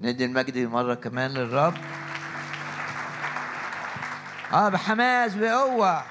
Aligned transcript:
ندي 0.00 0.24
المجد 0.24 0.58
مرة 0.58 0.94
كمان 0.94 1.30
للرب. 1.30 1.74
آه 4.52 4.68
بحماس 4.68 5.34
بقوة. 5.34 6.02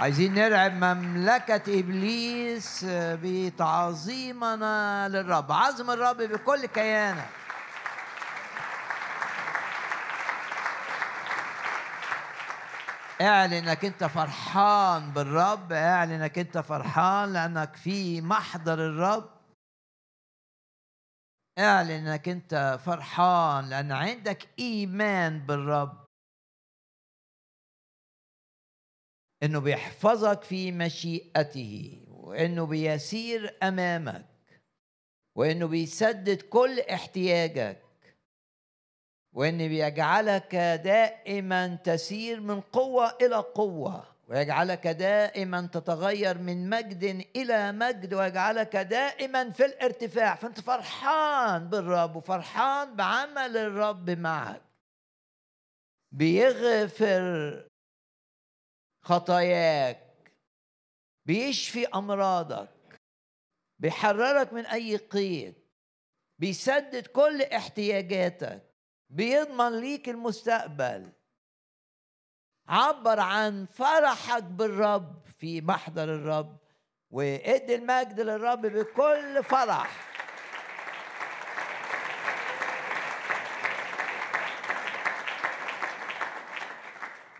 عايزين 0.00 0.34
نرعب 0.34 0.72
مملكة 0.72 1.80
إبليس 1.80 2.86
بتعظيمنا 3.22 4.68
للرب. 5.08 5.52
عظم 5.52 5.90
الرب 5.90 6.16
بكل 6.16 6.66
كيانك 6.66 7.28
اعلن 13.20 13.52
انك 13.52 13.84
انت 13.84 14.04
فرحان 14.04 15.10
بالرب 15.10 15.72
اعلن 15.72 16.12
انك 16.12 16.38
انت 16.38 16.58
فرحان 16.58 17.32
لانك 17.32 17.76
في 17.76 18.20
محضر 18.20 18.74
الرب. 18.74 19.37
اعلن 21.58 21.90
انك 21.90 22.28
أنت 22.28 22.78
فرحان 22.84 23.68
لأن 23.68 23.92
عندك 23.92 24.48
إيمان 24.58 25.46
بالرب. 25.46 26.08
إنه 29.42 29.60
بيحفظك 29.60 30.42
في 30.42 30.72
مشيئته 30.72 32.04
وإنه 32.08 32.66
بيسير 32.66 33.56
أمامك 33.62 34.26
وإنه 35.36 35.66
بيسدد 35.66 36.42
كل 36.42 36.80
احتياجك 36.80 37.82
وإن 39.34 39.58
بيجعلك 39.58 40.54
دائما 40.84 41.74
تسير 41.74 42.40
من 42.40 42.60
قوة 42.60 43.16
إلى 43.22 43.36
قوة. 43.36 44.17
ويجعلك 44.28 44.86
دائما 44.86 45.66
تتغير 45.72 46.38
من 46.38 46.70
مجد 46.70 47.04
إلى 47.36 47.72
مجد 47.72 48.14
ويجعلك 48.14 48.76
دائما 48.76 49.50
في 49.50 49.64
الارتفاع. 49.64 50.34
فأنت 50.34 50.60
فرحان 50.60 51.68
بالرب 51.68 52.16
وفرحان 52.16 52.96
بعمل 52.96 53.56
الرب 53.56 54.10
معك. 54.10 54.62
بيغفر 56.12 57.68
خطاياك 59.04 60.32
بيشفي 61.26 61.86
أمراضك 61.86 63.00
بيحررك 63.78 64.52
من 64.52 64.66
أي 64.66 64.96
قيد 64.96 65.54
بيسدد 66.38 67.06
كل 67.06 67.42
احتياجاتك 67.42 68.74
بيضمن 69.10 69.80
ليك 69.80 70.08
المستقبل. 70.08 71.12
عبر 72.68 73.20
عن 73.20 73.66
فرحك 73.66 74.42
بالرب 74.42 75.26
في 75.38 75.60
محضر 75.60 76.04
الرب 76.04 76.56
وإدي 77.10 77.74
المجد 77.74 78.20
للرب 78.20 78.66
بكل 78.66 79.44
فرح. 79.44 80.08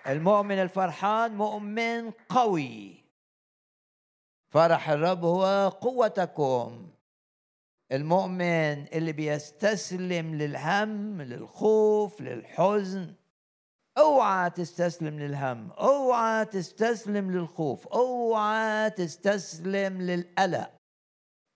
المؤمن 0.06 0.58
الفرحان 0.58 1.34
مؤمن 1.34 2.10
قوي. 2.10 3.04
فرح 4.48 4.90
الرب 4.90 5.24
هو 5.24 5.68
قوتكم. 5.80 6.90
المؤمن 7.92 8.86
اللي 8.92 9.12
بيستسلم 9.12 10.34
للهم 10.34 11.22
للخوف 11.22 12.20
للحزن 12.20 13.14
اوعى 13.98 14.50
تستسلم 14.50 15.18
للهم 15.18 15.72
اوعى 15.72 16.44
تستسلم 16.44 17.30
للخوف 17.30 17.86
اوعى 17.86 18.90
تستسلم 18.90 20.02
للقلق. 20.02 20.70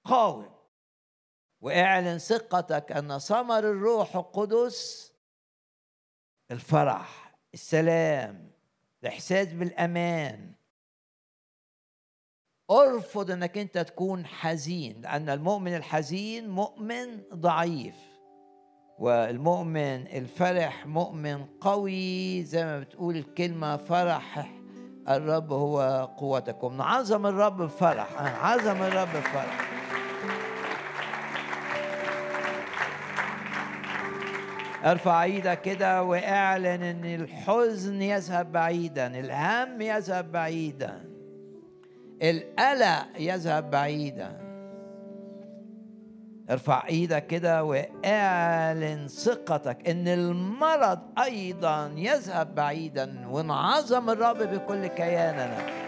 قاوم 0.05 0.55
واعلن 1.61 2.19
ثقتك 2.19 2.93
أن 2.93 3.19
ثمر 3.19 3.59
الروح 3.59 4.17
القدس 4.17 5.13
الفرح 6.51 7.35
السلام 7.55 8.53
الإحساس 9.03 9.47
بالأمان. 9.47 10.55
ارفض 12.71 13.31
إنك 13.31 13.59
أنت 13.59 13.79
تكون 13.79 14.27
حزين 14.27 15.01
لأن 15.01 15.29
المؤمن 15.29 15.77
الحزين 15.77 16.49
مؤمن 16.49 17.23
ضعيف. 17.35 18.12
والمؤمن 18.99 20.07
الفرح 20.07 20.87
مؤمن 20.87 21.45
قوي 21.61 22.45
زي 22.45 22.65
ما 22.65 22.81
بتقول 22.81 23.17
الكلمة 23.17 23.77
فرح 23.77 24.53
الرب 25.09 25.53
هو 25.53 26.09
قوتكم. 26.19 26.77
نعظم 26.77 27.27
الرب 27.27 27.57
بفرح 27.57 28.09
عظم 28.45 28.83
الرب 28.83 29.09
بفرح 29.09 29.69
ارفع 34.85 35.23
إيدك 35.23 35.61
كده 35.61 36.03
واعلن 36.03 36.83
ان 36.83 37.05
الحزن 37.05 38.03
يذهب 38.03 38.53
بعيدا 38.53 39.07
الهم 39.07 39.81
يذهب 39.81 40.33
بعيدا 40.33 41.05
القلق 42.23 43.07
يذهب 43.19 43.71
بعيدا. 43.71 44.42
ارفع 46.51 46.87
إيدك 46.89 47.27
كده 47.27 47.65
واعلن 47.65 49.09
ثقتك 49.09 49.89
ان 49.89 50.09
المرض 50.09 50.99
أيضا 51.19 51.93
يذهب 51.97 52.55
بعيدا 52.55 53.29
ونعظم 53.29 54.11
الرب 54.11 54.39
بكل 54.39 54.87
كياننا. 54.87 55.83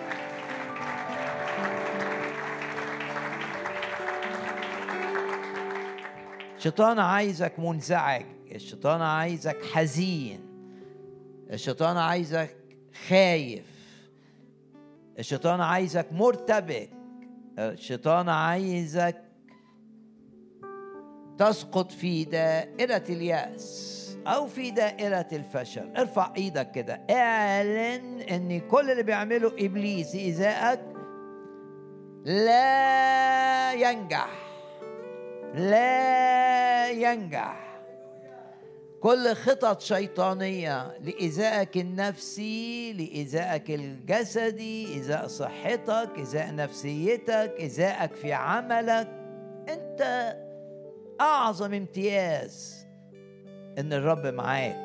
الشيطان 6.57 6.99
عايزك 6.99 7.59
منزعج 7.59 8.25
الشيطان 8.53 9.03
عايزك 9.03 9.65
حزين 9.65 10.41
الشيطان 11.51 11.97
عايزك 11.97 12.57
خايف 13.09 13.67
الشيطان 15.19 15.61
عايزك 15.61 16.13
مرتبك 16.13 16.91
الشيطان 17.59 18.29
عايزك 18.29 19.24
تسقط 21.39 21.93
في 21.93 22.25
دائرة 22.25 23.05
اليأس 23.09 23.95
أو 24.27 24.47
في 24.47 24.71
دائرة 24.71 25.27
الفشل. 25.33 25.97
ارفع 25.97 26.33
إيدك 26.37 26.71
كده. 26.71 27.00
اعلن 27.11 28.21
إن 28.21 28.61
كل 28.61 28.91
اللي 28.91 29.03
بيعمله 29.03 29.49
إبليس 29.59 30.15
إيذائك 30.15 30.81
لا 32.25 33.73
ينجح. 33.73 34.28
لا 35.55 36.91
ينجح. 36.91 37.65
كل 39.00 39.34
خطط 39.34 39.81
شيطانية 39.81 40.99
لإيذائك 40.99 41.77
النفسي 41.77 42.93
لإيذائك 42.93 43.71
الجسدي 43.71 44.94
إيذاء 44.94 45.27
صحتك 45.27 46.11
إيذاء 46.17 46.55
نفسيتك 46.55 47.55
إيذائك 47.59 48.15
في 48.15 48.33
عملك. 48.33 49.09
أنت 49.69 50.34
أعظم 51.21 51.75
امتياز 51.75 52.87
إن 53.79 53.93
الرب 53.93 54.27
معاك. 54.27 54.85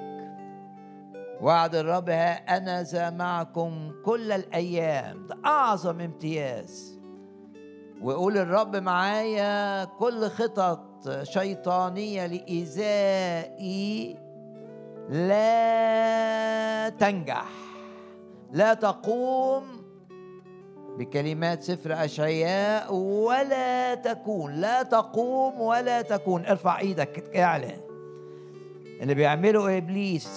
وعد 1.41 1.75
الرب 1.75 2.09
ها 2.09 2.57
أنا 2.57 2.83
ذا 2.83 3.09
معكم 3.09 3.91
كل 4.05 4.31
الأيام. 4.31 5.27
ده 5.27 5.37
أعظم 5.45 6.01
امتياز. 6.01 6.99
ويقول 8.01 8.37
الرب 8.37 8.75
معايا 8.75 9.85
كل 9.85 10.29
خطط 10.29 11.09
شيطانية 11.23 12.25
لإيذائي 12.25 14.17
لا 15.09 16.89
تنجح 16.89 17.45
لا 18.51 18.73
تقوم 18.73 19.78
بكلمات 20.99 21.63
سفر 21.63 22.05
أشعياء 22.05 22.93
ولا 22.93 23.95
تكون 23.95 24.53
لا 24.53 24.83
تقوم 24.83 25.61
ولا 25.61 26.01
تكون. 26.01 26.45
ارفع 26.45 26.79
إيدك 26.79 27.35
اعلن. 27.35 27.77
اللي 29.01 29.13
بيعمله 29.13 29.77
إبليس 29.77 30.29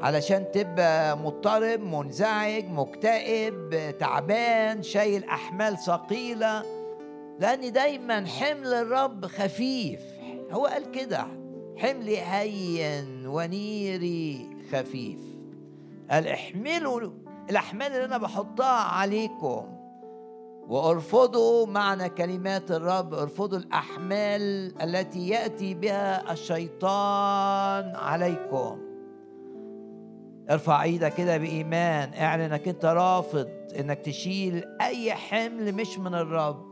علشان 0.00 0.44
تبقى 0.52 1.18
مضطرب 1.18 1.80
منزعج 1.80 2.64
مكتئب 2.64 3.94
تعبان 3.98 4.82
شايل 4.82 5.24
أحمال 5.24 5.78
ثقيلة. 5.78 6.62
لأن 7.40 7.72
دايما 7.72 8.26
حمل 8.26 8.74
الرب 8.74 9.26
خفيف. 9.26 10.00
هو 10.50 10.66
قال 10.66 10.90
كده 10.90 11.26
حملي 11.76 12.20
هين 12.20 13.26
ونيري 13.26 14.50
خفيف. 14.72 15.20
قال 16.10 16.28
احملوا 16.28 17.10
الأحمال 17.50 17.92
اللي 17.92 18.04
أنا 18.04 18.18
بحطها 18.18 18.80
عليكم. 18.80 19.66
وأرفضوا 20.68 21.66
معنى 21.66 22.08
كلمات 22.08 22.70
الرب 22.70 23.14
أرفضوا 23.14 23.58
الأحمال 23.58 24.72
التي 24.82 25.28
يأتي 25.28 25.74
بها 25.74 26.32
الشيطان 26.32 27.96
عليكم. 27.96 28.78
ارفع 30.50 30.82
إيدك 30.82 31.14
كده 31.14 31.36
بإيمان 31.36 32.10
اعلن 32.14 32.42
إنك 32.42 32.68
أنت 32.68 32.84
رافض 32.84 33.48
إنك 33.78 33.98
تشيل 33.98 34.64
أي 34.80 35.12
حمل 35.14 35.72
مش 35.72 35.98
من 35.98 36.14
الرب. 36.14 36.64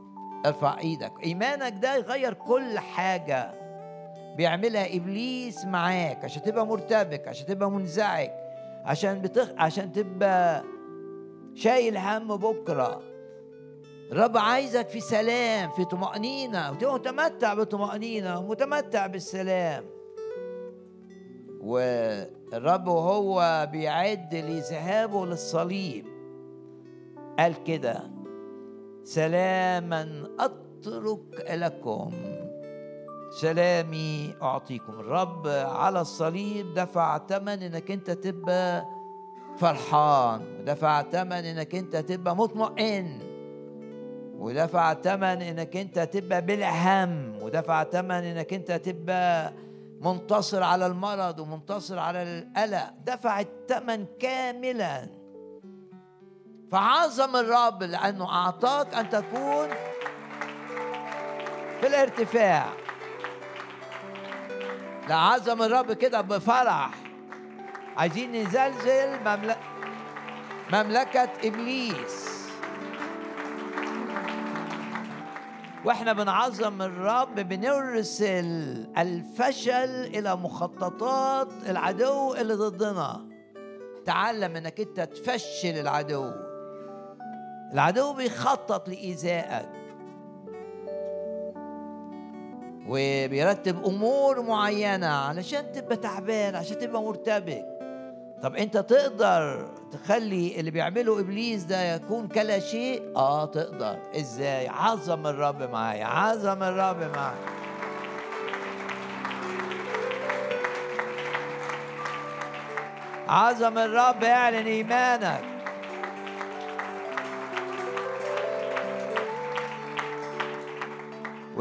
ارفع 0.46 0.78
إيدك. 0.78 1.12
إيمانك 1.24 1.74
ده 1.82 1.96
يغير 1.96 2.32
كل 2.32 2.78
حاجة. 2.78 3.54
بيعملها 4.36 4.96
إبليس 4.96 5.64
معاك 5.64 6.24
عشان 6.24 6.42
تبقى 6.42 6.66
مرتبك 6.66 7.28
عشان 7.28 7.46
تبقى 7.46 7.70
منزعج. 7.70 8.30
عشان 8.84 9.20
بتخ... 9.22 9.48
عشان 9.56 9.92
تبقى 9.92 10.64
شايل 11.54 11.96
هم 11.96 12.36
بكرة. 12.36 13.02
الرب 14.12 14.36
عايزك 14.36 14.88
في 14.88 15.00
سلام 15.00 15.70
في 15.70 15.84
طمأنينة. 15.84 16.70
وتبقى 16.70 16.94
متمتع 16.94 17.54
بطمأنينة 17.54 18.38
ومتمتع 18.38 19.06
بالسلام. 19.06 19.84
والرب 21.60 22.86
وهو 22.86 23.68
بيعد 23.72 24.34
لذهابه 24.34 25.26
للصليب. 25.26 26.06
قال 27.38 27.64
كده 27.64 28.10
سلاما 29.04 30.28
أترك 30.38 31.46
لكم 31.50 32.10
سلامي 33.32 34.34
أعطيكم 34.42 34.92
الرب 34.92 35.48
على 35.48 36.00
الصليب. 36.00 36.74
دفع 36.74 37.18
ثمن 37.18 37.62
إنك 37.62 37.90
أنت 37.90 38.10
تبقى 38.10 38.84
فرحان. 39.58 40.60
ودفع 40.60 41.02
ثمن 41.02 41.32
إنك 41.32 41.74
أنت 41.74 41.96
تبقى 41.96 42.36
مطمئن. 42.36 43.20
ودفع 44.38 44.94
ثمن 44.94 45.42
إنك 45.42 45.76
أنت 45.76 45.98
تبقى 45.98 46.42
بلا 46.42 46.70
هم 47.04 47.42
ودفع 47.42 47.84
ثمن 47.84 48.10
إنك 48.10 48.52
أنت 48.52 48.72
تبقى 48.72 49.52
منتصر 50.00 50.62
على 50.62 50.86
المرض 50.86 51.38
ومنتصر 51.38 51.98
على 51.98 52.22
القلق. 52.22 52.90
دفع 53.06 53.40
الثمن 53.40 54.06
كاملا. 54.20 55.08
فعظم 56.72 57.36
الرب 57.36 57.82
لأنه 57.82 58.28
أعطاك 58.32 58.94
أن 58.94 59.08
تكون 59.08 59.68
في 61.80 61.86
الارتفاع. 61.86 62.81
لعظم 65.08 65.62
الرب 65.62 65.92
كده 65.92 66.20
بفرح. 66.20 66.90
عايزين 67.96 68.32
نزلزل 68.32 69.20
مملكة 69.20 69.56
مملكة 70.72 71.28
إبليس. 71.44 72.32
وإحنا 75.84 76.12
بنعظم 76.12 76.82
الرب 76.82 77.34
بنرسل 77.34 78.46
الفشل 78.98 80.04
إلى 80.04 80.36
مخططات 80.36 81.48
العدو 81.68 82.34
اللي 82.34 82.54
ضدنا. 82.54 83.28
تعلم 84.06 84.56
إنك 84.56 84.80
أنت 84.80 85.00
تفشل 85.00 85.78
العدو. 85.80 86.30
العدو 87.72 88.12
بيخطط 88.12 88.88
لإيذائك. 88.88 89.81
وبيرتب 92.88 93.84
أمور 93.84 94.42
معينة 94.42 95.06
علشان 95.06 95.72
تبقى 95.72 95.96
تعبان 95.96 96.54
عشان 96.54 96.78
تبقى 96.78 97.02
مرتبك. 97.02 97.64
طب 98.42 98.56
أنت 98.56 98.76
تقدر 98.76 99.68
تخلي 99.92 100.60
اللي 100.60 100.70
بيعمله 100.70 101.20
إبليس 101.20 101.64
ده 101.64 101.94
يكون 101.94 102.28
كلا 102.28 102.58
شيء؟ 102.58 103.02
آه 103.16 103.44
تقدر. 103.44 103.98
إزاي؟ 104.16 104.68
عظم 104.68 105.26
الرب 105.26 105.62
معايا 105.62 106.04
عظم 106.04 106.62
الرب 106.62 107.16
معايا. 107.16 107.52
عظم 113.28 113.78
الرب 113.78 114.24
اعلن 114.24 114.66
إيمانك. 114.66 115.51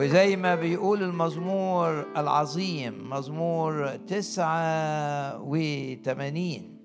وزي 0.01 0.35
ما 0.35 0.55
بيقول 0.55 1.03
المزمور 1.03 2.01
العظيم 2.17 3.09
مزمور 3.09 3.95
تسعة 3.95 5.41
وثمانين 5.41 6.77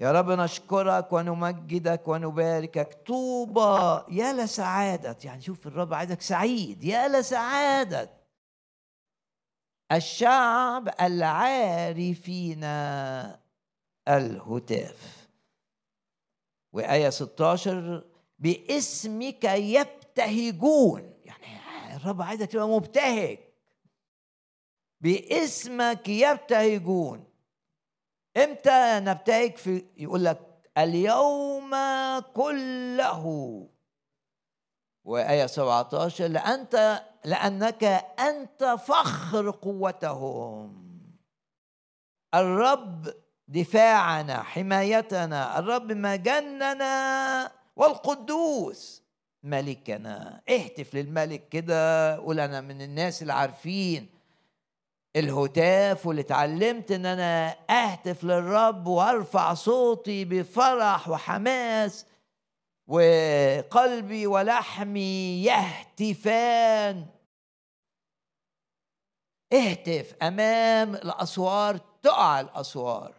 يا 0.00 0.12
رب 0.12 0.30
نشكرك 0.30 1.12
ونمجدك 1.12 2.08
ونباركك. 2.08 2.98
طوبى 3.06 4.02
يا 4.16 4.32
لسعادة 4.32 5.16
يعني 5.24 5.40
شوف 5.40 5.66
الرب 5.66 5.94
عايزك 5.94 6.20
سعيد. 6.20 6.84
يا 6.84 7.08
لسعادة 7.08 8.10
الشعب 9.92 10.88
العارفين 11.00 12.64
الهتاف. 14.08 15.28
وآية 16.72 17.10
16 17.10 18.04
باسمك 18.38 19.44
يبتهجون 20.18 21.14
يعني 21.24 21.96
الرب 21.96 22.22
عايزك 22.22 22.50
تبقى 22.50 22.68
مبتهج. 22.68 23.38
باسمك 25.00 26.08
يبتهجون. 26.08 27.24
إمتى 28.36 29.00
نبتهج؟ 29.00 29.56
في 29.56 29.84
يقول 29.96 30.24
لك 30.24 30.70
اليوم 30.78 31.70
كله. 32.34 33.24
وآية 35.04 35.46
17 35.46 36.26
لأنت 36.26 37.04
لأنك 37.24 37.84
أنت 38.18 38.64
فخر 38.64 39.50
قوتهم. 39.50 40.84
الرب 42.34 43.14
دفاعنا 43.48 44.42
حمايتنا. 44.42 45.58
الرب 45.58 45.92
مجننا 45.92 47.52
والقدوس. 47.76 49.03
ملكنا 49.44 50.42
اهتف 50.48 50.94
للملك 50.94 51.48
كده 51.48 52.16
قول 52.16 52.40
أنا 52.40 52.60
من 52.60 52.82
الناس 52.82 53.22
اللي 53.22 53.32
عارفين 53.32 54.08
الهتاف 55.16 56.06
واللي 56.06 56.22
اتعلمت 56.22 56.90
إن 56.90 57.06
أنا 57.06 57.56
اهتف 57.70 58.24
للرب 58.24 58.86
وارفع 58.86 59.54
صوتي 59.54 60.24
بفرح 60.24 61.08
وحماس 61.08 62.06
وقلبي 62.86 64.26
ولحمي 64.26 65.44
يهتفان. 65.44 67.06
اهتف 69.52 70.14
أمام 70.22 70.94
الأسوار 70.94 71.76
تقع 72.02 72.40
الأسوار. 72.40 73.14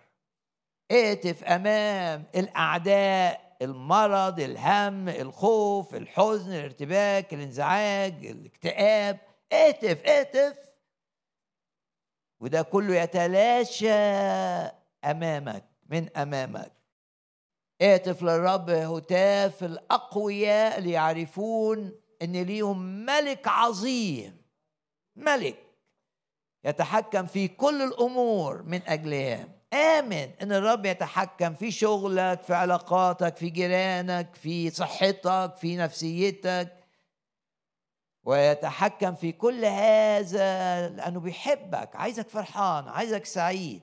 اهتف 0.92 1.44
أمام 1.44 2.24
الأعداء. 2.36 3.44
المرض 3.66 4.40
الهم 4.40 5.10
الخوف 5.10 5.96
الحزن 5.96 6.52
الارتباك 6.54 7.34
الانزعاج 7.34 8.26
الاكتئاب. 8.26 9.20
اهتف 9.54 10.06
اهتف. 10.06 10.57
وده 12.40 12.62
كله 12.62 12.95
يتلاشى 12.95 13.94
أمامك 15.06 15.66
من 15.90 16.18
أمامك. 16.18 16.72
اهتف 17.81 18.24
للرب 18.24 18.69
هتاف 18.69 19.64
الأقوياء 19.64 20.78
اللي 20.78 20.92
يعرفون 20.92 21.92
إن 22.22 22.42
ليهم 22.42 23.06
ملك 23.06 23.48
عظيم 23.48 24.38
ملك 25.16 25.57
يتحكم 26.64 27.26
في 27.26 27.48
كل 27.48 27.81
الأمور 27.81 28.64
من 28.64 28.81
أجلهم. 28.88 29.55
آمن 29.76 30.30
إن 30.42 30.52
الرب 30.52 30.86
يتحكم 30.86 31.54
في 31.54 31.72
شغلك 31.72 32.42
في 32.42 32.54
علاقاتك 32.54 33.38
في 33.38 33.50
جيرانك 33.50 34.36
في 34.36 34.70
صحتك 34.70 35.56
في 35.58 35.78
نفسيتك. 35.78 36.78
ويتحكم 38.24 39.16
في 39.16 39.32
كل 39.32 39.66
هذا 39.66 40.90
لأنه 40.90 41.20
بيحبك. 41.20 41.96
عايزك 41.96 42.30
فرحان 42.30 42.88
عايزك 42.88 43.26
سعيد. 43.26 43.82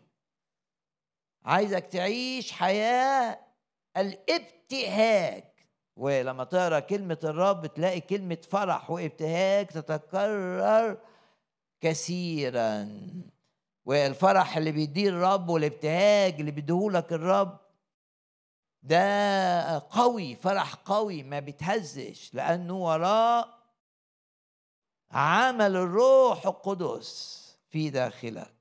عايزك 1.45 1.87
تعيش 1.87 2.53
حياة 2.53 3.39
الابتهاج. 3.97 5.45
ولما 5.97 6.45
تقرأ 6.45 6.81
كلمة 6.81 7.19
الرب 7.25 7.67
تلاقي 7.67 8.01
كلمة 8.01 8.39
فرح 8.51 8.91
وابتهاج 8.91 9.67
تتكرر 9.67 10.99
كثيرا. 11.81 12.89
والفرح 13.85 14.57
اللي 14.57 14.73
بيديه 14.73 15.09
الرب 15.09 15.49
والابتهاج 15.49 16.41
اللي 16.41 16.51
بيديهولك 16.51 17.13
الرب 17.13 17.59
ده 18.83 19.79
قوي 19.79 20.35
فرح 20.37 20.75
قوي 20.75 21.23
ما 21.23 21.39
بيتهزش 21.41 22.35
لأنه 22.35 22.75
وراه 22.85 23.45
عمل 25.13 25.77
الروح 25.77 26.47
القدس 26.47 27.43
في 27.71 27.91
داخلك. 27.91 28.53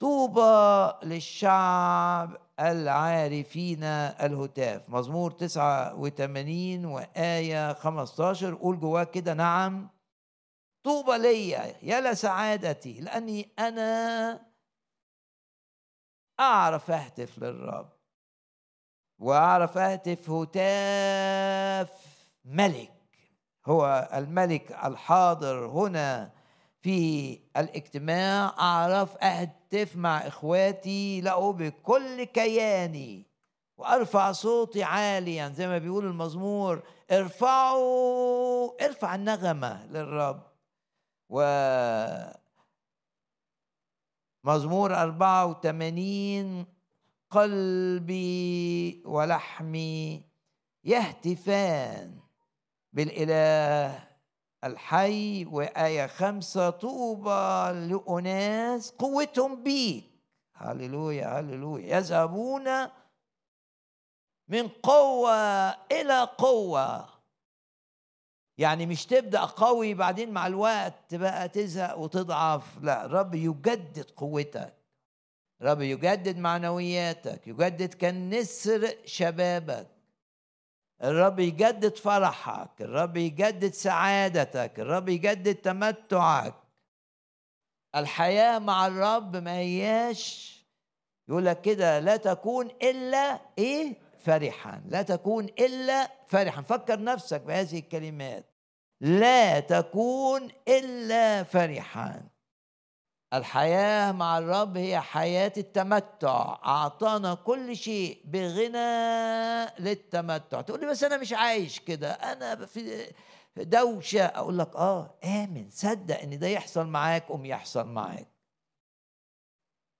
طوبى 0.00 0.92
للشعب 1.02 2.36
العارفين 2.60 3.84
الهتاف. 3.84 4.88
مزمور 4.90 5.30
89 5.30 6.84
وآية 6.84 7.72
15 7.72 8.54
قول 8.54 8.80
جواه 8.80 9.04
كده 9.04 9.34
نعم. 9.34 9.88
طوبى 10.84 11.18
ليا 11.18 11.74
يا 11.82 12.00
لسعادتي 12.00 13.00
لأني 13.00 13.52
أنا 13.58 14.40
أعرف 16.40 16.90
أهتف 16.90 17.38
للرب 17.38 17.92
وأعرف 19.18 19.78
أهتف 19.78 20.30
هتاف 20.30 21.90
ملك 22.44 22.92
هو 23.66 24.08
الملك 24.14 24.72
الحاضر 24.84 25.66
هنا 25.66 26.30
في 26.82 27.38
الاجتماع 27.56 28.54
أعرف 28.58 29.16
أهتف 29.16 29.96
مع 29.96 30.18
إخواتي 30.26 31.20
له 31.20 31.52
بكل 31.52 32.24
كياني 32.24 33.26
وأرفع 33.76 34.32
صوتي 34.32 34.82
عاليا 34.82 35.48
زي 35.48 35.66
ما 35.66 35.78
بيقول 35.78 36.04
المزمور 36.06 36.82
ارفعوا 37.12 38.84
ارفع 38.84 39.14
النغمة 39.14 39.86
للرب. 39.86 40.53
و 41.30 41.44
مزمور 44.44 44.94
84 44.94 46.66
قلبي 47.30 49.02
ولحمي 49.06 50.22
يهتفان 50.84 52.20
بالإله 52.92 54.08
الحي 54.64 55.44
وآية 55.44 56.06
خمسة 56.06 56.70
طوبى 56.70 57.72
لأناس 57.88 58.90
قوتهم 58.90 59.62
بيك. 59.62 60.10
هللويا 60.54 61.40
هللويا. 61.40 61.96
يذهبون 61.96 62.88
من 64.48 64.68
قوة 64.68 65.70
إلى 65.92 66.28
قوة. 66.38 67.13
يعني 68.58 68.86
مش 68.86 69.06
تبدأ 69.06 69.40
قوي 69.40 69.94
بعدين 69.94 70.30
مع 70.30 70.46
الوقت 70.46 71.14
بقى 71.14 71.48
تزهق 71.48 71.98
وتضعف. 71.98 72.82
لا 72.82 73.04
الرب 73.04 73.34
يجدد 73.34 74.10
قوتك. 74.16 74.74
الرب 75.60 75.80
يجدد 75.80 76.38
معنوياتك 76.38 77.46
يجدد 77.46 77.94
كالنسر 77.94 78.94
شبابك. 79.04 79.86
الرب 81.02 81.38
يجدد 81.38 81.96
فرحك 81.96 82.70
الرب 82.82 83.16
يجدد 83.16 83.72
سعادتك 83.72 84.80
الرب 84.80 85.08
يجدد 85.08 85.54
تمتعك. 85.54 86.54
الحياة 87.96 88.58
مع 88.58 88.86
الرب 88.86 89.36
ما 89.36 89.56
هياش 89.56 90.54
يقول 91.28 91.46
لك 91.46 91.60
كده 91.60 91.98
لا 92.00 92.16
تكون 92.16 92.66
إلا 92.82 93.40
إيه؟ 93.58 94.03
فرحا 94.24 94.82
لا 94.88 95.02
تكون 95.02 95.44
إلا 95.44 96.10
فرحا 96.26 96.62
فكر 96.62 97.02
نفسك 97.02 97.40
بهذه 97.40 97.78
الكلمات. 97.78 98.44
لا 99.00 99.60
تكون 99.60 100.48
إلا 100.68 101.42
فرحا 101.42 102.22
الحياة 103.34 104.12
مع 104.12 104.38
الرب 104.38 104.76
هي 104.76 105.00
حياة 105.00 105.52
التمتع. 105.56 106.58
أعطانا 106.64 107.34
كل 107.34 107.76
شيء 107.76 108.22
بغنى 108.24 109.64
للتمتع. 109.78 110.60
تقول 110.60 110.80
لي 110.80 110.86
بس 110.86 111.04
أنا 111.04 111.16
مش 111.16 111.32
عايش 111.32 111.80
كده. 111.80 112.12
أنا 112.12 112.66
في 112.66 113.12
دوشة. 113.56 114.24
أقول 114.24 114.58
لك 114.58 114.76
آه 114.76 115.14
آمن. 115.24 115.70
صدق 115.70 116.20
إن 116.20 116.38
ده 116.38 116.46
يحصل 116.46 116.86
معاك 116.86 117.26
قوم 117.28 117.44
يحصل 117.46 117.86
معاك. 117.86 118.33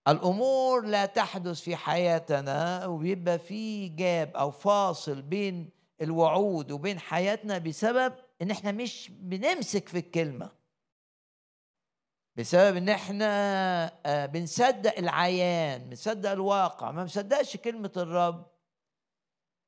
الأمور 0.09 0.87
لا 0.87 1.07
تحدث 1.07 1.61
في 1.61 1.77
حياتنا 1.77 2.87
وبيبقى 2.87 3.39
في 3.39 3.89
جاب 3.89 4.37
أو 4.37 4.51
فاصل 4.51 5.23
بين 5.23 5.71
الوعود 6.03 6.71
وبين 6.71 6.99
حياتنا 6.99 7.59
بسبب 7.59 8.13
إن 8.43 8.51
إحنا 8.51 8.73
مش 8.73 9.11
بنمسك 9.15 9.89
في 9.89 9.99
الكلمة. 9.99 10.51
بسبب 12.37 12.77
إن 12.77 12.89
إحنا 12.89 13.27
آه، 14.07 14.27
بنصدق 14.27 14.99
العيان 14.99 15.89
بنصدق 15.89 16.31
الواقع. 16.31 16.91
ما 16.91 17.03
بنصدقش 17.03 17.57
كلمة 17.57 17.93
الرب. 17.97 18.47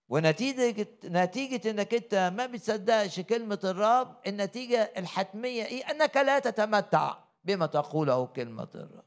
ونتيجة 0.08 0.88
نتيجة 1.04 1.70
إنك 1.70 1.94
أنت 1.94 2.14
ما 2.14 2.46
بتصدقش 2.46 3.20
كلمة 3.20 3.60
الرب 3.64 4.16
النتيجة 4.26 4.92
الحتمية 4.96 5.64
إيه؟ 5.64 5.90
أنك 5.90 6.16
لا 6.16 6.38
تتمتع 6.38 7.16
بما 7.44 7.66
تقوله 7.66 8.26
كلمة 8.26 8.68
الرب. 8.74 9.04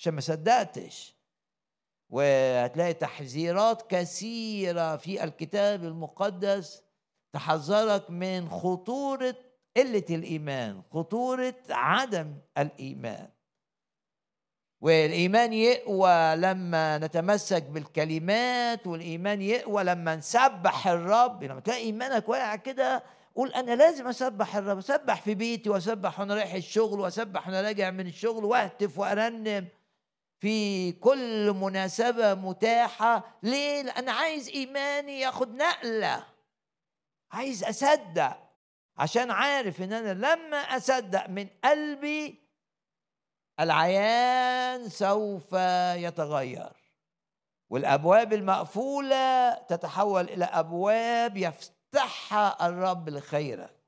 عشان 0.00 0.14
ما 0.14 0.20
صدقتش. 0.20 1.14
وهتلاقي 2.10 2.94
تحذيرات 2.94 3.90
كثيرة 3.90 4.96
في 4.96 5.24
الكتاب 5.24 5.84
المقدس 5.84 6.82
تحذرك 7.32 8.10
من 8.10 8.48
خطورة 8.48 9.36
قلة 9.76 10.04
الإيمان 10.10 10.82
خطورة 10.90 11.54
عدم 11.70 12.34
الإيمان. 12.58 13.28
والإيمان 14.80 15.52
يقوى 15.52 16.36
لما 16.36 16.98
نتمسك 16.98 17.62
بالكلمات 17.62 18.86
والإيمان 18.86 19.42
يقوى 19.42 19.84
لما 19.84 20.16
نسبح 20.16 20.88
الرب. 20.88 21.44
لما 21.44 21.60
تلاقي 21.60 21.80
إيمانك 21.80 22.28
واقع 22.28 22.56
كده 22.56 23.02
قول 23.34 23.52
أنا 23.52 23.76
لازم 23.76 24.06
أسبح 24.06 24.56
الرب 24.56 24.78
أسبح 24.78 25.22
في 25.22 25.34
بيتي 25.34 25.70
وأسبح 25.70 26.20
وأنا 26.20 26.34
رايح 26.34 26.54
الشغل 26.54 27.00
وأسبح 27.00 27.46
وأنا 27.46 27.60
راجع 27.60 27.90
من 27.90 28.06
الشغل 28.06 28.44
وأهتف 28.44 28.98
وأرنم. 28.98 29.68
في 30.40 30.92
كل 30.92 31.52
مناسبة 31.52 32.34
متاحة. 32.34 33.38
ليه؟ 33.42 33.82
لأن 33.82 34.08
عايز 34.08 34.48
إيماني 34.48 35.20
ياخد 35.20 35.54
نقلة. 35.54 36.26
عايز 37.32 37.64
أصدق. 37.64 38.36
عشان 38.96 39.30
عارف 39.30 39.82
إن 39.82 39.92
أنا 39.92 40.14
لما 40.14 40.56
أصدق 40.56 41.28
من 41.28 41.48
قلبي 41.64 42.48
العيان 43.60 44.88
سوف 44.88 45.52
يتغير. 45.94 46.72
والأبواب 47.70 48.32
المقفولة 48.32 49.54
تتحول 49.54 50.24
إلى 50.24 50.44
أبواب 50.44 51.36
يفتحها 51.36 52.66
الرب 52.66 53.08
لخيرك. 53.08 53.79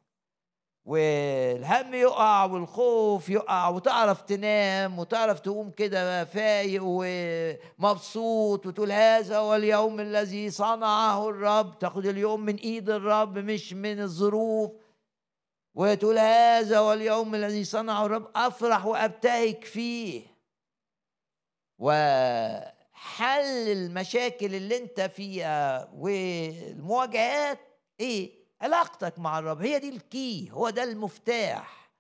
والهم 0.84 1.94
يقع 1.94 2.44
والخوف 2.44 3.28
يقع 3.28 3.68
وتعرف 3.68 4.22
تنام 4.22 4.98
وتعرف 4.98 5.40
تقوم 5.40 5.70
كده 5.70 6.24
فايق 6.24 6.82
ومبسوط 6.84 8.66
وتقول 8.66 8.92
هذا 8.92 9.38
هو 9.38 9.54
اليوم 9.54 10.00
الذي 10.00 10.50
صنعه 10.50 11.28
الرب. 11.28 11.78
تاخد 11.78 12.06
اليوم 12.06 12.40
من 12.40 12.56
ايد 12.56 12.90
الرب 12.90 13.38
مش 13.38 13.72
من 13.72 14.00
الظروف. 14.00 14.70
وتقول 15.74 16.18
هذا 16.18 16.78
هو 16.78 16.92
اليوم 16.92 17.34
الذي 17.34 17.64
صنعه 17.64 18.06
الرب. 18.06 18.30
افرح 18.36 18.86
وابتهج 18.86 19.64
فيه. 19.64 20.22
وحل 21.78 23.68
المشاكل 23.68 24.54
اللي 24.54 24.76
انت 24.76 25.00
فيها 25.00 25.90
والمواجهات. 25.94 27.58
إيه؟ 28.00 28.41
علاقتك 28.62 29.18
مع 29.18 29.38
الرب 29.38 29.62
هي 29.62 29.78
دي 29.78 29.88
الكي 29.88 30.50
هو 30.52 30.70
ده 30.70 30.82
المفتاح. 30.82 31.90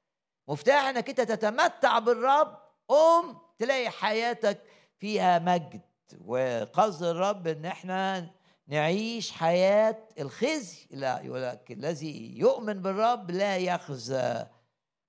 مفتاح 0.48 0.84
إنك 0.84 1.08
أنت 1.08 1.20
تتمتع 1.20 1.98
بالرب 1.98 2.58
قوم 2.88 3.38
تلاقي 3.58 3.90
حياتك 3.90 4.60
فيها 4.98 5.38
مجد. 5.38 5.80
وقصد 6.26 7.02
الرب 7.02 7.46
إن 7.46 7.64
إحنا 7.64 8.30
نعيش 8.68 9.32
حياة 9.32 9.98
الخزي. 10.18 10.86
لا 10.90 11.20
يقول 11.22 11.42
لك 11.42 11.70
الذي 11.70 12.38
يؤمن 12.38 12.82
بالرب 12.82 13.30
لا 13.30 13.56
يخزى. 13.56 14.46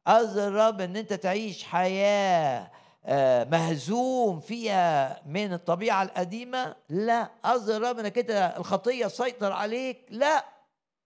قصد 0.07 0.37
الرب 0.37 0.81
إن 0.81 0.95
أنت 0.97 1.13
تعيش 1.13 1.63
حياة 1.63 2.71
آه، 3.05 3.43
مهزوم 3.43 4.39
فيها 4.39 5.21
من 5.25 5.53
الطبيعة 5.53 6.03
القديمة. 6.03 6.75
لا 6.89 7.29
قصد 7.43 7.69
الرب 7.69 7.99
إنك 7.99 8.17
أنت 8.17 8.53
الخطية 8.57 9.07
تسيطر 9.07 9.51
عليك. 9.51 10.05
لا 10.09 10.52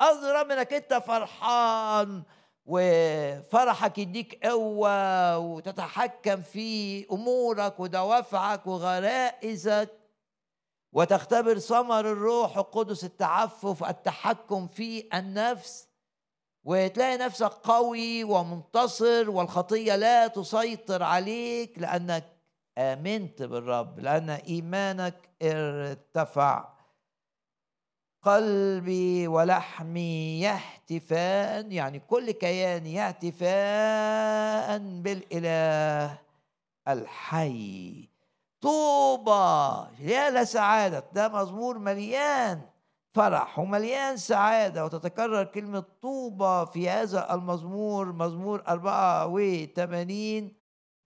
الرب 0.02 0.52
إنك 0.52 0.74
أنت 0.74 0.94
فرحان 0.94 2.24
وفرحك 2.66 3.98
يديك 3.98 4.46
قوة 4.46 5.38
وتتحكم 5.38 6.42
في 6.42 7.06
أمورك 7.12 7.80
ودوافعك 7.80 8.68
وغرائزك 8.68 9.90
وتختبر 10.94 11.60
ثمر 11.60 12.00
الروح 12.00 12.58
القدس 12.58 13.04
التعفف 13.04 13.84
التحكم 13.84 14.68
في 14.68 15.10
النفس 15.14 15.88
وتلاقي 16.64 17.18
نفسك 17.18 17.52
قوي 17.64 18.24
ومنتصر 18.24 19.30
والخطية 19.30 19.96
لا 19.96 20.28
تسيطر 20.28 21.04
عليك 21.04 21.80
لأنك 21.80 22.24
آمنت 22.78 23.44
بالرب 23.44 24.00
لأن 24.00 24.30
إيمانك 24.30 25.30
ارتفع. 25.42 26.77
قلبي 28.28 29.28
ولحمي 29.28 30.42
يهتفان 30.42 31.72
يعني 31.72 32.00
كل 32.00 32.32
كياني 32.32 32.94
يهتفان 32.94 34.82
بالإله 35.02 36.18
الحي. 36.88 38.10
طوبى 38.62 39.88
يا 40.00 40.30
لسعادة 40.32 41.04
ده 41.14 41.28
مزمور 41.30 41.78
مليان 41.78 42.62
فرح 43.14 43.60
ومليان 43.60 44.18
سعادة. 44.18 44.86
وتتكرر 44.86 45.44
كلمة 45.44 45.84
طوبى 46.02 46.72
في 46.74 46.90
هذا 46.90 47.34
المزمور 47.34 48.12
مزمور 48.12 48.64
84 48.68 50.52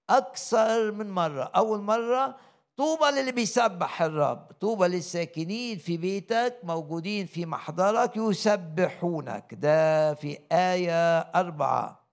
أكثر 0.09 0.91
من 0.91 1.11
مرة. 1.11 1.43
أول 1.55 1.81
مرة 1.81 2.35
طوبى 2.81 3.05
للي 3.05 3.31
بيسبح 3.31 4.01
الرب. 4.01 4.51
طوبى 4.51 4.87
للساكنين 4.87 5.77
في 5.77 5.97
بيتك 5.97 6.59
موجودين 6.63 7.25
في 7.25 7.45
محضرك 7.45 8.17
يسبحونك. 8.17 9.53
ده 9.53 10.13
في 10.13 10.39
آية 10.51 11.19
أربعة. 11.19 12.07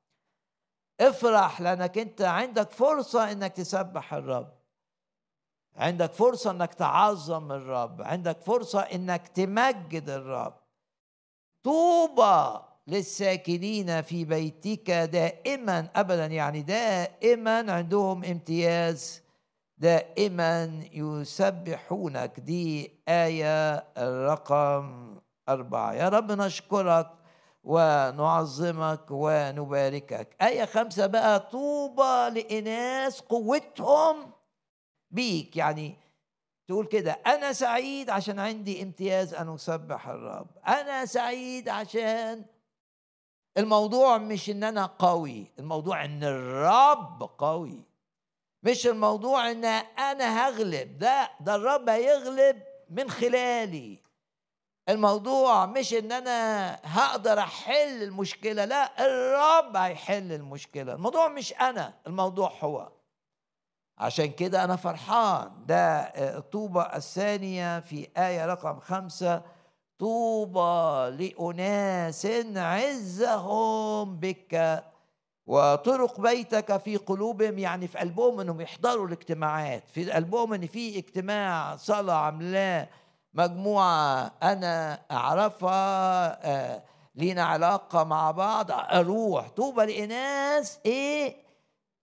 افرح 1.00 1.60
لأنك 1.60 1.98
أنت 1.98 2.22
عندك 2.22 2.70
فرصة 2.70 3.32
أنك 3.32 3.52
تسبح 3.52 4.14
الرب. 4.14 4.54
عندك 5.76 6.12
فرصة 6.12 6.50
أنك 6.50 6.75
تعظم 6.75 7.52
الرب. 7.52 8.02
عندك 8.02 8.40
فرصة 8.40 8.80
أنك 8.80 9.28
تمجد 9.28 10.08
الرب. 10.10 10.54
طوبى 11.64 12.58
للساكنين 12.87 14.02
في 14.02 14.25
بيتك 14.25 14.90
دائما 14.90 15.88
أبدا 15.96 16.26
يعني 16.26 16.62
دائما 16.62 17.72
عندهم 17.72 18.25
امتياز 18.25 19.27
دائما 19.78 20.80
يسبحونك. 20.92 22.40
دي 22.40 22.92
آية 23.08 23.85
رقم 24.26 25.16
أربعة. 25.49 25.92
يا 25.92 26.08
رب 26.08 26.32
نشكرك 26.32 27.11
ونعظمك 27.64 29.04
ونباركك. 29.11 30.37
آية 30.42 30.64
خمسة 30.64 31.06
بقى. 31.06 31.40
طوبى 31.40 32.40
لإناس 32.40 33.20
قوتهم 33.20 34.30
بيك. 35.11 35.56
يعني 35.56 35.97
تقول 36.68 36.87
كده 36.87 37.12
أنا 37.26 37.52
سعيد 37.52 38.11
عشان 38.11 38.38
عندي 38.38 38.82
امتياز 38.82 39.35
أن 39.35 39.54
أسبح 39.54 40.08
الرب. 40.08 40.47
أنا 40.68 41.04
سعيد 41.04 41.68
عشان 41.68 42.44
الموضوع 43.58 44.18
مش 44.18 44.50
إن 44.50 44.64
أنا 44.64 44.87
قوي. 44.87 45.47
الموضوع 45.58 46.04
إن 46.04 46.25
الرب 46.25 47.23
قوي. 47.38 47.88
مش 48.62 48.87
الموضوع 48.87 49.50
إن 49.50 49.65
أنا 49.65 50.49
هغلب 50.49 50.99
ده 50.99 51.31
ده 51.41 51.55
الرب 51.55 51.88
هيغلب 51.88 52.62
من 52.91 53.11
خلالي. 53.11 54.03
الموضوع 54.88 55.67
مش 55.67 55.95
إن 55.95 56.12
أنا 56.12 56.73
هقدر 56.85 57.38
أحل 57.38 58.03
المشكلة 58.03 58.65
لا 58.65 59.07
الرب 59.07 59.77
هيحل 59.77 60.33
المشكلة. 60.33 60.93
الموضوع 60.93 61.29
مش 61.29 61.53
أنا 61.55 61.95
الموضوع 62.07 62.53
هو. 62.61 62.88
عشان 63.99 64.27
كده 64.31 64.65
أنا 64.65 64.77
فرحان. 64.77 65.67
ده 65.67 65.99
الطوبة 66.38 66.83
الثانية 66.83 67.81
في 67.81 68.09
آية 68.17 68.47
رقم 68.47 68.81
خمسة. 68.81 69.43
طوبى 69.99 71.17
لأناس 71.17 72.27
عزهم 72.57 74.17
بك. 74.17 74.85
وطرق 75.49 76.21
بيتك 76.21 76.76
في 76.76 76.97
قلوبهم 76.97 77.59
يعني 77.59 77.88
في 77.88 77.99
قلبهم 77.99 78.40
إنهم 78.40 78.61
يحضروا 78.61 79.07
الاجتماعات. 79.07 79.83
في 79.90 80.11
قلبهم 80.11 80.52
إن 80.52 80.67
في 80.67 80.99
اجتماع 80.99 81.76
صلاة 81.76 82.14
عاملاه 82.14 82.88
مجموعة 83.35 84.33
أنا 84.43 85.00
أعرفها 85.11 86.38
آه 86.47 86.83
لينا 87.14 87.43
علاقة 87.45 88.05
مع 88.05 88.31
بعض 88.31 88.71
أروح. 88.71 89.49
طوبى 89.49 89.87
لإناس 89.87 90.78
إيه؟ 90.87 91.37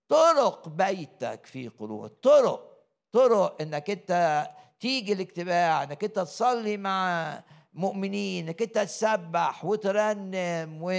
طرق 0.10 0.70
بيتك 0.70 1.46
في 1.46 1.68
قلوب 1.68 2.08
طرق 2.08 2.72
طرق 3.12 3.62
إنك 3.62 3.90
أنت 3.90 4.44
تيجي 4.80 5.14
الاجتماع 5.14 5.84
إنك 5.84 6.04
أنت 6.04 6.16
تصلي 6.20 6.78
مع 6.78 7.34
مؤمنين 7.74 8.46
إنك 8.48 8.62
أنت 8.62 8.78
تسبح 8.78 9.66
وترنم 9.66 10.80
و 10.82 10.92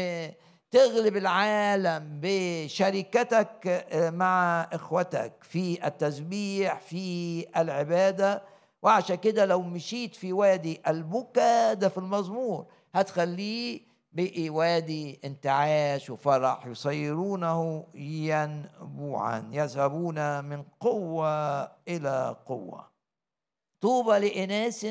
تغلب 0.71 1.17
العالم 1.17 2.21
بشركتك 2.23 3.67
آه، 3.67 4.11
مع 4.11 4.63
إخوتك 4.73 5.33
في 5.43 5.87
التسبيح 5.87 6.81
في 6.81 7.47
العبادة. 7.57 8.43
وعشان 8.83 9.17
كده 9.17 9.45
لو 9.45 9.63
مشيت 9.63 10.15
في 10.15 10.33
وادي 10.33 10.81
البكا 10.89 11.73
ده 11.73 11.89
في 11.89 11.99
المزمور 11.99 12.67
هتخليه 12.95 13.81
بقي 14.13 14.49
وادي 14.51 15.21
انتعاش 15.25 16.11
وفرح. 16.11 16.67
يصيرونه 16.67 17.87
ينبوعا 17.95 19.49
يذهبون 19.53 20.45
من 20.45 20.63
قوة 20.81 21.63
إلى 21.89 22.37
قوة. 22.47 22.91
طوبى 23.81 24.19
لإناس 24.19 24.85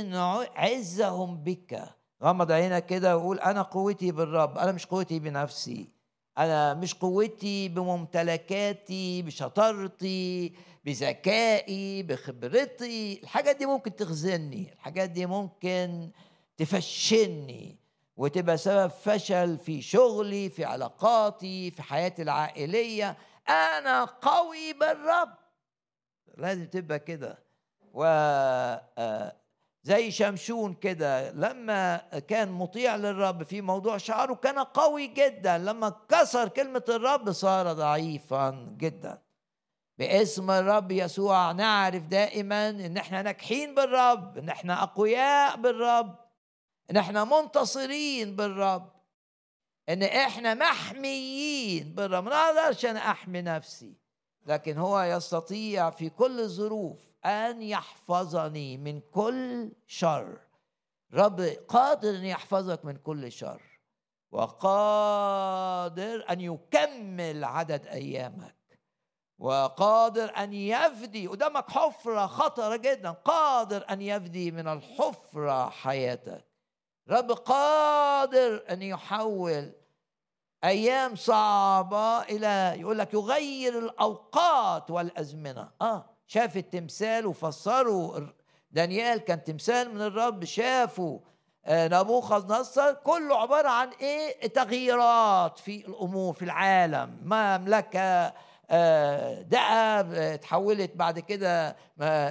عزهم 0.55 1.43
بك. 1.43 1.94
غمض 2.23 2.51
عينك 2.51 2.85
كده 2.85 3.17
وقول 3.17 3.39
أنا 3.39 3.61
قوتي 3.61 4.11
بالرب 4.11 4.57
أنا 4.57 4.71
مش 4.71 4.85
قوتي 4.85 5.19
بنفسي 5.19 5.89
أنا 6.37 6.73
مش 6.73 6.93
قوتي 6.93 7.69
بممتلكاتي 7.69 9.21
بشطارتي 9.21 10.53
بذكائي 10.85 12.03
بخبرتي. 12.03 13.19
الحاجات 13.23 13.55
دي 13.55 13.65
ممكن 13.65 13.95
تخزني 13.95 14.73
الحاجات 14.73 15.09
دي 15.09 15.25
ممكن 15.25 16.09
تفشلني 16.57 17.77
وتبقى 18.17 18.57
سبب 18.57 18.87
فشل 18.91 19.57
في 19.57 19.81
شغلي 19.81 20.49
في 20.49 20.65
علاقاتي 20.65 21.71
في 21.71 21.81
حياتي 21.83 22.21
العائلية. 22.21 23.17
أنا 23.49 24.03
قوي 24.05 24.73
بالرب. 24.73 25.29
لازم 26.37 26.65
تبقى 26.67 26.99
كده. 26.99 27.39
و 27.93 28.03
آه، 28.05 29.35
زي 29.85 30.11
شمشون 30.11 30.73
كده 30.73 31.31
لما 31.31 31.97
كان 32.19 32.51
مطيع 32.51 32.95
للرب 32.95 33.43
في 33.43 33.61
موضوع 33.61 33.97
شعره 33.97 34.33
كان 34.33 34.59
قوي 34.59 35.07
جدا 35.07 35.57
لما 35.57 35.93
كسر 36.09 36.47
كلمة 36.47 36.83
الرب 36.89 37.31
صار 37.31 37.73
ضعيفا 37.73 38.75
جدا. 38.77 39.21
باسم 39.97 40.51
الرب 40.51 40.91
يسوع 40.91 41.51
نعرف 41.51 42.05
دائما 42.07 42.69
إن 42.69 42.97
إحنا 42.97 43.21
ناجحين 43.21 43.75
بالرب 43.75 44.37
إن 44.37 44.49
إحنا 44.49 44.83
أقوياء 44.83 45.55
بالرب 45.57 46.15
إن 46.91 46.97
إحنا 46.97 47.23
منتصرين 47.23 48.35
بالرب 48.35 48.91
إن 49.89 50.03
إحنا 50.03 50.53
محميين 50.53 51.95
بالرب. 51.95 52.23
ما 52.23 52.35
أقدرش 52.35 52.85
أنا 52.85 52.99
أحمي 53.11 53.41
نفسي 53.41 53.93
لكن 54.45 54.77
هو 54.77 55.01
يستطيع 55.01 55.89
في 55.89 56.09
كل 56.09 56.39
الظروف 56.39 56.99
أن 57.25 57.61
يحفظني 57.61 58.77
من 58.77 59.01
كل 59.01 59.71
شر. 59.87 60.37
رب 61.13 61.41
قادر 61.67 62.09
أن 62.09 62.25
يحفظك 62.25 62.85
من 62.85 62.97
كل 62.97 63.31
شر 63.31 63.61
وقادر 64.31 66.25
أن 66.29 66.41
يكمل 66.41 67.43
عدد 67.43 67.87
أيامك 67.87 68.55
وقادر 69.39 70.37
أن 70.37 70.53
يفدي. 70.53 71.27
قدامك 71.27 71.71
حفرة 71.71 72.27
خطرة 72.27 72.75
جدا. 72.75 73.11
قادر 73.11 73.85
أن 73.89 74.01
يفدي 74.01 74.51
من 74.51 74.67
الحفرة 74.67 75.69
حياتك. 75.69 76.45
رب 77.09 77.31
قادر 77.31 78.63
أن 78.69 78.81
يحول 78.81 79.71
أيام 80.63 81.15
صعبة 81.15 82.21
إلى 82.21 82.81
يقول 82.81 82.99
لك 82.99 83.13
يغير 83.13 83.79
الأوقات 83.79 84.91
والأزمنة. 84.91 85.71
آه. 85.81 86.14
شاف 86.27 86.57
التمثال 86.57 87.25
وفسروا 87.25 88.19
دانيال 88.71 89.17
كان 89.17 89.43
تمثال 89.43 89.95
من 89.95 90.01
الرب 90.01 90.45
شافوا 90.45 91.19
آه، 91.67 91.87
نبوخذ 91.87 92.53
نصر 92.53 92.93
كله 92.93 93.35
عبارة 93.35 93.69
عن 93.69 93.89
إيه؟ 94.01 94.47
تغييرات 94.47 95.59
في 95.59 95.87
الأمور 95.87 96.33
في 96.33 96.45
العالم. 96.45 97.17
مملكة 97.23 98.33
آه، 98.69 99.41
دأب 99.41 100.13
آه، 100.13 100.33
اتحولت 100.33 100.91
بعد 100.95 101.19
كده 101.19 101.75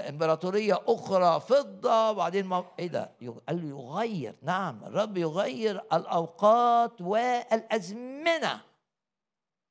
إمبراطورية 0.08 0.78
أخرى 0.88 1.40
فضة. 1.40 2.10
وبعدين 2.10 2.52
إيه 2.78 2.88
ده؟ 2.88 3.10
قال 3.48 3.62
له 3.62 3.68
يغير. 3.68 4.34
نعم 4.42 4.84
الرب 4.84 5.16
يغير 5.16 5.82
الأوقات 5.92 7.00
والأزمنة. 7.00 8.60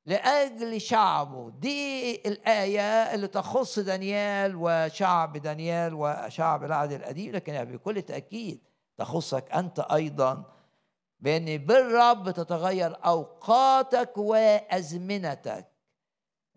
لأجل 0.06 0.82
شعبه. 0.82 1.50
دي 1.50 2.16
الآية 2.16 3.14
اللي 3.14 3.28
تخص 3.28 3.80
دانيال 3.80 4.54
وشعب 4.58 5.38
دانيال 5.38 5.94
وشعب 5.94 6.64
العهد 6.64 6.92
القديم 6.92 7.32
لكن 7.32 7.66
بكل 7.66 8.02
تأكيد 8.02 8.64
تخصك 8.98 9.52
أنت 9.52 9.80
أيضا 9.80 10.44
بأن 11.20 11.58
بالرب 11.58 12.32
تتغير 12.32 13.06
أوقاتك 13.06 14.18
وأزمنتك. 14.18 15.70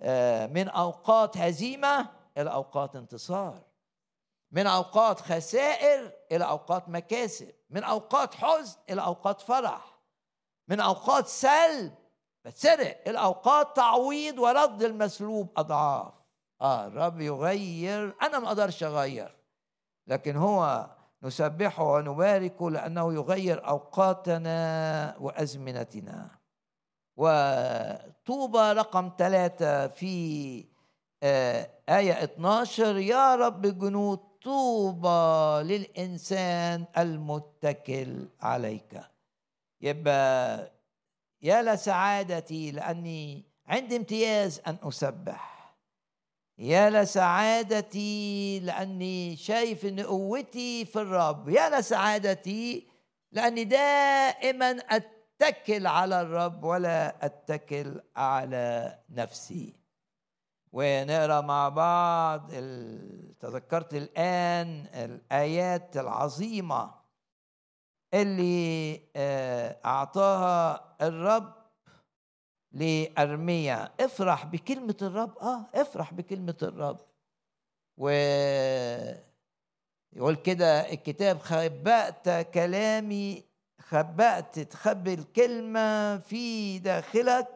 آه، 0.00 0.46
من 0.46 0.68
أوقات 0.68 1.36
هزيمة 1.36 2.08
إلى 2.38 2.52
أوقات 2.52 2.96
انتصار. 2.96 3.62
من 4.52 4.66
أوقات 4.66 5.20
خسائر 5.20 6.12
إلى 6.32 6.44
أوقات 6.44 6.88
مكاسب. 6.88 7.50
من 7.70 7.84
أوقات 7.84 8.34
حزن 8.34 8.78
إلى 8.90 9.02
أوقات 9.02 9.40
فرح. 9.40 9.98
من 10.68 10.80
أوقات 10.80 11.26
سلب 11.26 11.94
بتسرق. 12.46 13.00
الأوقات 13.06 13.76
تعويض 13.76 14.38
ورد 14.38 14.82
المسلوب 14.82 15.48
أضعاف. 15.56 16.12
آه 16.60 16.86
الرب 16.86 17.20
يغير. 17.20 18.14
أنا 18.22 18.38
ما 18.38 18.46
أقدرش 18.48 18.82
أغير 18.82 19.36
لكن 20.06 20.36
هو 20.36 20.90
نسبحه 21.22 21.84
ونباركه 21.84 22.70
لأنه 22.70 23.14
يغير 23.14 23.68
أوقاتنا 23.68 25.16
وأزمنتنا. 25.20 26.30
وطوبى 27.16 28.58
رقم 28.72 29.10
ثلاثة 29.18 29.86
في 29.86 30.64
آه 31.22 31.70
آية 31.88 32.24
12 32.24 32.96
يا 32.96 33.34
رب 33.34 33.62
جنود 33.78 34.18
طوبى 34.44 35.62
للإنسان 35.74 36.84
المتكل 36.98 38.28
عليك. 38.40 39.00
يبقى 39.80 40.70
يا 41.42 41.62
لسعادتي 41.62 42.70
لأني 42.70 43.44
عندي 43.66 43.96
امتياز 43.96 44.60
أن 44.66 44.76
أسبح. 44.82 45.56
يا 46.58 46.90
لسعادتي 46.90 48.60
لأني 48.60 49.36
شايف 49.36 49.84
أن 49.84 50.00
قوتي 50.00 50.84
في 50.84 50.96
الرب. 50.96 51.48
يا 51.48 51.80
لسعادتي 51.80 52.86
لأني 53.32 53.64
دائما 53.64 54.70
أتكل 54.70 55.86
على 55.86 56.20
الرب 56.20 56.64
ولا 56.64 57.26
أتكل 57.26 58.00
على 58.16 58.98
نفسي. 59.10 59.76
ونقرأ 60.72 61.40
مع 61.40 61.68
بعض 61.68 62.50
تذكرت 63.40 63.94
الآن 63.94 64.86
الآيات 64.94 65.96
العظيمة 65.96 66.94
اللي 68.14 69.00
آه، 69.16 69.76
أعطاها 69.84 70.96
الرب 71.02 71.52
لأرميا. 72.72 73.92
افرح 74.00 74.44
بكلمة 74.46 74.96
الرب. 75.02 75.38
آه 75.38 75.66
افرح 75.74 76.14
بكلمة 76.14 76.56
الرب. 76.62 76.98
و 77.98 78.08
يقول 80.12 80.36
كده 80.36 80.92
الكتاب 80.92 81.38
خبأت 81.38 82.28
كلامي 82.54 83.44
خبأت 83.80 84.58
تخبي 84.58 85.14
الكلمة 85.14 86.18
في 86.18 86.78
داخلك 86.78 87.48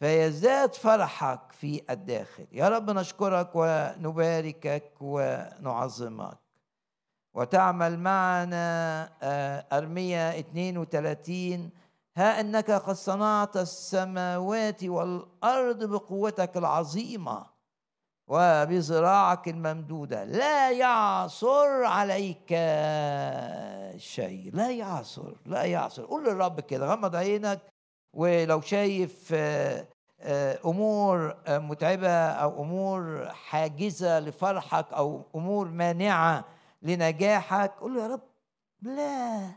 فيزداد 0.00 0.74
فرحك 0.74 1.52
في 1.52 1.82
الداخل. 1.90 2.46
يا 2.52 2.68
رب 2.68 2.90
نشكرك 2.90 3.50
ونباركك 3.54 4.92
ونعظمك. 5.00 6.43
وتعمل 7.34 7.98
معنا 7.98 9.08
آه، 9.22 9.64
أرمية 9.72 10.38
32 10.38 11.70
ها 12.16 12.40
أنك 12.40 12.70
قد 12.70 12.94
صنعت 12.94 13.56
السماوات 13.56 14.84
والأرض 14.84 15.84
بقوتك 15.84 16.56
العظيمة 16.56 17.46
وبذراعك 18.28 19.48
الممدودة. 19.48 20.24
لا 20.24 20.70
يعصر 20.70 21.84
عليك 21.84 22.48
شيء. 23.96 24.50
لا 24.52 24.70
يعصر 24.70 25.32
لا 25.46 25.62
يعصر 25.62 26.04
قول 26.04 26.24
للرب 26.24 26.60
كده 26.60 26.86
غمض 26.86 27.16
عينك 27.16 27.60
ولو 28.12 28.60
شايف 28.60 29.30
آه، 29.34 29.86
آه، 30.20 30.58
أمور 30.64 31.36
متعبة 31.48 32.08
أو 32.10 32.62
أمور 32.62 33.28
حاجزة 33.28 34.20
لفرحك 34.20 34.92
أو 34.92 35.22
أمور 35.34 35.68
مانعة 35.68 36.44
لنجاحك. 36.84 37.72
قل 37.80 37.94
له 37.94 38.02
يا 38.02 38.08
رب 38.08 38.22
لا 38.82 39.50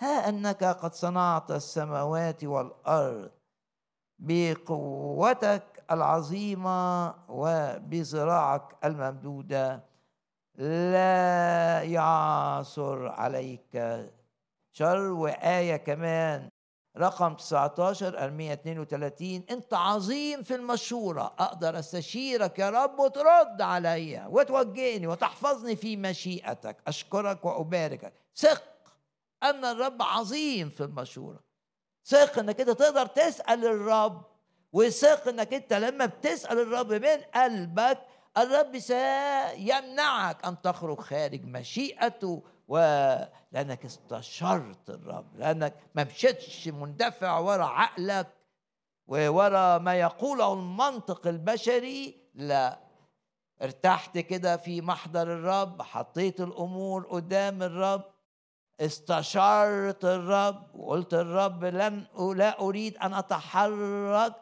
ها 0.00 0.28
أنك 0.28 0.64
قد 0.64 0.94
صنعت 0.94 1.50
السماوات 1.50 2.44
والأرض 2.44 3.30
بقوتك 4.18 5.84
العظيمة 5.90 7.14
وبذراعك 7.28 8.76
الممدودة. 8.84 9.84
لا 10.92 11.82
يعثر 11.82 13.08
عليك 13.08 13.72
شر 14.72 15.00
وآية 15.12 15.76
كمان. 15.76 16.48
رقم 16.96 17.34
19 17.34 18.24
ارميه 18.24 18.52
32 18.52 19.44
انت 19.50 19.74
عظيم 19.74 20.42
في 20.42 20.54
المشورة. 20.54 21.34
أقدر 21.38 21.78
أستشيرك 21.78 22.58
يا 22.58 22.70
رب 22.70 22.98
وترد 22.98 23.60
عليا 23.60 24.26
وتوجهني 24.26 25.06
وتحفظني 25.06 25.76
في 25.76 25.96
مشيئتك. 25.96 26.76
أشكرك 26.86 27.44
وأباركك. 27.44 28.12
ثق 28.36 28.62
أن 29.42 29.64
الرب 29.64 30.02
عظيم 30.02 30.68
في 30.68 30.80
المشورة. 30.80 31.40
ثق 32.04 32.38
إنك 32.38 32.60
أنت 32.60 32.70
تقدر 32.70 33.06
تسأل 33.06 33.64
الرب 33.64 34.22
وثق 34.72 35.28
إنك 35.28 35.54
أنت 35.54 35.72
لما 35.72 36.06
بتسأل 36.06 36.58
الرب 36.58 36.92
من 36.92 37.20
قلبك 37.34 37.98
الرب 38.38 38.78
سيمنعك 38.78 40.44
أن 40.44 40.62
تخرج 40.62 41.00
خارج 41.00 41.44
مشيئته 41.44 42.42
ولأنك 42.72 43.84
استشرت 43.84 44.90
الرب 44.90 45.36
لأنك 45.36 45.74
ما 45.94 46.04
مشيتش 46.04 46.68
مندفع 46.68 47.38
ورا 47.38 47.64
عقلك 47.64 48.28
وورا 49.06 49.78
ما 49.78 49.94
يقوله 49.94 50.52
المنطق 50.52 51.26
البشري 51.26 52.16
لا. 52.34 52.78
ارتحت 53.62 54.18
كده 54.18 54.56
في 54.56 54.80
محضر 54.80 55.22
الرب 55.22 55.82
حطيت 55.82 56.40
الأمور 56.40 57.02
قدام 57.02 57.62
الرب 57.62 58.04
استشرت 58.80 60.04
الرب 60.04 60.74
وقلت 60.74 61.14
الرب 61.14 61.64
لن 61.64 62.04
لا 62.36 62.60
أريد 62.60 62.96
أن 62.96 63.14
أتحرك 63.14 64.34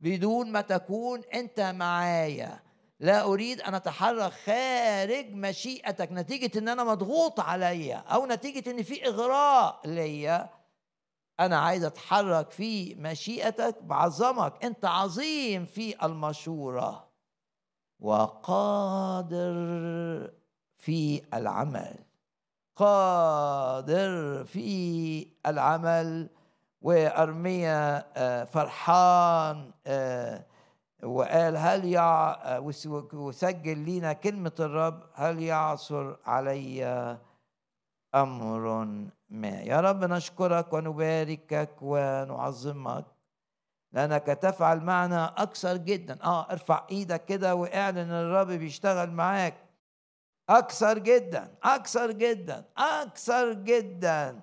بدون 0.00 0.52
ما 0.52 0.60
تكون 0.60 1.20
أنت 1.34 1.60
معايا. 1.60 2.63
لا 3.00 3.22
أريد 3.24 3.60
أن 3.60 3.74
أتحرك 3.74 4.32
خارج 4.32 5.30
مشيئتك 5.34 6.08
نتيجة 6.12 6.58
إن 6.58 6.68
أنا 6.68 6.84
مضغوط 6.84 7.40
عليا 7.40 7.96
أو 7.96 8.26
نتيجة 8.26 8.70
إن 8.70 8.82
في 8.82 9.08
إغراء 9.08 9.80
ليا. 9.84 10.50
أنا 11.40 11.58
عايز 11.58 11.84
أتحرك 11.84 12.50
في 12.50 12.94
مشيئتك 12.94 13.82
بعظمك. 13.82 14.64
أنت 14.64 14.84
عظيم 14.84 15.64
في 15.66 16.04
المشورة. 16.06 17.08
وقادر 18.00 19.54
في 20.76 21.22
العمل. 21.34 21.98
قادر 22.76 24.44
في 24.44 25.28
العمل. 25.46 26.28
وأرميا 26.82 28.06
آه، 28.16 28.44
فرحان 28.44 29.72
آه، 29.86 30.46
وقال 31.04 31.56
هل 31.56 31.84
يع 31.84 32.36
وسجل 33.12 33.78
لينا 33.78 34.12
كلمة 34.12 34.52
الرب 34.60 35.02
هل 35.14 35.42
يعثر 35.42 36.18
علي 36.26 36.84
أمر 38.14 38.84
ما؟ 39.28 39.48
يا 39.48 39.80
رب 39.80 40.04
نشكرك 40.04 40.72
ونباركك 40.72 41.70
ونعظمك 41.82 43.04
لأنك 43.92 44.26
تفعل 44.26 44.80
معنا 44.80 45.42
أكثر 45.42 45.76
جدا. 45.76 46.18
آه 46.24 46.50
ارفع 46.50 46.86
إيدك 46.90 47.24
كده 47.24 47.54
واعلن 47.54 48.10
الرب 48.10 48.46
بيشتغل 48.46 49.10
معاك. 49.10 49.54
أكثر 50.48 50.98
جدا 50.98 51.54
أكثر 51.62 52.12
جدا 52.12 52.64
أكثر 52.76 53.52
جدا 53.52 54.40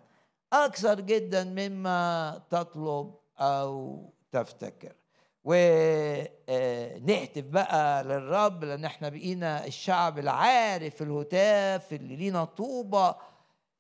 أكثر 0.53 0.99
جدا 0.99 1.43
مما 1.43 2.41
تطلب 2.49 3.15
أو 3.39 3.99
تفتكر. 4.31 5.00
ونهتف 5.43 7.43
بقى 7.43 8.03
للرب 8.03 8.63
لأن 8.63 8.85
إحنا 8.85 9.09
بقينا 9.09 9.65
الشعب 9.65 10.19
العارف 10.19 11.01
الهتاف 11.01 11.93
اللي 11.93 12.15
لينا 12.15 12.45
طوبة. 12.45 13.15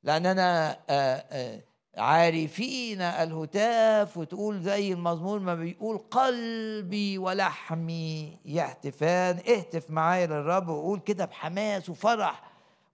لاننا 0.03 0.77
عارفين 1.97 3.01
الهتاف 3.01 4.17
وتقول 4.17 4.61
زي 4.61 4.93
المزمور 4.93 5.39
ما 5.39 5.55
بيقول 5.55 5.97
قلبي 5.97 7.17
ولحمي 7.17 8.37
يهتفان. 8.45 9.37
اهتف 9.37 9.89
معايا 9.89 10.27
للرب 10.27 10.69
وقول 10.69 10.99
كده 10.99 11.25
بحماس 11.25 11.89
وفرح 11.89 12.43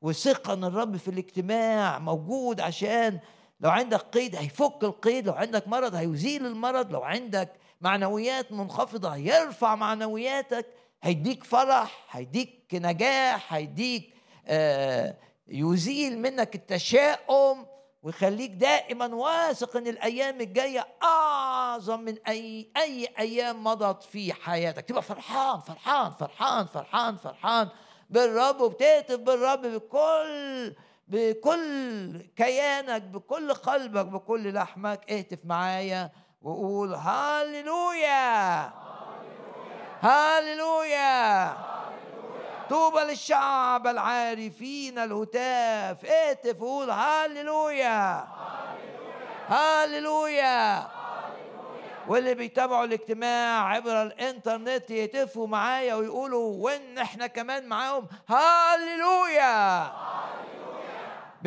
وثقة 0.02 0.54
إن 0.54 0.64
الرب 0.64 0.98
في 0.98 1.08
الاجتماع 1.08 2.00
موجود 2.00 2.62
عشان 2.62 3.20
لو 3.60 3.70
عندك 3.70 4.00
قيد 4.00 4.36
هيفك 4.36 4.84
القيد 4.84 5.28
لو 5.28 5.34
عندك 5.34 5.68
مرض 5.68 5.96
هيزيل 5.96 6.46
المرض 6.46 6.92
لو 6.92 7.04
عندك 7.04 7.50
معنويات 7.82 8.52
منخفضة 8.52 9.16
يرفع 9.16 9.76
معنوياتك 9.76 10.66
هيديك 11.04 11.44
فرح 11.44 12.06
هيديك 12.12 12.63
نجاح 12.74 13.54
هيديك 13.54 14.13
آه 14.48 15.16
يزيل 15.48 16.20
منك 16.20 16.56
التشاؤم 16.56 17.66
ويخليك 18.04 18.52
دائما 18.52 19.06
واثق 19.16 19.78
إن 19.78 19.88
الأيام 19.88 20.42
الجاية 20.42 20.88
أعظم 21.04 22.00
من 22.02 22.18
أي 22.28 22.72
أي 22.78 23.08
أيام 23.20 23.63
مضت 23.63 24.04
في 24.04 24.34
حياتك. 24.34 24.86
تبقى 24.86 25.02
فرحان 25.02 25.60
فرحان 25.60 26.12
فرحان 26.12 26.66
فرحان 26.66 27.18
فرحان. 27.18 27.70
بالرب 28.10 28.62
وبتهتف 28.62 29.20
بالرب 29.20 29.62
بكل 29.62 30.76
بكل 31.08 32.22
كيانك 32.36 33.02
بكل 33.02 33.54
قلبك 33.54 34.06
بكل 34.06 34.54
لحمك. 34.54 35.12
اهتف 35.12 35.40
معايا. 35.44 36.12
وقول 36.41 36.93
هاليلويا 36.93 38.69
هاليلويا 40.02 41.54
طوبى 42.69 43.00
للشعب 43.00 43.88
العارفين 43.88 45.00
الهتاف. 45.00 46.06
اهتف 46.06 46.62
وقول 46.62 46.89
هاليلويا 46.89 48.28
هاليلويا 49.47 50.88
واللي 52.08 52.34
بيتابعوا 52.34 52.86
الاجتماع 52.86 53.67
عبر 53.67 54.02
الإنترنت 54.02 54.91
يهتفوا 54.91 55.47
معايا 55.47 55.95
ويقولوا 55.95 56.63
وإن 56.63 56.97
إحنا 56.97 57.28
كمان 57.28 57.67
معاهم. 57.67 58.08
هاليلويا 58.30 59.91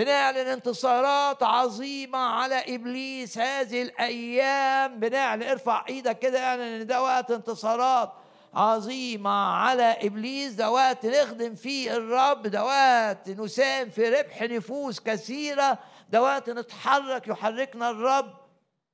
بنعلن 0.01 0.49
انتصارات 0.49 1.43
عظيمة 1.43 2.19
على 2.19 2.75
إبليس 2.75 3.39
هذه 3.39 3.83
الأيام. 3.83 5.01
بنعلن 5.01 5.43
ارفع 5.43 5.85
إيدك 5.89 6.19
كده 6.19 6.45
اعلن 6.45 6.61
إن 6.63 6.87
ده 6.87 7.03
وقت 7.03 7.31
انتصارات 7.31 8.13
عظيمة 8.55 9.31
على 9.31 9.97
إبليس. 10.03 10.53
ده 10.53 10.71
وقت 10.71 11.07
نخدم 11.07 11.55
فيه 11.55 11.97
الرب 11.97 12.43
ده 12.43 12.65
وقت 12.65 13.29
نساهم 13.29 13.91
في 13.91 14.09
ربح 14.09 14.43
نفوس 14.43 15.01
كثيرة. 15.01 15.79
ده 16.11 16.23
وقت 16.23 16.51
نتحرك 16.51 17.29
يحركنا 17.29 17.91
الرب 17.91 18.35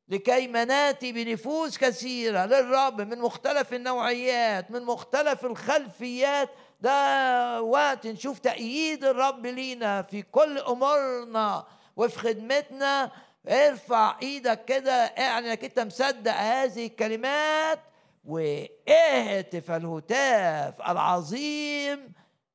لكي 0.08 0.46
ناتي 0.46 1.12
بنفوس 1.12 1.78
كثيرة 1.78 2.46
للرب 2.46 3.00
من 3.00 3.18
مختلف 3.18 3.74
النوعيات 3.74 4.70
من 4.70 4.82
مختلف 4.82 5.44
الخلفيات. 5.44 6.50
ده 6.80 7.62
وقت 7.62 8.06
نشوف 8.06 8.38
تأييد 8.38 9.04
الرب 9.04 9.46
لينا 9.46 10.02
في 10.02 10.22
كل 10.22 10.58
أمورنا 10.58 11.64
وفي 11.96 12.18
خدمتنا. 12.18 13.10
ارفع 13.48 14.16
إيدك 14.22 14.64
كده 14.64 14.92
اعلن 14.92 15.46
انك 15.46 15.64
انت 15.64 15.80
مصدق 15.80 16.32
هذه 16.32 16.86
الكلمات 16.86 17.78
واهتف 18.24 19.70
الهتاف 19.70 20.80
العظيم 20.88 22.12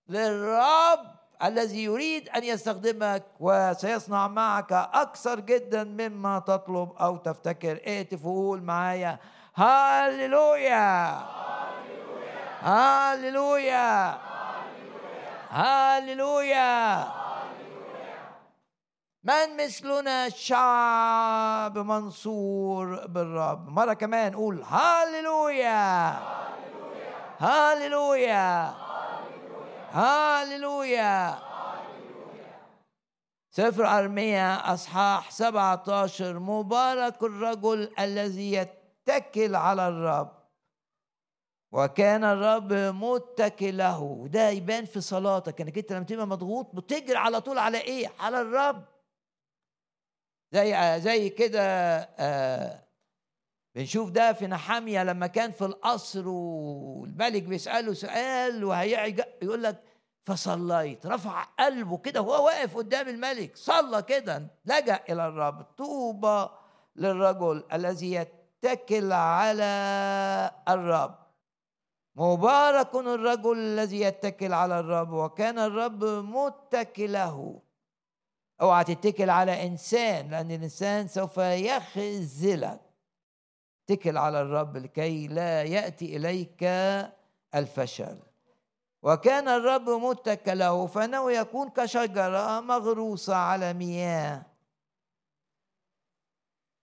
للرب 0.09 0.99
الذي 1.43 1.83
يريد 1.83 2.29
أن 2.29 2.43
يستخدمك 2.43 3.23
وسيصنع 3.39 4.27
معك 4.27 4.71
أكثر 4.73 5.39
جدا 5.39 5.83
مما 5.83 6.39
تطلب 6.39 6.91
أو 6.99 7.17
تفتكر. 7.17 7.79
اهتف 7.87 8.25
وقول 8.25 8.61
معايا. 8.61 9.19
هاليلويا 9.55 11.17
هاليلويا 12.61 14.17
هاليلويا 15.49 17.03
من 19.23 19.57
مثلنا 19.57 20.29
شعب 20.29 21.77
منصور 21.77 23.07
بالرب؟ 23.07 23.69
مرة 23.69 23.93
كمان 23.93 24.35
قول 24.35 24.61
هاليلويا 24.61 26.19
هاليلويا 27.39 28.73
هاليلويا 29.91 31.39
سفر 33.51 33.87
أرميا 33.87 34.73
أصحاح 34.73 35.31
17 35.31 36.39
مبارك 36.39 37.23
الرجل 37.23 37.91
الذي 37.99 38.53
يتكل 38.53 39.55
على 39.55 39.87
الرب. 39.87 40.40
وكان 41.71 42.23
الرب 42.23 42.73
متكله 42.73 43.99
وده 43.99 44.49
يبان 44.49 44.85
في 44.85 45.01
صلاتك 45.01 45.61
إنك 45.61 45.77
أنت 45.77 45.91
لما 45.93 46.03
تبقى 46.03 46.27
مضغوط 46.27 46.75
بتجري 46.75 47.17
على 47.17 47.41
طول 47.41 47.57
على 47.57 47.77
إيه؟ 47.81 48.11
على 48.19 48.41
الرب. 48.41 48.83
زي 50.51 50.99
زي 51.01 51.29
كده 51.29 51.61
آه 52.19 52.83
بنشوف 53.75 54.09
ده 54.09 54.33
في 54.33 54.47
نحامية 54.47 55.03
لما 55.03 55.27
كان 55.27 55.51
في 55.51 55.65
القصر 55.65 56.27
والملك 56.27 57.43
بيسأله 57.43 57.93
سؤال 57.93 58.63
وهيعجب 58.63 59.25
يقول 59.41 59.63
لك 59.63 59.83
فصليت. 60.25 61.05
رفع 61.05 61.43
قلبه 61.43 61.97
كده 61.97 62.21
وهو 62.21 62.45
واقف 62.45 62.77
قدام 62.77 63.07
الملك. 63.07 63.55
صلى 63.57 64.01
كده 64.01 64.47
لجأ 64.65 64.99
إلى 65.09 65.27
الرب. 65.27 65.61
طوبى 65.61 66.49
للرجل 66.95 67.63
الذي 67.73 68.13
يتكل 68.13 69.11
على 69.11 69.63
الرب. 70.67 71.21
مبارك 72.15 72.95
الرجل 72.95 73.57
الذي 73.57 74.01
يتكل 74.01 74.53
على 74.53 74.79
الرب 74.79 75.11
وكان 75.13 75.59
الرب 75.59 76.03
متكله. 76.03 77.61
اوعى 78.61 78.83
تتكل 78.83 79.29
على 79.29 79.67
إنسان 79.67 80.29
لأن 80.29 80.51
الإنسان 80.51 81.07
سوف 81.07 81.37
يخذلك. 81.37 82.81
اتكل 83.83 84.17
على 84.17 84.41
الرب 84.41 84.77
لكي 84.77 85.27
لا 85.27 85.63
يأتي 85.63 86.17
إليك 86.17 86.63
الفشل. 87.55 88.19
وكان 89.03 89.47
الرب 89.47 89.89
متكله 89.89 90.87
فأنه 90.87 91.31
يكون 91.31 91.69
كشجرة 91.69 92.59
مغروسة 92.59 93.35
على 93.35 93.73
مياه. 93.73 94.50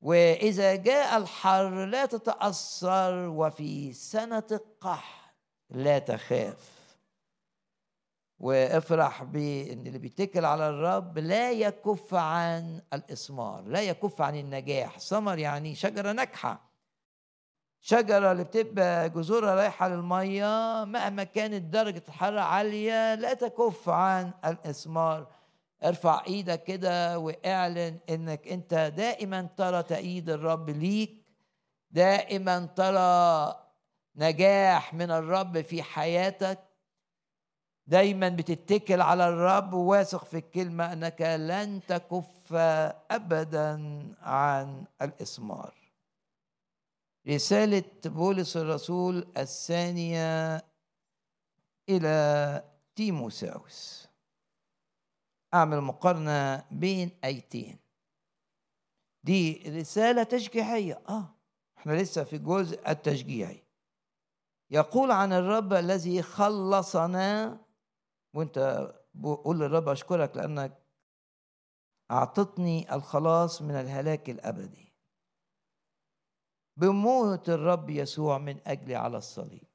وإذا 0.00 0.74
جاء 0.74 1.16
الحر 1.16 1.84
لا 1.84 2.06
تتأثر 2.06 3.28
وفي 3.28 3.92
سنة 3.92 4.46
القحط 4.52 5.34
لا 5.70 5.98
تخاف. 5.98 6.78
وافرح 8.40 9.22
بإن 9.22 9.86
اللي 9.86 9.98
بيتكل 9.98 10.44
على 10.44 10.68
الرب 10.68 11.18
لا 11.18 11.50
يكف 11.52 12.14
عن 12.14 12.82
الإثمار 12.92 13.62
لا 13.62 13.82
يكف 13.82 14.20
عن 14.20 14.36
النجاح. 14.36 14.98
ثمر 14.98 15.38
يعني 15.38 15.74
شجرة 15.74 16.12
ناجحة. 16.12 16.68
شجرة 17.80 18.32
اللي 18.32 18.44
بتبقى 18.44 19.10
جذورها 19.10 19.54
رايحة 19.54 19.88
للمية 19.88 20.84
مهما 20.84 21.24
كانت 21.24 21.62
درجة 21.62 22.02
الحرارة 22.08 22.40
عالية 22.40 23.14
لا 23.14 23.34
تكف 23.34 23.88
عن 23.88 24.32
الإثمار. 24.44 25.37
ارفع 25.84 26.24
إيدك 26.26 26.64
كده 26.64 27.18
واعلن 27.18 27.98
انك 28.10 28.48
انت 28.48 28.92
دائما 28.96 29.48
ترى 29.56 29.82
تأييد 29.82 30.30
الرب 30.30 30.70
ليك 30.70 31.24
دائما 31.90 32.66
ترى 32.66 33.54
نجاح 34.16 34.94
من 34.94 35.10
الرب 35.10 35.60
في 35.60 35.82
حياتك. 35.82 36.58
دايما 37.86 38.28
بتتكل 38.28 39.00
على 39.00 39.28
الرب 39.28 39.72
وواثق 39.72 40.24
في 40.24 40.36
الكلمة 40.36 40.92
أنك 40.92 41.22
لن 41.22 41.80
تكف 41.88 42.52
ابدا 43.10 43.72
عن 44.22 44.84
الإثمار. 45.02 45.74
رسالة 47.28 47.84
بولس 48.04 48.56
الرسول 48.56 49.28
الثانية 49.36 50.64
إلى 51.88 52.62
تيموساوس. 52.96 54.07
أعمل 55.54 55.80
مقارنة 55.80 56.64
بين 56.70 57.10
آيتين. 57.24 57.78
دي 59.24 59.62
رسالة 59.80 60.22
تشجيعية. 60.22 61.02
آه 61.08 61.34
إحنا 61.78 61.92
لسه 61.92 62.24
في 62.24 62.36
الجزء 62.36 62.90
التشجيعي. 62.90 63.62
يقول 64.70 65.10
عن 65.10 65.32
الرب 65.32 65.72
الذي 65.72 66.22
خلصنا 66.22 67.58
وأنت 68.34 68.58
قول 69.22 69.58
للرب 69.58 69.88
أشكرك 69.88 70.36
لأنك 70.36 70.78
أعطتني 72.10 72.94
الخلاص 72.94 73.62
من 73.62 73.74
الهلاك 73.74 74.30
الأبدي. 74.30 74.92
بموت 76.76 77.48
الرب 77.48 77.90
يسوع 77.90 78.38
من 78.38 78.60
أجلي 78.66 78.94
على 78.94 79.18
الصليب. 79.18 79.68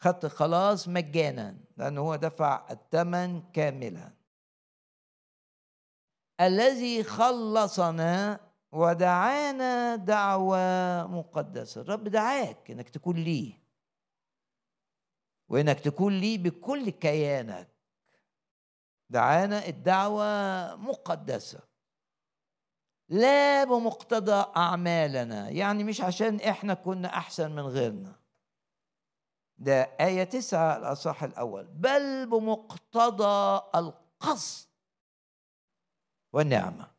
خدت 0.00 0.26
خلاص 0.26 0.88
مجانا 0.88 1.58
لأنه 1.76 2.00
هو 2.00 2.16
دفع 2.16 2.66
الثمن 2.70 3.42
كاملا. 3.52 4.17
الذي 6.40 7.04
خلصنا 7.04 8.40
ودعانا 8.72 9.96
دعوة 9.96 11.06
مقدسة. 11.06 11.80
الرب 11.80 12.04
دعاك 12.04 12.70
إنك 12.70 12.88
تكون 12.88 13.16
ليه 13.16 13.62
وإنك 15.48 15.80
تكون 15.80 16.18
ليه 16.20 16.38
بكل 16.38 16.90
كيانك. 16.90 17.68
دعانا 19.10 19.66
الدعوة 19.66 20.76
مقدسة 20.76 21.60
لا 23.08 23.64
بمقتضى 23.64 24.52
أعمالنا. 24.56 25.48
يعني 25.48 25.84
مش 25.84 26.00
عشان 26.00 26.40
إحنا 26.40 26.74
كنا 26.74 27.08
أحسن 27.08 27.50
من 27.50 27.62
غيرنا. 27.62 28.12
ده 29.58 29.82
آية 30.00 30.24
تسعة 30.24 30.76
الأصح 30.76 31.22
الأول. 31.22 31.66
بل 31.66 32.26
بمقتضى 32.26 33.60
القصد. 33.74 34.67
والنعمة. 36.32 36.90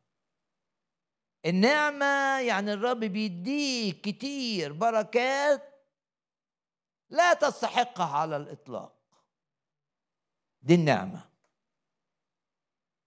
النعمة 1.45 2.39
يعني 2.39 2.73
الرب 2.73 2.99
بيديك 2.99 4.01
كتير 4.01 4.73
بركات 4.73 5.63
لا 7.09 7.33
تستحقها 7.33 8.17
على 8.17 8.37
الإطلاق. 8.37 8.95
دي 10.61 10.75
النعمة. 10.75 11.29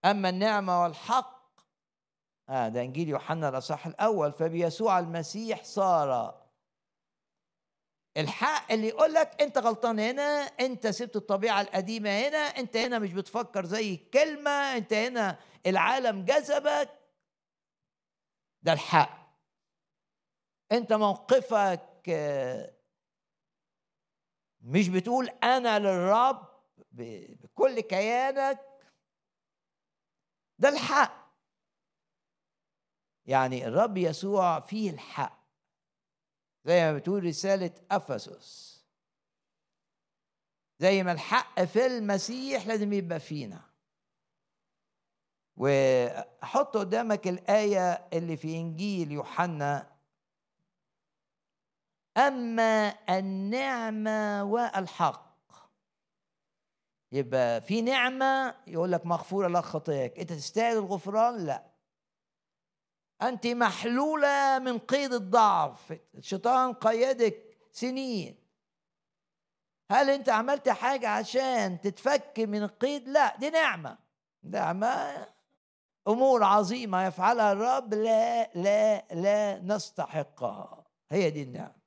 أما 0.04 0.28
النعمة 0.28 0.82
والحق 0.82 1.42
آه 2.48 2.68
ده 2.68 2.80
إنجيل 2.82 3.08
يوحنا 3.08 3.48
الأصح 3.48 3.86
الأول 3.86 4.32
فبيسوع 4.32 4.98
المسيح 4.98 5.64
صار 5.64 6.41
الحق 8.16 8.72
اللي 8.72 8.88
يقول 8.88 9.14
لك 9.14 9.42
أنت 9.42 9.58
غلطان 9.58 9.98
هنا 10.00 10.22
أنت 10.40 10.86
سبت 10.86 11.16
الطبيعة 11.16 11.60
القديمة 11.60 12.10
هنا 12.10 12.38
أنت 12.38 12.76
هنا 12.76 12.98
مش 12.98 13.12
بتفكر 13.12 13.66
زي 13.66 13.94
الكلمة 13.94 14.50
أنت 14.50 14.92
هنا 14.92 15.38
العالم 15.66 16.24
جذبك. 16.24 16.98
ده 18.62 18.72
الحق. 18.72 19.22
انت 20.72 20.92
موقفك 20.92 22.10
مش 24.60 24.88
بتقول 24.88 25.28
أنا 25.28 25.78
للرب 25.78 26.48
بكل 26.92 27.80
كيانك. 27.80 28.60
ده 30.58 30.68
الحق. 30.68 31.22
يعني 33.26 33.66
الرب 33.66 33.96
يسوع 33.96 34.60
فيه 34.60 34.90
الحق. 34.90 35.41
زي 36.64 36.80
ما 36.80 36.98
بتقول 36.98 37.24
رسالة 37.24 37.70
أفسس. 37.90 38.72
زي 40.78 41.02
ما 41.02 41.12
الحق 41.12 41.62
في 41.64 41.86
المسيح 41.86 42.66
لازم 42.66 42.92
يبقى 42.92 43.20
فينا. 43.20 43.60
وحط 45.56 46.76
قدامك 46.76 47.28
الآية 47.28 48.08
اللي 48.12 48.36
في 48.36 48.56
إنجيل 48.56 49.12
يوحنا. 49.12 49.92
أما 52.16 52.88
النعمة 53.18 54.44
والحق. 54.44 55.32
يبقى 57.12 57.60
في 57.60 57.82
نعمة 57.82 58.54
يقول 58.66 58.92
لك 58.92 59.06
مغفورة 59.06 59.48
لك 59.48 59.64
خطاياك. 59.64 60.18
أنت 60.18 60.32
تستاهل 60.32 60.76
الغفران؟ 60.76 61.46
لا. 61.46 61.71
أنت 63.22 63.46
محلولة 63.46 64.58
من 64.58 64.78
قيد 64.78 65.12
الضعف. 65.12 65.98
الشيطان 66.14 66.72
قيدك 66.72 67.58
سنين. 67.72 68.36
هل 69.90 70.10
أنت 70.10 70.28
عملت 70.28 70.68
حاجة 70.68 71.08
عشان 71.08 71.80
تتفك 71.80 72.34
من 72.38 72.62
القيد؟ 72.62 73.08
لا 73.08 73.36
دي 73.36 73.50
نعمة. 73.50 73.98
نعمة 74.42 75.26
أمور 76.08 76.44
عظيمة 76.44 77.06
يفعلها 77.06 77.52
الرب 77.52 77.94
لا 77.94 78.50
لا 78.54 79.04
لا 79.14 79.58
نستحقها. 79.58 80.84
هي 81.10 81.30
دي 81.30 81.42
النعمة. 81.42 81.82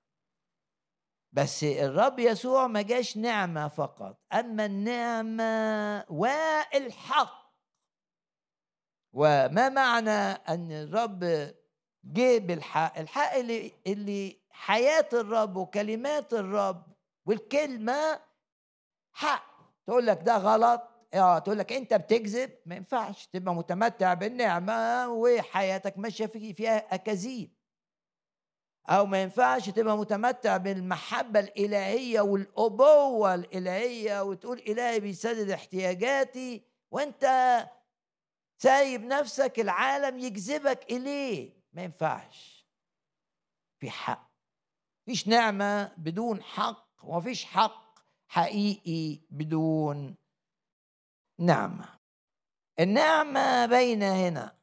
بس 1.32 1.64
الرب 1.64 2.20
يسوع 2.20 2.68
ما 2.68 2.82
جاش 2.82 3.18
نعمة 3.18 3.68
فقط 3.68 4.18
أما 4.34 4.66
النعمة 4.66 6.06
والحق. 6.10 7.45
وما 9.16 9.70
معنى 9.70 10.32
أن 10.50 10.72
الرب 10.72 11.20
جه 12.04 12.38
بالحق 12.38 12.98
الحق 13.00 13.34
اللي, 13.36 13.72
اللي 13.88 14.40
حياة 14.50 15.10
الرب 15.14 15.56
وكلمات 15.56 16.34
الرب 16.34 16.84
والكلمة 17.26 18.20
حق. 19.14 19.56
تقول 19.88 20.06
لك 20.08 20.22
ده 20.22 20.38
غلط. 20.38 20.82
آه 21.14 21.40
تقول 21.40 21.58
لك 21.58 21.74
أنت 21.74 21.94
بتكذب. 21.94 22.52
ما 22.66 22.76
ينفعش 22.76 23.26
تبقى 23.28 23.56
متمتع 23.56 24.14
بالنعمة 24.14 25.08
وحياتك 25.10 25.98
ماشية 25.98 26.26
فيها 26.26 26.96
أكاذيب. 26.96 27.56
أو 28.90 29.06
ما 29.06 29.22
ينفعش 29.22 29.70
تبقى 29.70 29.98
متمتع 29.98 30.58
بالمحبة 30.58 31.40
الإلهية 31.40 32.22
والأبوة 32.22 33.34
الإلهية 33.36 34.24
وتقول 34.24 34.60
إلهي 34.60 35.00
بيسدد 35.00 35.50
احتياجاتي 35.50 36.64
وأنت 36.92 37.26
سايب 38.66 39.02
نفسك 39.02 39.60
العالم 39.60 40.20
يجذبك. 40.20 40.92
إليه؟ 40.92 41.64
ما 41.74 41.84
ينفعش. 41.84 42.68
في 43.80 43.90
حق. 43.90 44.32
فيش 45.06 45.28
نعمة 45.28 45.94
بدون 45.98 46.44
حق 46.44 46.88
ومفيش 47.04 47.46
حق 47.46 48.00
حقيقي 48.28 49.26
بدون 49.30 50.16
نعمة. 51.40 52.00
النعمة 52.80 53.66
بين 53.66 54.04
هنا. 54.04 54.58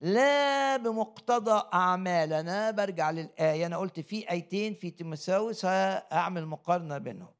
لا 0.00 0.76
بمقتضى 0.76 1.70
أعمالنا. 1.74 2.70
برجع 2.70 3.10
للآية. 3.10 3.66
أنا 3.66 3.76
قلت 3.76 4.00
في 4.00 4.30
آيتين 4.30 4.74
في 4.74 4.90
تيموثاوس 4.90 5.64
هعمل 5.64 6.46
مقارنة 6.46 6.98
بينهم. 6.98 7.34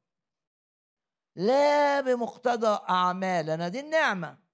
لا 1.35 2.01
بمقتضى 2.01 2.85
أعمالنا. 2.89 3.67
دي 3.67 3.79
النعمة. 3.79 4.48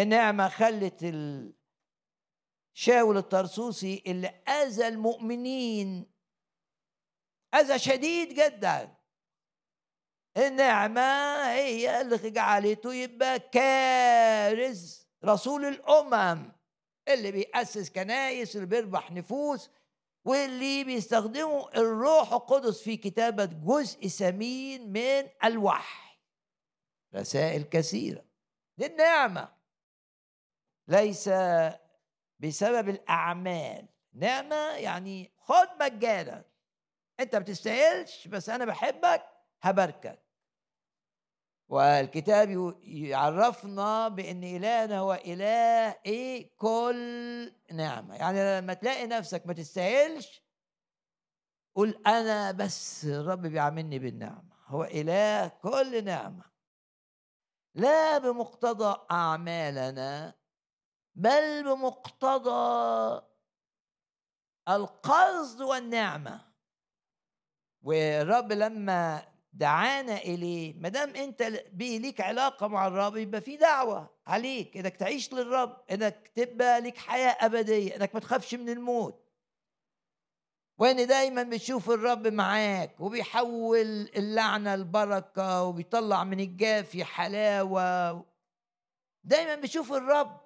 النعمة 0.00 0.48
خلت 0.48 1.04
شاول 2.74 3.16
الطرسوسي 3.16 4.02
اللي 4.06 4.28
أذى 4.48 4.88
المؤمنين 4.88 6.12
أذى 7.54 7.78
شديد 7.78 8.34
جدا. 8.34 8.96
النعمة 10.36 11.00
هي 11.52 12.00
اللي 12.00 12.30
جعلته 12.30 12.94
يبقى 12.94 13.38
كارث 13.40 15.02
رسول 15.24 15.64
الأمم 15.64 16.52
اللي 17.08 17.32
بيأسس 17.32 17.90
كنايس 17.90 18.56
اللي 18.56 18.66
بيربح 18.66 19.12
نفوس 19.12 19.70
واللي 20.24 20.84
بيستخدموا 20.84 21.78
الروح 21.80 22.32
القدس 22.32 22.82
في 22.82 22.96
كتابة 22.96 23.44
جزء 23.44 24.08
ثمين 24.08 24.92
من 24.92 25.28
الوحي. 25.44 26.18
رسائل 27.14 27.62
كثيرة. 27.62 28.24
دي 28.78 28.86
النعمة. 28.86 29.59
ليس 30.90 31.30
بسبب 32.38 32.88
الأعمال. 32.88 33.88
نعمة 34.12 34.70
يعني 34.70 35.32
خد 35.38 35.68
مجانا. 35.80 36.44
أنت 37.20 37.34
ما 37.34 37.42
بتستاهلش 37.42 38.28
بس 38.28 38.48
أنا 38.48 38.64
بحبك 38.64 39.22
هباركك. 39.62 40.22
والكتاب 41.68 42.74
يعرفنا 42.82 44.08
بأن 44.08 44.44
إلهنا 44.44 44.98
هو 44.98 45.14
إله 45.14 45.96
إيه؟ 46.06 46.56
كل 46.56 47.52
نعمة. 47.72 48.16
يعني 48.16 48.60
لما 48.60 48.74
تلاقي 48.74 49.06
نفسك 49.06 49.46
ما 49.46 49.52
تستاهلش 49.52 50.42
قول 51.74 52.02
أنا 52.06 52.52
بس 52.52 53.04
الرب 53.04 53.42
بيعاملني 53.42 53.98
بالنعمة. 53.98 54.56
هو 54.66 54.84
إله 54.84 55.48
كل 55.48 56.04
نعمة. 56.04 56.44
لا 57.74 58.18
بمقتضى 58.18 59.06
أعمالنا 59.10 60.39
بل 61.14 61.64
بمقتضى 61.64 63.22
القصد 64.68 65.60
والنعمة. 65.62 66.50
والرب 67.82 68.52
لما 68.52 69.22
دعانا 69.52 70.16
إليه 70.16 70.74
ما 70.74 70.88
دام 70.88 71.16
أنت 71.16 71.42
ليك 71.80 72.20
علاقة 72.20 72.66
مع 72.68 72.86
الرب 72.86 73.16
يبقى 73.16 73.40
في 73.40 73.56
دعوة 73.56 74.10
عليك 74.26 74.76
إنك 74.76 74.96
تعيش 74.96 75.32
للرب 75.32 75.76
إنك 75.90 76.28
تبقى 76.34 76.80
لك 76.80 76.98
حياة 76.98 77.36
أبدية 77.40 77.96
إنك 77.96 78.14
ما 78.14 78.20
تخافش 78.20 78.54
من 78.54 78.68
الموت. 78.68 79.30
وإن 80.78 81.06
دايما 81.06 81.42
بتشوف 81.42 81.90
الرب 81.90 82.26
معاك 82.26 83.00
وبيحول 83.00 83.76
اللعنة 84.16 84.76
لبركه 84.76 85.62
وبيطلع 85.62 86.24
من 86.24 86.40
الجافي 86.40 87.04
حلاوة. 87.04 88.24
دايما 89.24 89.54
بتشوف 89.54 89.92
الرب 89.92 90.40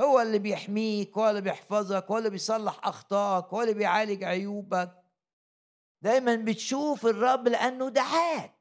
هو 0.00 0.20
اللي 0.20 0.38
بيحميك 0.38 1.18
هو 1.18 1.30
اللي 1.30 1.40
بيحفظك 1.40 2.04
هو 2.10 2.18
اللي 2.18 2.30
بيصلح 2.30 2.86
أخطائك 2.86 3.44
هو 3.44 3.62
اللي 3.62 3.74
بيعالج 3.74 4.24
عيوبك. 4.24 5.02
دايما 6.02 6.36
بتشوف 6.36 7.06
الرب 7.06 7.48
لأنه 7.48 7.88
دعاك. 7.88 8.54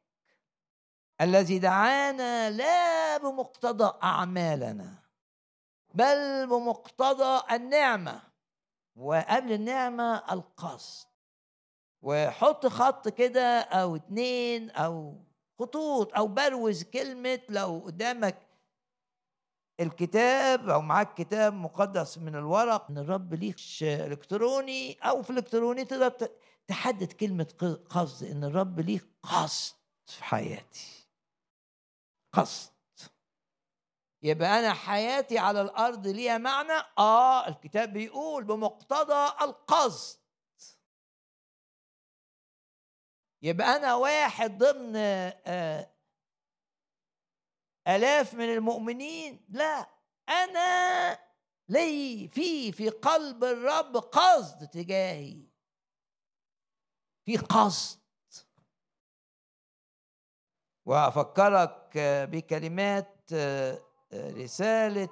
الذي 1.22 1.60
دعانا 1.60 2.50
لا 2.50 3.18
بمقتضى 3.18 4.00
أعمالنا 4.04 5.04
بل 5.94 6.48
بمقتضى 6.48 7.56
النعمة. 7.56 8.22
وقبل 8.96 9.52
النعمة 9.52 10.34
القصد. 10.34 11.08
وحط 12.02 12.68
خط 12.68 13.10
كده 13.10 13.60
أو 13.62 13.96
اتنين 13.96 14.70
أو 14.70 15.16
خطوط 15.60 16.14
أو 16.18 16.28
بروز 16.28 16.84
كلمة 16.84 17.40
لو 17.50 17.82
قدامك 17.86 18.38
الكتاب 19.84 20.70
أو 20.70 20.82
معاك 20.82 21.14
كتاب 21.14 21.54
مقدس 21.54 22.18
من 22.18 22.36
الورق 22.36 22.90
ان 22.90 22.98
الرب 22.98 23.34
ليك 23.34 23.56
إلكتروني 23.82 24.94
أو 24.94 25.24
في 25.24 25.30
الالكتروني 25.30 25.86
تقدر 25.86 26.30
تحدد 26.68 27.12
كلمة 27.12 27.78
قصد 27.90 28.26
إن 28.28 28.44
الرب 28.44 28.80
ليه 28.80 29.02
قصد 29.24 29.76
في 30.06 30.24
حياتي. 30.24 31.08
قصد. 32.34 32.72
يبقى 34.24 34.60
أنا 34.60 34.74
حياتي 34.74 35.38
على 35.38 35.62
الأرض 35.62 36.08
ليها 36.08 36.38
معنى؟ 36.38 36.86
آه 36.98 37.48
الكتاب 37.48 37.94
بيقول 37.94 38.44
بمقتضى 38.44 39.34
القصد. 39.42 40.20
يبقى 43.42 43.76
أنا 43.76 43.96
واحد 43.96 44.58
ضمن 44.58 44.94
آه 44.96 45.93
آلاف 47.88 48.34
من 48.34 48.54
المؤمنين؟ 48.54 49.46
لا. 49.50 49.90
أنا 50.30 51.20
لي 51.70 52.28
في 52.28 52.72
في 52.72 52.90
قلب 52.90 53.44
الرب 53.44 53.98
قصد 53.98 54.68
تجاهي. 54.68 55.48
في 57.26 57.38
قصد. 57.38 58.00
وأفكرك 60.86 61.92
بكلمات 62.32 63.34
رسالة 64.14 65.10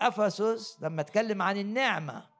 أفسس 0.00 0.82
لما 0.82 1.00
اتكلم 1.00 1.42
عن 1.42 1.56
النعمة. 1.56 2.30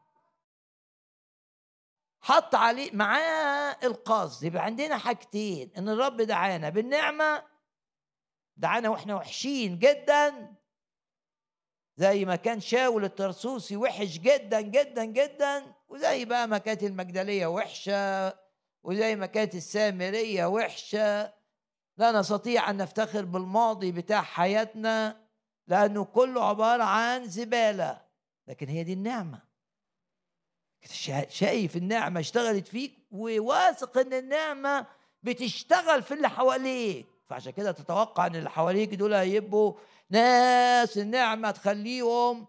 حط 2.20 2.54
عليه 2.54 2.92
معاه 2.92 3.76
القصد. 3.82 4.44
يبقى 4.44 4.64
عندنا 4.64 4.98
حاجتين. 4.98 5.72
إن 5.76 5.88
الرب 5.88 6.16
دعانا 6.16 6.68
بالنعمة 6.68 7.53
دعانا 8.56 8.88
وإحنا 8.88 9.14
وحشين 9.14 9.78
جدا. 9.78 10.54
زي 11.96 12.24
ما 12.24 12.36
كان 12.36 12.60
شاول 12.60 13.04
الترسوسي 13.04 13.76
وحش 13.76 14.18
جدا 14.18 14.60
جدا 14.60 15.04
جدا. 15.04 15.74
وزي 15.88 16.24
بقى 16.24 16.48
ما 16.48 16.58
كانت 16.58 16.82
المجدلية 16.82 17.46
وحشة. 17.46 18.34
وزي 18.82 19.16
ما 19.16 19.26
كانت 19.26 19.54
السامرية 19.54 20.46
وحشة. 20.46 21.32
لا 21.96 22.12
نستطيع 22.12 22.70
أن 22.70 22.76
نفتخر 22.76 23.24
بالماضي 23.24 23.92
بتاع 23.92 24.22
حياتنا 24.22 25.24
لأنه 25.66 26.04
كله 26.04 26.44
عبارة 26.44 26.82
عن 26.82 27.28
زبالة. 27.28 28.00
لكن 28.46 28.68
هي 28.68 28.84
دي 28.84 28.92
النعمة. 28.92 29.42
شايف 31.28 31.76
النعمة 31.76 32.20
اشتغلت 32.20 32.68
فيك؟ 32.68 32.94
وواثق 33.10 33.98
إن 33.98 34.12
النعمة 34.12 34.86
بتشتغل 35.22 36.02
في 36.02 36.14
اللي 36.14 36.28
حواليك. 36.28 37.06
فعشان 37.28 37.52
كده 37.52 37.72
تتوقع 37.72 38.26
إن 38.26 38.36
اللي 38.36 38.50
حواليك 38.50 38.94
دول 38.94 39.14
هيبقوا 39.14 39.74
ناس 40.10 40.98
النعمه 40.98 41.50
تخليهم 41.50 42.46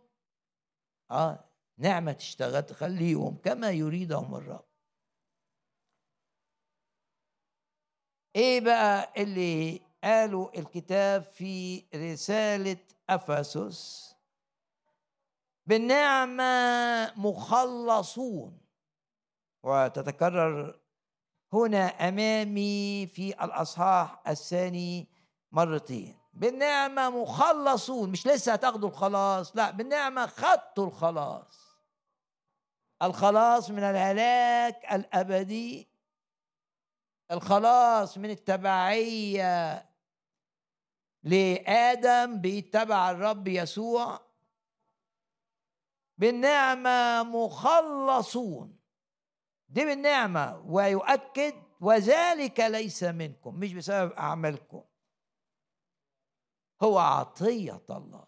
آه 1.11 1.49
نعمة 1.77 2.11
تشتغل 2.11 2.63
تخليهم 2.63 3.37
كما 3.37 3.71
يريدهم 3.71 4.35
الرب. 4.35 4.65
إيه 8.35 8.61
بقى 8.61 9.13
اللي 9.23 9.81
قالوا 10.03 10.59
الكتاب 10.59 11.23
في 11.23 11.85
رسالة 11.95 12.77
أفسس؟ 13.09 14.15
بالنعمة 15.65 16.43
مخلصون. 17.19 18.61
وتتكرر 19.63 20.79
هنا 21.55 21.85
أمامي 21.87 23.07
في 23.07 23.43
الأصحاح 23.43 24.21
الثاني 24.27 25.07
مرتين. 25.51 26.17
بالنعمة 26.33 27.09
مخلصون 27.09 28.09
مش 28.09 28.27
لسه 28.27 28.53
هتاخدوا 28.53 28.89
الخلاص 28.89 29.55
لا 29.55 29.71
بالنعمة 29.71 30.25
خدتوا 30.25 30.87
الخلاص. 30.87 31.65
الخلاص 33.01 33.69
من 33.69 33.83
الهلاك 33.83 34.93
الأبدي 34.93 35.87
الخلاص 37.31 38.17
من 38.17 38.29
التبعية 38.29 39.85
لآدم 41.23 42.41
بيتبع 42.41 43.11
الرب 43.11 43.47
يسوع. 43.47 44.19
بالنعمة 46.17 47.23
مخلصون. 47.23 48.84
دي 49.75 49.85
بالنعمه 49.85 50.57
ويؤكد 50.65 51.53
وذلك 51.81 52.59
ليس 52.59 53.03
منكم 53.03 53.55
مش 53.59 53.73
بسبب 53.73 54.11
أعمالكم. 54.11 54.83
هو 56.83 56.97
عطية 56.97 57.85
الله. 57.89 58.27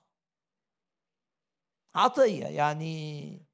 عطية 1.95 2.45
يعني 2.45 3.45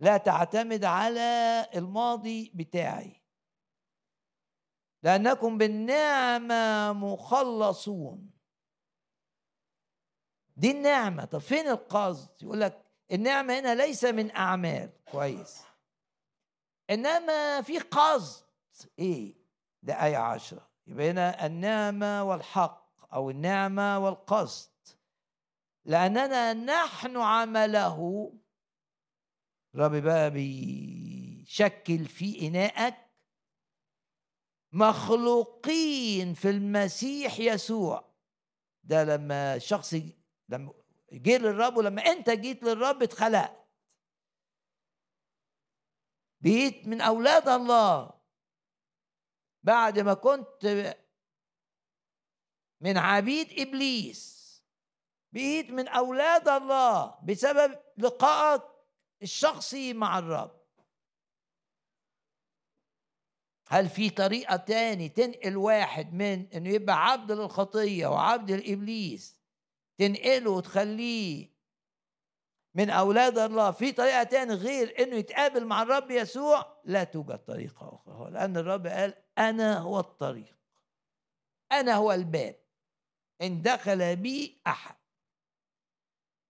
لا 0.00 0.16
تعتمد 0.16 0.84
على 0.84 1.66
الماضي 1.74 2.52
بتاعي. 2.54 3.22
لأنكم 5.02 5.58
بالنعمة 5.58 6.92
مخلصون. 6.92 8.30
دي 10.56 10.70
النعمة. 10.70 11.24
طب 11.24 11.38
فين 11.38 11.68
القصد؟ 11.68 12.42
يقول 12.42 12.60
لك 12.60 12.84
النعمة 13.12 13.58
هنا 13.58 13.74
ليس 13.74 14.04
من 14.04 14.36
أعمال. 14.36 14.92
كويس. 15.12 15.69
إنما 16.90 17.62
في 17.62 17.78
قصد 17.78 18.44
إيه؟ 18.98 19.34
ده 19.82 20.04
آية 20.04 20.16
عشرة. 20.16 20.70
يبقى 20.86 21.10
هنا 21.10 21.46
النعمة 21.46 22.24
والحق 22.24 22.90
أو 23.12 23.30
النعمة 23.30 23.98
والقصد. 23.98 24.70
لأننا 25.84 26.52
نحن 26.52 27.16
عمله. 27.16 28.32
رب 29.74 29.96
بقى 29.96 30.30
بيشكل 30.30 32.04
في 32.04 32.46
إناءك 32.48 32.96
مخلوقين 34.72 36.34
في 36.34 36.50
المسيح 36.50 37.40
يسوع. 37.40 38.10
ده 38.84 39.04
لما 39.04 39.58
شخص 39.58 39.94
لما 40.48 40.72
جه 41.12 41.38
للرب 41.38 41.76
ولما 41.76 42.02
أنت 42.02 42.30
جيت 42.30 42.62
للرب 42.62 43.02
اتخلقت. 43.02 43.59
بقيت 46.40 46.86
من 46.86 47.00
أولاد 47.00 47.48
الله. 47.48 48.10
بعد 49.62 49.98
ما 49.98 50.14
كنت 50.14 50.96
من 52.80 52.96
عبيد 52.98 53.60
إبليس 53.60 54.40
بقيت 55.32 55.70
من 55.70 55.88
أولاد 55.88 56.48
الله 56.48 57.18
بسبب 57.24 57.78
لقائك 57.98 58.62
الشخصي 59.22 59.92
مع 59.92 60.18
الرب. 60.18 60.60
هل 63.68 63.88
في 63.88 64.10
طريقة 64.10 64.56
تاني 64.56 65.08
تنقل 65.08 65.56
واحد 65.56 66.14
من 66.14 66.46
إنه 66.54 66.68
يبقى 66.68 67.06
عبد 67.10 67.32
للخطية 67.32 68.06
وعبد 68.06 68.50
لإبليس 68.50 69.36
تنقله 69.98 70.50
وتخليه 70.50 71.49
من 72.74 72.90
أولاد 72.90 73.38
الله. 73.38 73.70
في 73.70 73.92
طريقة 73.92 74.22
تاني 74.22 74.54
غير 74.54 75.02
إنه 75.02 75.16
يتقابل 75.16 75.64
مع 75.64 75.82
الرب 75.82 76.10
يسوع؟ 76.10 76.80
لا 76.84 77.04
توجد 77.04 77.38
طريقة 77.38 77.94
أخرى. 77.94 78.30
لأن 78.30 78.56
الرب 78.56 78.86
قال 78.86 79.14
أنا 79.38 79.78
هو 79.78 80.00
الطريق. 80.00 80.56
أنا 81.72 81.94
هو 81.94 82.12
الباب. 82.12 82.60
إن 83.42 83.62
دخل 83.62 84.16
بي 84.16 84.62
أحد. 84.66 84.96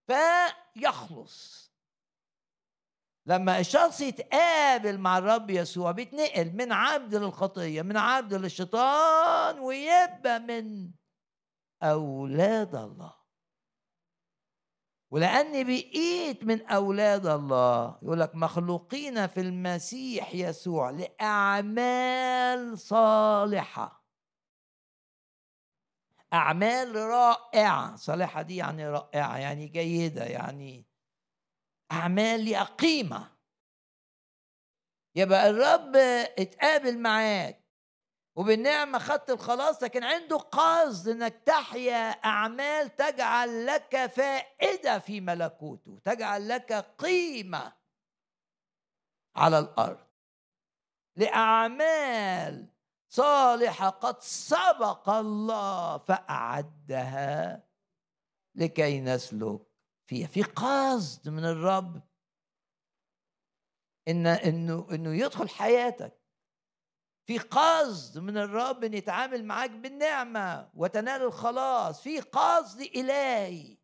فيخلص. 0.06 1.70
لما 3.26 3.58
الشخص 3.58 4.00
يتقابل 4.00 4.98
مع 4.98 5.18
الرب 5.18 5.50
يسوع 5.50 5.90
بيتنقل 5.90 6.52
من 6.52 6.72
عبد 6.72 7.14
للخطية 7.14 7.82
من 7.82 7.96
عبد 7.96 8.34
للشيطان 8.34 9.58
ويبقى 9.58 10.40
من 10.40 10.90
أولاد 11.82 12.74
الله. 12.74 13.19
ولأني 15.10 15.64
بقيت 15.64 16.44
من 16.44 16.66
أولاد 16.66 17.26
الله. 17.26 17.98
يقول 18.02 18.20
لك 18.20 18.34
مخلوقين 18.34 19.26
في 19.26 19.40
المسيح 19.40 20.34
يسوع 20.34 20.90
لأعمال 20.90 22.78
صالحة. 22.78 24.04
أعمال 26.32 26.94
رائعة. 26.96 27.96
صالحة 27.96 28.42
دي 28.42 28.56
يعني 28.56 28.88
رائعة 28.88 29.36
يعني 29.38 29.66
جيدة 29.68 30.24
يعني 30.24 30.86
أعمال 31.92 32.44
ليها 32.44 32.64
قيمة. 32.64 33.30
يبقى 35.16 35.50
الرب 35.50 35.96
اتقابل 36.38 36.98
معاك. 36.98 37.59
وبالنعمة 38.40 38.98
خدت 38.98 39.30
الخلاص 39.30 39.82
لكن 39.82 40.04
عنده 40.04 40.36
قصد 40.36 41.08
إنك 41.08 41.42
تحيا 41.46 42.10
أعمال 42.10 42.96
تجعل 42.96 43.66
لك 43.66 44.06
فائدة 44.06 44.98
في 44.98 45.20
ملكوته 45.20 45.98
تجعل 46.04 46.48
لك 46.48 46.72
قيمة 46.98 47.72
على 49.36 49.58
الأرض. 49.58 50.06
لأعمال 51.16 52.68
صالحة 53.08 53.88
قد 53.88 54.20
سبق 54.22 55.08
الله 55.08 55.98
فأعدها 55.98 57.66
لكي 58.54 59.00
نسلك 59.00 59.60
فيها. 60.06 60.26
في 60.26 60.42
قصد 60.42 61.28
من 61.28 61.44
الرب 61.44 62.02
ان 64.08 64.26
انه 64.26 64.86
إنه 64.90 65.14
يدخل 65.14 65.48
حياتك. 65.48 66.19
في 67.30 67.38
قصد 67.38 68.18
من 68.18 68.36
الرب 68.38 68.84
إن 68.84 68.94
يتعامل 68.94 69.44
معاك 69.44 69.70
بالنعمة 69.70 70.70
وتنال 70.74 71.22
الخلاص. 71.22 72.02
في 72.02 72.20
قصد 72.20 72.80
إلهي. 72.80 73.76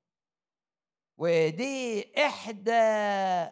ودي 1.17 2.13
إحدى 2.27 3.51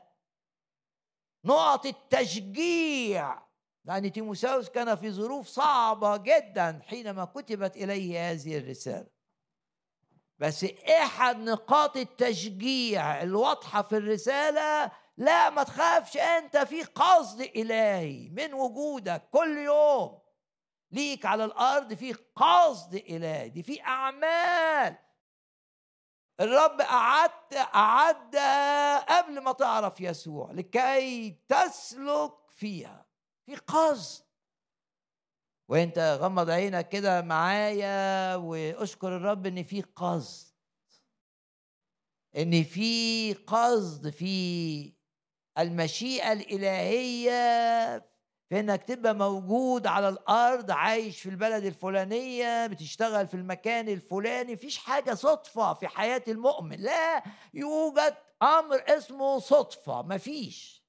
نقط 1.45 1.86
التشجيع. 1.86 3.42
لأن 3.84 4.12
تيموساوس 4.12 4.68
كان 4.68 4.95
في 4.95 5.11
ظروف 5.11 5.47
صعبة 5.47 6.16
جدا 6.16 6.80
حينما 6.86 7.24
كتبت 7.24 7.76
إليه 7.76 8.30
هذه 8.30 8.59
الرسالة. 8.59 9.11
بس 10.38 10.64
احد 11.03 11.36
نقاط 11.36 11.97
التشجيع 11.97 13.22
الواضحة 13.22 13.82
في 13.82 13.97
الرسالة 13.97 14.92
لا 15.16 15.50
ما 15.50 15.62
تخافش 15.62 16.16
أنت 16.16 16.56
في 16.56 16.82
قصد 16.82 17.40
إلهي 17.40 18.28
من 18.28 18.54
وجودك 18.54 19.28
كل 19.30 19.58
يوم. 19.58 20.20
ليك 20.90 21.26
على 21.26 21.44
الأرض 21.44 21.94
في 21.94 22.12
قصد 22.36 22.94
إلهي 22.94 23.48
دي 23.48 23.62
في 23.62 23.82
أعمال. 23.82 24.96
الرب 26.40 26.80
أعد 26.80 27.54
أعد 27.54 28.36
قبل 29.08 29.40
ما 29.40 29.52
تعرف 29.52 30.00
يسوع 30.00 30.50
لكي 30.52 31.30
تسلك 31.48 32.32
فيها 32.48 33.06
في 33.46 33.56
قصد. 33.56 34.24
وأنت 35.68 36.18
غمض 36.20 36.50
عينك 36.50 36.88
كده 36.88 37.22
معايا 37.22 38.36
وأشكر 38.36 39.16
الرب 39.16 39.46
إن 39.46 39.62
في 39.62 39.82
قصد. 39.82 40.54
إن 42.36 42.64
في 42.64 43.34
قصد 43.34 44.10
في 44.10 44.92
المشيئة 45.59 46.32
الإلهية 46.32 47.34
في 48.48 48.61
إنك 48.61 48.82
تبقى 48.84 49.14
موجود 49.14 49.86
على 49.86 50.09
الأرض 50.09 50.70
عايش 50.70 51.20
في 51.22 51.28
البلد 51.28 51.64
الفلانية 51.64 52.66
بتشتغل 52.66 53.26
في 53.28 53.34
المكان 53.34 53.88
الفلاني. 53.88 54.52
مفيش 54.52 54.78
حاجة 54.78 55.14
صدفة 55.14 55.74
في 55.74 55.88
حياة 55.88 56.22
المؤمن. 56.28 56.80
لا 56.80 57.22
يوجد 57.55 58.16
أمر 58.42 58.84
اسمه 58.88 59.38
صدفة. 59.38 60.02
مفيش. 60.02 60.84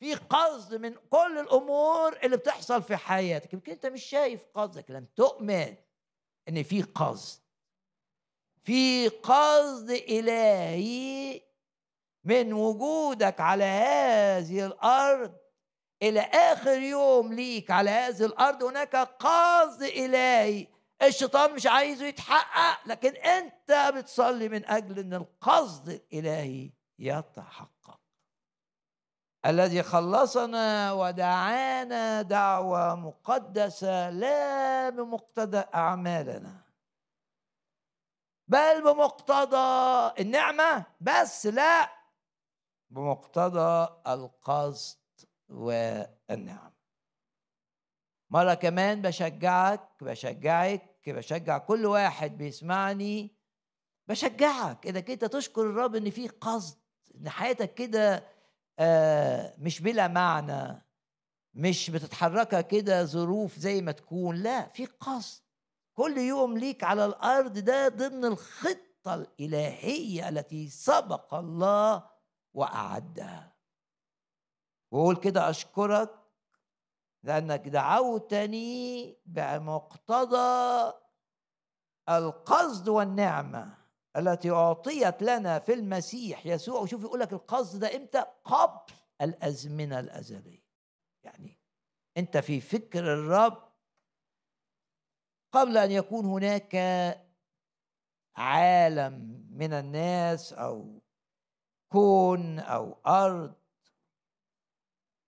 في 0.00 0.14
قصد 0.14 0.74
من 0.74 0.94
كل 1.10 1.38
الأمور 1.38 2.18
اللي 2.22 2.36
بتحصل 2.36 2.82
في 2.82 2.96
حياتك. 2.96 3.52
يمكن 3.52 3.72
أنت 3.72 3.86
مش 3.86 4.04
شايف 4.04 4.40
قصدك 4.54 4.90
لم 4.90 5.04
تؤمن 5.04 5.74
إن 6.48 6.62
في 6.62 6.82
قصد. 6.82 7.40
في 8.62 9.08
قصد 9.08 9.90
إلهي 9.90 11.42
من 12.26 12.52
وجودك 12.52 13.40
على 13.40 13.64
هذه 13.64 14.66
الأرض. 14.66 15.34
إلى 16.02 16.20
آخر 16.20 16.78
يوم 16.78 17.32
ليك 17.32 17.70
على 17.70 17.90
هذه 17.90 18.24
الأرض 18.24 18.62
هناك 18.62 18.96
قصد 18.96 19.82
إلهي. 19.82 20.66
الشيطان 21.02 21.54
مش 21.54 21.66
عايزه 21.66 22.06
يتحقق 22.06 22.88
لكن 22.88 23.16
أنت 23.16 23.92
بتصلي 23.96 24.48
من 24.48 24.66
أجل 24.66 24.98
إن 24.98 25.14
القصد 25.14 25.88
الإلهي 25.88 26.70
يتحقق. 26.98 28.00
الذي 29.46 29.82
خلصنا 29.82 30.92
ودعانا 30.92 32.22
دعوة 32.22 32.94
مقدسة 32.94 34.10
لا 34.10 34.90
بمقتضى 34.90 35.64
أعمالنا 35.74 36.66
بل 38.48 38.82
بمقتضى 38.82 40.12
النعمة. 40.22 40.84
بس 41.00 41.46
لا 41.46 41.95
بمقتضى 42.90 43.88
القصد 44.06 44.98
والنعم. 45.48 46.72
مرة 48.30 48.54
كمان 48.54 49.02
بشجعك 49.02 50.04
بشجعك 50.04 50.96
بشجع 51.06 51.58
كل 51.58 51.86
واحد 51.86 52.38
بيسمعني 52.38 53.36
بشجعك 54.08 54.86
إنك 54.86 55.10
أنت 55.10 55.24
تشكر 55.24 55.62
الرب 55.62 55.94
إن 55.94 56.10
في 56.10 56.28
قصد 56.28 56.78
إن 57.14 57.28
حياتك 57.28 57.74
كده 57.74 58.24
آه 58.78 59.54
مش 59.58 59.80
بلا 59.80 60.08
معنى 60.08 60.86
مش 61.54 61.90
بتتحركها 61.90 62.60
كده 62.60 63.04
ظروف 63.04 63.58
زي 63.58 63.82
ما 63.82 63.92
تكون 63.92 64.36
لا 64.36 64.68
في 64.68 64.86
قصد. 64.86 65.42
كل 65.94 66.18
يوم 66.18 66.58
ليك 66.58 66.84
على 66.84 67.04
الأرض 67.04 67.58
ده 67.58 67.88
ضمن 67.88 68.24
الخطة 68.24 69.14
الإلهية 69.14 70.28
التي 70.28 70.68
سبق 70.70 71.34
الله 71.34 72.15
وأعدها. 72.56 73.56
وقول 74.90 75.16
كده 75.16 75.50
أشكرك 75.50 76.10
لأنك 77.22 77.68
دعوتني 77.68 79.16
بمقتضى 79.26 80.92
القصد 82.08 82.88
والنعمة 82.88 83.78
التي 84.16 84.50
أعطيت 84.50 85.22
لنا 85.22 85.58
في 85.58 85.74
المسيح 85.74 86.46
يسوع. 86.46 86.80
وشوف 86.80 87.02
يقول 87.02 87.20
لك 87.20 87.32
القصد 87.32 87.80
ده 87.80 87.96
إمتى؟ 87.96 88.24
قبل 88.44 88.94
الأزمنة 89.20 90.00
الأزلية. 90.00 90.66
يعني 91.22 91.58
أنت 92.16 92.36
في 92.36 92.60
فكر 92.60 93.14
الرب 93.14 93.68
قبل 95.52 95.76
أن 95.78 95.90
يكون 95.90 96.24
هناك 96.26 96.74
عالم 98.36 99.46
من 99.50 99.72
الناس 99.72 100.52
أو 100.52 100.95
كون 101.88 102.58
أو 102.58 102.92
أرض 103.06 103.54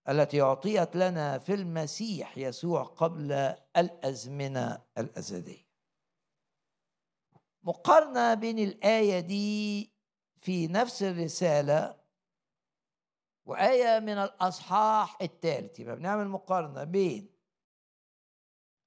التي 0.09 0.43
أعطيت 0.43 0.97
لنا 0.97 1.39
في 1.39 1.55
المسيح 1.55 2.39
يسوع 2.39 2.83
قبل 2.83 3.33
الأزمنة 3.77 4.83
الأزلية. 4.99 5.69
مقارنة 7.63 8.35
بين 8.35 8.59
الآية 8.59 9.21
دي 9.21 9.91
في 10.41 10.67
نفس 10.67 11.03
الرسالة 11.03 12.01
وآية 13.47 13.99
من 14.01 14.19
الأصحاح 14.19 15.23
الثالث. 15.23 15.81
يبقى 15.81 15.97
بنعمل 15.97 16.29
مقارنة 16.29 16.85
بين 16.85 17.31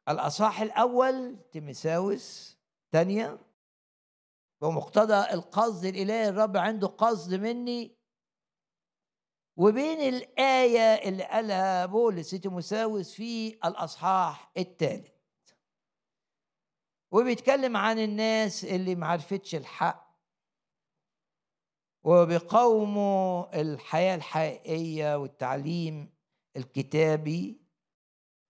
الأصحاح 0.09 0.61
الأول 0.61 1.37
تيمساوس 1.51 2.57
ثانية 2.91 3.39
بمقتضى 4.61 5.33
القصد 5.33 5.85
الإلهي 5.85 6.29
الرب 6.29 6.57
عنده 6.57 6.87
قصد 6.87 7.33
مني. 7.33 7.97
وبين 9.57 9.99
الآية 9.99 11.09
اللي 11.09 11.23
قالها 11.23 11.85
بولس 11.85 12.29
تيموساوس 12.29 13.13
في 13.13 13.47
الأصحاح 13.47 14.51
الثالث. 14.57 15.11
وبيتكلم 17.11 17.77
عن 17.77 17.99
الناس 17.99 18.65
اللي 18.65 18.95
معرفتش 18.95 19.55
الحق. 19.55 20.11
وبيقاوموا 22.03 23.61
الحياة 23.61 24.15
الحقيقية 24.15 25.17
والتعليم 25.17 26.13
الكتابي. 26.57 27.61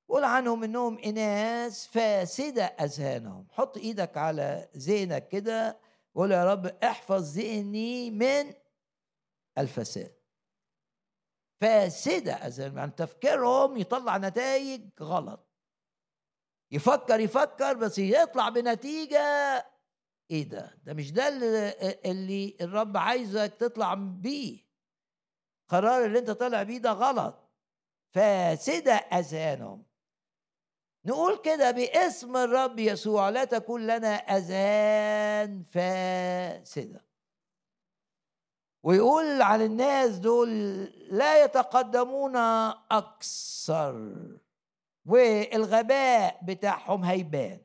قول 0.10 0.24
عنهم 0.24 0.64
إنهم 0.64 0.98
اناس 0.98 1.88
فاسدة 1.88 2.64
أذهانهم. 2.66 3.48
حط 3.52 3.78
إيدك 3.78 4.18
على 4.18 4.70
ذهنك 4.78 5.28
كده. 5.28 5.91
وقول 6.16 6.32
يا 6.32 6.52
رب 6.54 6.66
احفظ 6.66 7.38
ذهني 7.38 8.12
من 8.12 8.54
الفساد. 9.58 10.22
فاسدة 11.62 12.34
أذهان 12.34 12.78
يعني 12.78 12.92
تفكيرهم 12.92 13.78
يطلع 13.78 14.18
نتائج 14.18 14.90
غلط. 15.02 15.48
يفكر 16.72 17.20
يفكر 17.20 17.74
بس 17.74 18.00
يطلع 18.00 18.50
بنتيجة 18.50 19.20
إيه 20.32 20.50
ده؟ 20.50 20.78
ده 20.84 20.94
مش 20.94 21.12
ده 21.12 21.28
اللي, 22.06 22.58
الرب 22.62 22.98
عايزك 22.98 23.54
تطلع 23.60 23.94
بيه. 23.94 24.66
القرار 25.64 26.06
اللي 26.06 26.20
أنت 26.20 26.32
طالع 26.32 26.64
بيه 26.64 26.78
ده 26.78 26.92
غلط. 26.92 27.52
فاسدة 28.14 28.94
أذهانهم. 28.94 29.91
نقول 31.06 31.38
كده 31.38 31.72
باسم 31.72 32.38
الرب 32.38 32.80
يسوع 32.80 33.30
لا 33.30 33.44
تكون 33.44 33.88
لنا 33.88 34.16
أذهان 34.16 35.64
فاسدة. 35.64 37.06
ويقول 38.84 39.42
عن 39.42 39.62
الناس 39.62 40.18
دول 40.18 40.84
لا 41.10 41.44
يتقدمون 41.44 42.36
أكثر 42.92 44.18
والغباء 45.06 46.40
بتاعهم 46.44 47.04
هيبان. 47.04 47.62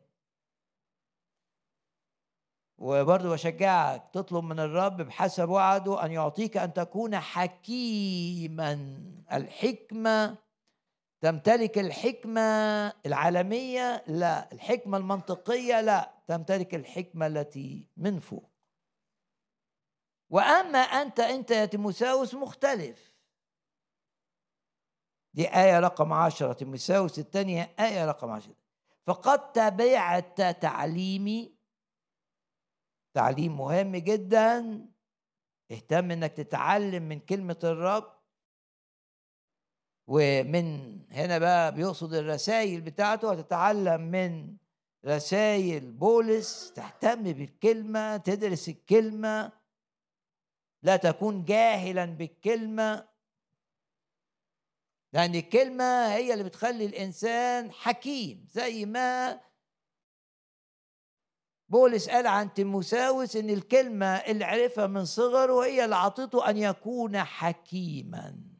وبرضه 2.78 3.30
بشجعك 3.30 4.10
تطلب 4.12 4.44
من 4.44 4.60
الرب 4.60 4.96
بحسب 4.96 5.48
وعده 5.48 6.04
أن 6.04 6.12
يعطيك 6.12 6.56
أن 6.56 6.72
تكون 6.72 7.18
حكيما. 7.18 9.02
الحكمة 9.32 10.45
تمتلك 11.20 11.78
الحكمة 11.78 12.40
العالمية؟ 13.06 14.04
لا. 14.06 14.52
الحكمة 14.52 14.98
المنطقية؟ 14.98 15.80
لا. 15.80 16.14
تمتلك 16.28 16.74
الحكمة 16.74 17.26
التي 17.26 17.88
من 17.96 18.20
فوق. 18.20 18.50
وأما 20.30 20.78
أنت 20.78 21.20
أنت 21.20 21.50
يا 21.50 21.64
تيموساوس 21.64 22.34
مختلف. 22.34 23.16
دي 25.34 25.48
آية 25.48 25.80
رقم 25.80 26.12
عشرة. 26.12 26.52
تيموساوس 26.52 27.18
الثانية 27.18 27.74
آية 27.80 28.06
رقم 28.06 28.30
عشرة. 28.30 28.56
فقد 29.06 29.52
تبعت 29.52 30.40
تعليمي. 30.40 31.56
تعليم 33.14 33.56
مهم 33.56 33.96
جدا. 33.96 34.86
اهتم 35.70 36.10
إنك 36.10 36.32
تتعلم 36.32 37.02
من 37.02 37.20
كلمة 37.20 37.58
الرب. 37.64 38.16
ومن 40.06 40.95
هنا 41.16 41.38
بقى 41.38 41.74
بيقصد 41.74 42.14
الرسائل 42.14 42.80
بتاعته 42.80 43.32
هتتعلم 43.32 44.00
من 44.00 44.56
رسائل 45.06 45.92
بولس 45.92 46.72
تهتم 46.72 47.22
بالكلمة 47.22 48.16
تدرس 48.16 48.68
الكلمة 48.68 49.52
لا 50.82 50.96
تكون 50.96 51.44
جاهلا 51.44 52.04
بالكلمة. 52.04 53.08
لأن 55.12 55.34
الكلمة 55.34 56.14
هي 56.14 56.32
اللي 56.32 56.44
بتخلي 56.44 56.86
الإنسان 56.86 57.72
حكيم 57.72 58.46
زي 58.50 58.86
ما 58.86 59.40
بولس 61.68 62.08
قال 62.08 62.26
عن 62.26 62.54
تيموساوس 62.54 63.36
إن 63.36 63.50
الكلمة 63.50 64.06
اللي 64.06 64.44
عرفها 64.44 64.86
من 64.86 65.04
صغره 65.04 65.64
هي 65.64 65.84
اللي 65.84 65.94
اعطته 65.94 66.50
أن 66.50 66.56
يكون 66.56 67.18
حكيما. 67.18 68.55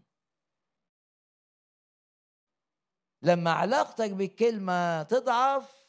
لما 3.22 3.50
علاقتك 3.50 4.10
بالكلمة 4.10 5.02
تضعف 5.02 5.86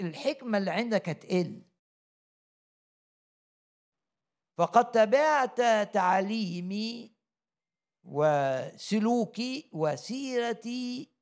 الحكمة 0.00 0.58
اللي 0.58 0.70
عندك 0.70 1.08
هتقل. 1.08 1.62
فقد 4.58 4.90
تبعت 4.90 5.60
تعليمي 5.94 7.16
وسلوكي 8.04 9.70
وسيرتي 9.72 11.12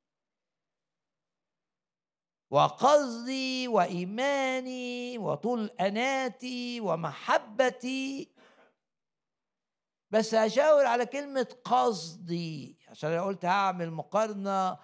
وقصدي 2.49 3.67
وإيماني 3.67 5.17
وطول 5.17 5.69
أناتي 5.69 6.79
ومحبتي. 6.81 8.35
بس 10.11 10.35
هشاور 10.35 10.85
على 10.85 11.05
كلمة 11.05 11.55
قصدي 11.65 12.79
عشان 12.87 13.11
أنا 13.11 13.23
قلت 13.23 13.45
هعمل 13.45 13.91
مقارنة 13.91 14.77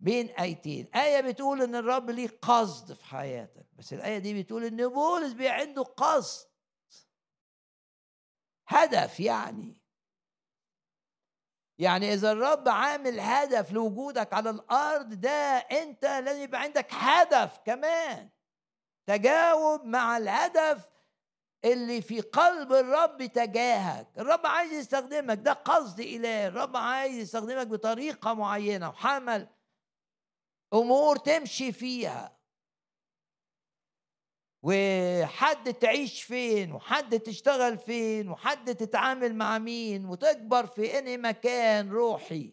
بين 0.00 0.28
آيتين. 0.28 0.88
آية 0.94 1.20
بتقول 1.20 1.62
إن 1.62 1.74
الرب 1.74 2.10
ليه 2.10 2.38
قصد 2.42 2.92
في 2.92 3.04
حياتك 3.04 3.66
بس 3.72 3.92
الآية 3.92 4.18
دي 4.18 4.42
بتقول 4.42 4.64
إن 4.64 4.88
بولس 4.88 5.32
بي 5.32 5.48
عنده 5.48 5.82
قصد. 5.82 6.48
هدف 8.68 9.20
يعني. 9.20 9.82
يعني 11.78 12.12
إذا 12.14 12.32
الرب 12.32 12.68
عامل 12.68 13.20
هدف 13.20 13.72
لوجودك 13.72 14.32
على 14.32 14.50
الأرض 14.50 15.08
ده 15.20 15.30
أنت 15.56 16.04
لازم 16.04 16.42
يبقى 16.42 16.60
عندك 16.60 16.86
هدف 16.90 17.58
كمان. 17.66 18.30
تجاوب 19.06 19.84
مع 19.84 20.16
الهدف 20.16 20.88
اللي 21.64 22.02
في 22.02 22.20
قلب 22.20 22.72
الرب 22.72 23.26
تجاهك. 23.26 24.18
الرب 24.18 24.46
عايز 24.46 24.72
يستخدمك 24.72 25.38
ده 25.38 25.52
قصد 25.52 26.00
إله. 26.00 26.46
الرب 26.48 26.76
عايز 26.76 27.16
يستخدمك 27.18 27.66
بطريقة 27.66 28.34
معينة 28.34 28.88
وحمل 28.88 29.48
أمور 30.74 31.16
تمشي 31.16 31.72
فيها. 31.72 32.38
وحد 34.62 35.74
تعيش 35.74 36.22
فين 36.22 36.72
وحد 36.72 37.20
تشتغل 37.20 37.78
فين 37.78 38.28
وحد 38.28 38.74
تتعامل 38.74 39.34
مع 39.34 39.58
مين 39.58 40.06
وتكبر 40.06 40.66
في 40.66 40.98
أنهي 40.98 41.16
مكان 41.16 41.90
روحي. 41.90 42.52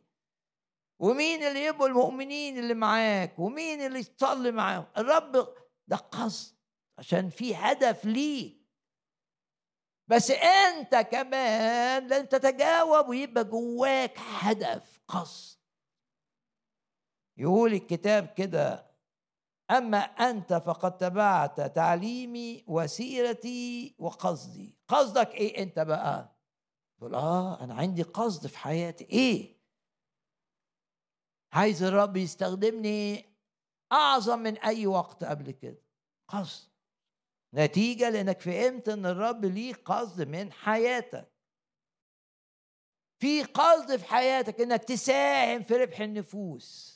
ومين 1.00 1.44
اللي 1.44 1.66
يبقوا 1.66 1.88
المؤمنين 1.88 2.60
اللي 2.60 2.74
معاك 2.74 3.40
ومين 3.40 3.82
اللي 3.82 4.04
تصلي 4.04 4.52
معاهم؟ 4.52 4.86
الرب 4.98 5.56
ده 5.88 5.96
قصد 5.96 6.56
عشان 6.98 7.30
في 7.30 7.56
هدف 7.56 8.06
ليك. 8.06 8.66
بس 10.08 10.32
أنت 10.32 10.96
كمان 10.96 12.08
لازم 12.08 12.26
تتجاوب 12.26 13.08
ويبقى 13.10 13.44
جواك 13.44 14.20
هدف 14.20 15.00
قصد. 15.08 15.55
يقول 17.38 17.74
الكتاب 17.74 18.28
كده 18.28 18.86
أما 19.72 19.98
أنت 19.98 20.54
فقد 20.54 20.98
تبعت 20.98 21.62
تعليمي 21.62 22.64
وسيرتي 22.68 23.96
وقصدي. 24.00 24.76
قصدك 24.88 25.32
إيه 25.32 25.64
أنت 25.64 25.80
بقى؟ 25.80 26.36
تقول 26.98 27.16
آه 27.16 27.64
أنا 27.64 27.74
عندي 27.74 28.02
قصد 28.04 28.48
في 28.48 28.58
حياتي. 28.58 29.04
إيه؟ 29.04 29.56
عايز 31.54 31.84
الرب 31.84 32.18
يستخدمني 32.18 33.26
أعظم 33.92 34.40
من 34.40 34.58
أي 34.58 34.88
وقت 34.88 35.24
قبل 35.24 35.52
كده. 35.52 35.82
قصد. 36.28 36.70
نتيجة 37.54 38.10
لأنك 38.10 38.42
فهمت 38.42 38.90
أن 38.90 39.06
الرب 39.06 39.46
ليه 39.46 39.74
قصد 39.74 40.28
من 40.28 40.52
حياتك. 40.52 41.32
في 43.20 43.44
قصد 43.44 43.96
في 43.96 44.06
حياتك 44.06 44.62
أنك 44.62 44.84
تساهم 44.84 45.64
في 45.64 45.74
ربح 45.74 46.00
النفوس. 46.00 46.95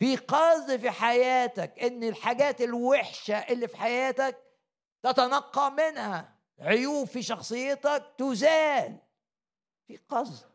في 0.00 0.16
قصد 0.16 0.76
في 0.76 0.90
حياتك 0.90 1.78
إن 1.78 2.04
الحاجات 2.04 2.60
الوحشة 2.60 3.34
اللي 3.38 3.68
في 3.68 3.76
حياتك 3.76 4.42
تتنقى 5.02 5.70
منها. 5.70 6.38
عيوب 6.60 7.06
في 7.06 7.22
شخصيتك 7.22 8.14
تزال. 8.18 8.98
في 9.86 9.96
قصد. 9.96 10.50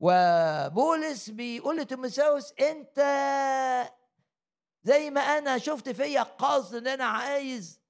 وبولس 0.00 1.30
بيقول 1.30 1.76
لتيموثاوس 1.76 2.52
أنت 2.60 2.98
زي 4.82 5.10
ما 5.10 5.20
أنا 5.20 5.58
شفت 5.58 5.88
فيا 5.88 6.22
قصد 6.22 6.74
إن 6.74 6.86
أنا 6.86 7.04
عايز 7.04 7.80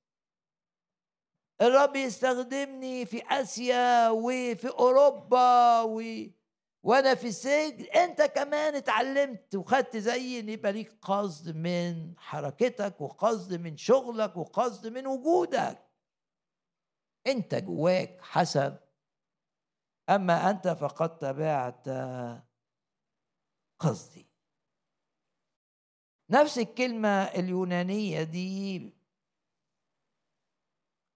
الرب 1.61 1.97
يستخدمني 1.97 3.07
في 3.07 3.23
آسيا 3.31 4.09
وفي 4.09 4.69
أوروبا 4.69 5.81
و 5.81 6.03
وأنا 6.83 7.15
في 7.15 7.27
السجن 7.29 7.85
انت 7.85 8.23
كمان 8.23 8.75
اتعلمت 8.75 9.55
وخدت 9.55 9.97
زي 9.97 10.41
إن 10.41 10.49
يبقى 10.49 10.73
ليك 10.73 10.93
قصد 11.03 11.57
من 11.57 12.15
حركتك 12.19 13.01
وقصد 13.01 13.55
من 13.55 13.77
شغلك 13.77 14.37
وقصد 14.37 14.87
من 14.87 15.07
وجودك. 15.07 15.87
انت 17.27 17.55
جواك 17.55 18.21
حسب. 18.21 18.77
أما 20.11 20.51
أنت 20.51 20.69
فقد 20.69 21.19
تبعت 21.19 21.89
قصدي. 23.79 24.27
نفس 26.31 26.59
الكلمة 26.59 27.09
اليونانية 27.25 28.23
دي 28.23 28.93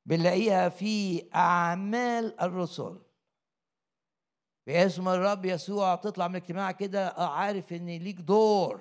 بنلاقيها 0.06 0.68
في 0.68 1.28
أعمال 1.34 2.40
الرسل. 2.40 3.02
باسم 4.66 5.08
الرب 5.08 5.44
يسوع 5.44 5.94
تطلع 5.94 6.28
من 6.28 6.36
الاجتماع 6.36 6.72
كده 6.72 7.08
آه، 7.08 7.28
عارف 7.28 7.72
إن 7.72 7.86
ليك 7.86 8.16
دور. 8.16 8.80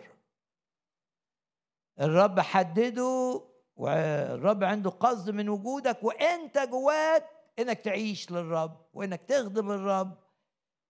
الرب 1.99 2.39
حدده 2.39 3.41
والرب 3.75 4.63
عنده 4.63 4.89
قصد 4.89 5.29
من 5.29 5.49
وجودك 5.49 6.03
وأنت 6.03 6.57
جواك 6.57 7.29
إنك 7.59 7.79
تعيش 7.79 8.31
للرب 8.31 8.85
وإنك 8.93 9.21
تخدم 9.21 9.71
الرب 9.71 10.17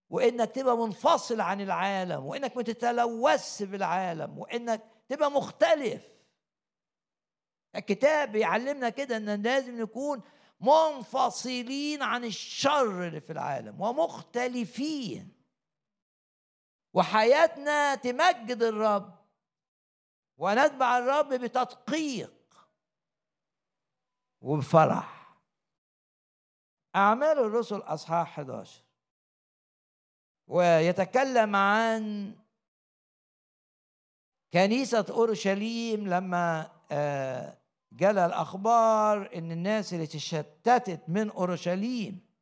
وإنك 0.10 0.52
تبقى 0.52 0.78
منفصل 0.78 1.42
عن 1.42 1.62
العالم 1.62 2.26
وإنك 2.26 2.58
ما 2.58 2.64
تتلوث 2.64 3.64
بالعالم 3.64 4.40
وإنك 4.40 4.82
تبقى 5.10 5.32
مختلف. 5.32 6.04
الكتاب 7.76 8.32
بيعلمنا 8.32 8.90
كده 8.90 9.18
إن 9.18 9.42
لازم 9.42 9.82
نكون 9.82 10.22
منفصلين 10.64 12.02
عن 12.04 12.24
الشر 12.26 13.08
اللي 13.08 13.22
في 13.22 13.32
العالم 13.34 13.82
ومختلفين. 13.82 15.34
وحياتنا 16.94 17.96
تمجد 17.96 18.64
الرب 18.64 19.20
ونتبع 20.38 20.98
الرب 20.98 21.34
بتدقيق 21.34 22.68
وبفرح. 24.42 25.38
أعمال 26.96 27.40
الرسل 27.40 27.78
أصحاح 27.78 28.40
11 28.40 28.84
ويتكلم 30.48 31.56
عن 31.56 32.34
كنيسة 34.54 35.06
أورشليم 35.10 36.08
لما 36.08 36.72
آه 36.92 37.58
جالها 37.96 38.26
الأخبار 38.26 39.30
إن 39.36 39.52
الناس 39.52 39.94
اللي 39.94 40.08
تشتتت 40.08 41.02
من 41.08 41.30
أورشليم 41.30 42.34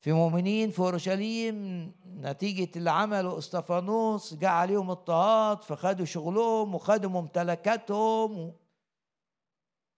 في 0.00 0.12
مؤمنين 0.12 0.70
في 0.70 0.78
أورشليم 0.78 1.92
نتيجة 2.06 2.78
اللي 2.78 2.90
عمله 2.90 3.38
استفانوس 3.38 4.34
جاء 4.34 4.50
عليهم 4.50 4.90
اضطهاد 4.90 5.62
فخدوا 5.62 6.06
شغلهم 6.06 6.74
وخدوا 6.74 7.10
ممتلكاتهم 7.10 8.38
و... 8.38 8.54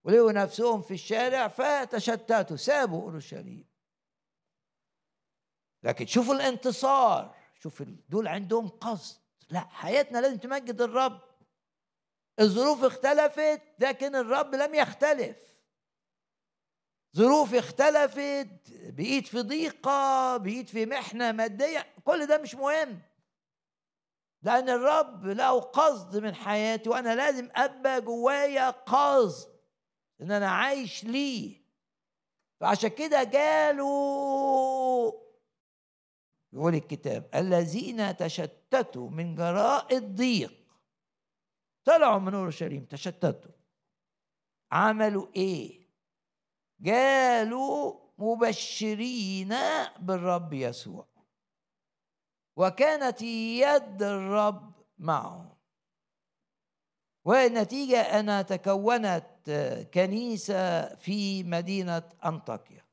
ولقوا 0.03 0.31
نفسهم 0.31 0.81
في 0.81 0.93
الشارع 0.93 1.47
فتشتتوا 1.47 2.57
سابوا 2.57 3.01
أورشليم. 3.01 3.67
لكن 5.83 6.05
شوفوا 6.05 6.35
الانتصار 6.35 7.35
شوف 7.59 7.83
دول 8.09 8.27
عندهم 8.27 8.67
قصد. 8.67 9.21
لا 9.49 9.59
حياتنا 9.59 10.17
لازم 10.17 10.37
تمجد 10.37 10.81
الرب. 10.81 11.26
الظروف 12.39 12.83
اختلفت 12.83 13.61
لكن 13.79 14.15
الرب 14.15 14.55
لم 14.55 14.75
يختلف. 14.75 15.37
ظروف 17.15 17.53
اختلفت 17.53 18.49
بقيت 18.69 19.27
في 19.27 19.41
ضيقة 19.41 20.37
بقيت 20.37 20.69
في 20.69 20.85
محنة 20.85 21.31
مادية 21.31 21.85
كل 22.05 22.25
ده 22.25 22.37
مش 22.37 22.55
مهم. 22.55 22.99
لأن 24.41 24.69
الرب 24.69 25.25
له 25.25 25.59
قصد 25.59 26.17
من 26.17 26.35
حياتي 26.35 26.89
وأنا 26.89 27.15
لازم 27.15 27.49
أبقى 27.55 28.01
جوايا 28.01 28.69
قصد 28.69 29.49
إن 30.21 30.31
أنا 30.31 30.49
عايش 30.49 31.03
ليه. 31.03 31.61
فعشان 32.59 32.89
كده 32.89 33.23
جاله 33.23 33.87
يقول 36.53 36.75
الكتاب 36.75 37.29
الذين 37.35 38.17
تشتتوا 38.17 39.09
من 39.09 39.35
جراء 39.35 39.97
الضيق 39.97 40.66
طلعوا 41.87 42.19
من 42.19 42.33
اورشليم 42.33 42.85
تشتتوا. 42.85 43.51
عملوا 44.71 45.27
إيه؟ 45.35 45.87
قالوا 46.85 47.99
مبشرين 48.17 49.55
بالرب 49.99 50.53
يسوع. 50.53 51.07
وكانت 52.55 53.21
يد 53.21 54.03
الرب 54.03 54.73
معه 54.97 55.57
والنتيجة 57.25 58.19
أنا 58.19 58.41
تكونت 58.41 59.25
كنيسة 59.93 60.95
في 60.95 61.43
مدينة 61.43 62.03
أنطاكيا. 62.25 62.85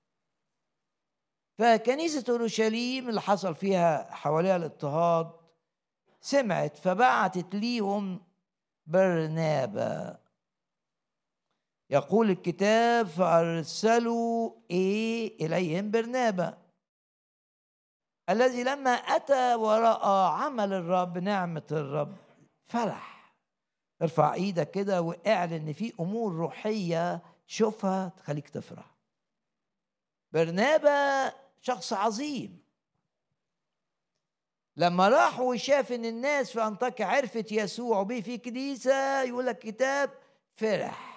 فكنيسة 1.59 2.25
أورشليم 2.29 3.09
اللي 3.09 3.21
حصل 3.21 3.55
فيها 3.55 4.15
حواليها 4.15 4.57
الاضطهاد 4.57 5.33
سمعت 6.21 6.77
فبعتت 6.77 7.55
ليهم 7.55 8.34
برنابا 8.87 10.19
يقول 11.91 12.31
الكتاب 12.31 13.07
فأرسلوا 13.07 14.53
إيه؟ 14.71 15.47
إليهم 15.47 15.91
برنابا 15.91 16.59
الذي 18.31 18.65
لما 18.65 18.91
أتى 18.91 19.55
ورأى 19.55 20.43
عمل 20.43 20.73
الرب 20.73 21.19
نعمة 21.19 21.67
الرب 21.73 22.17
فرح 22.65 23.35
ارفع 24.03 24.35
إيدك 24.35 24.71
كده 24.71 25.03
وإعلن 25.03 25.53
إن 25.53 25.73
في 25.73 25.93
أمور 26.01 26.33
روحية 26.33 27.23
شوفها 27.47 28.09
تخليك 28.09 28.49
تفرح. 28.49 28.95
برنابا 30.33 31.33
شخص 31.61 31.93
عظيم. 31.93 32.64
لما 34.77 35.09
راح 35.09 35.41
وشاف 35.41 35.93
إن 35.93 36.05
الناس 36.05 36.53
في 36.53 36.63
أنطاكيا 36.63 37.07
عرفت 37.07 37.53
يسوع 37.53 37.99
وبيه 37.99 38.23
في 38.23 38.39
كنيسة 38.39 39.23
يقول 39.23 39.47
لك 39.47 39.59
كتاب 39.59 40.11
فرح. 40.55 41.15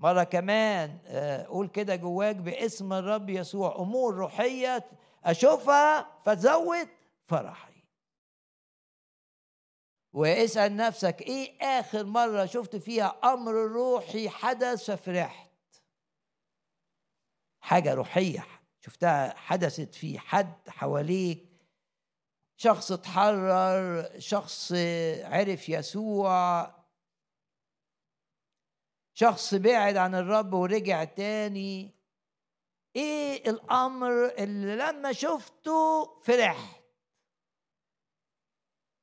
مرة 0.00 0.22
كمان 0.24 0.98
آه، 1.06 1.46
قول 1.46 1.68
كده 1.68 1.96
جواك 1.96 2.36
باسم 2.36 2.92
الرب 2.92 3.30
يسوع 3.30 3.76
أمور 3.76 4.14
روحية 4.14 4.84
أشوفها 5.24 6.18
فتزود 6.24 6.88
فرحي. 7.26 7.82
واسأل 10.12 10.76
نفسك 10.76 11.22
إيه 11.22 11.58
آخر 11.60 12.04
مرة 12.04 12.46
شفت 12.46 12.76
فيها 12.76 13.20
أمر 13.24 13.52
روحي 13.52 14.28
حدث 14.28 14.90
ففرحت؟ 14.90 15.48
حاجة 17.60 17.94
روحية 17.94 18.46
شفتها 18.80 19.34
حدثت 19.36 19.94
في 19.94 20.18
حد 20.18 20.68
حواليك 20.68 21.47
شخص 22.60 22.92
اتحرر 22.92 24.08
شخص 24.18 24.72
عرف 25.22 25.68
يسوع. 25.68 26.66
شخص 29.14 29.54
بعد 29.54 29.96
عن 29.96 30.14
الرب 30.14 30.52
ورجع 30.52 31.04
تاني. 31.04 31.94
إيه 32.96 33.50
الأمر 33.50 34.26
اللي 34.26 34.76
لما 34.76 35.12
شفته 35.12 36.04
فرحت؟ 36.20 36.82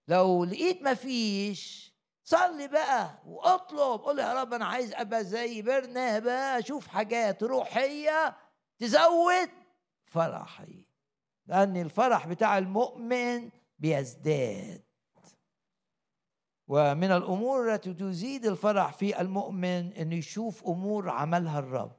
لو 0.08 0.46
لقيت 0.46 0.82
مفيش 0.82 1.94
صلي 2.24 2.68
بقى 2.68 3.22
واطلب. 3.26 4.02
قول 4.02 4.20
يا 4.20 4.42
رب 4.42 4.54
أنا 4.54 4.66
عايز 4.66 4.94
أبقى 4.94 5.24
زي 5.24 5.62
برنابا 5.62 6.60
أشوف 6.60 6.88
حاجات 6.88 7.44
روحية 7.44 8.38
تزود 8.80 9.50
فرحي. 10.06 10.85
لأن 11.48 11.78
الفرح 11.78 12.28
بتاع 12.28 12.58
المؤمن 12.58 13.50
بيزداد. 13.80 14.86
ومن 16.68 17.12
الأمور 17.12 17.74
التي 17.74 17.94
تزيد 17.94 18.46
الفرح 18.46 18.94
في 18.94 19.22
المؤمن 19.22 19.94
انه 19.94 20.16
يشوف 20.16 20.64
أمور 20.68 21.10
عملها 21.10 21.60
الرب. 21.60 21.96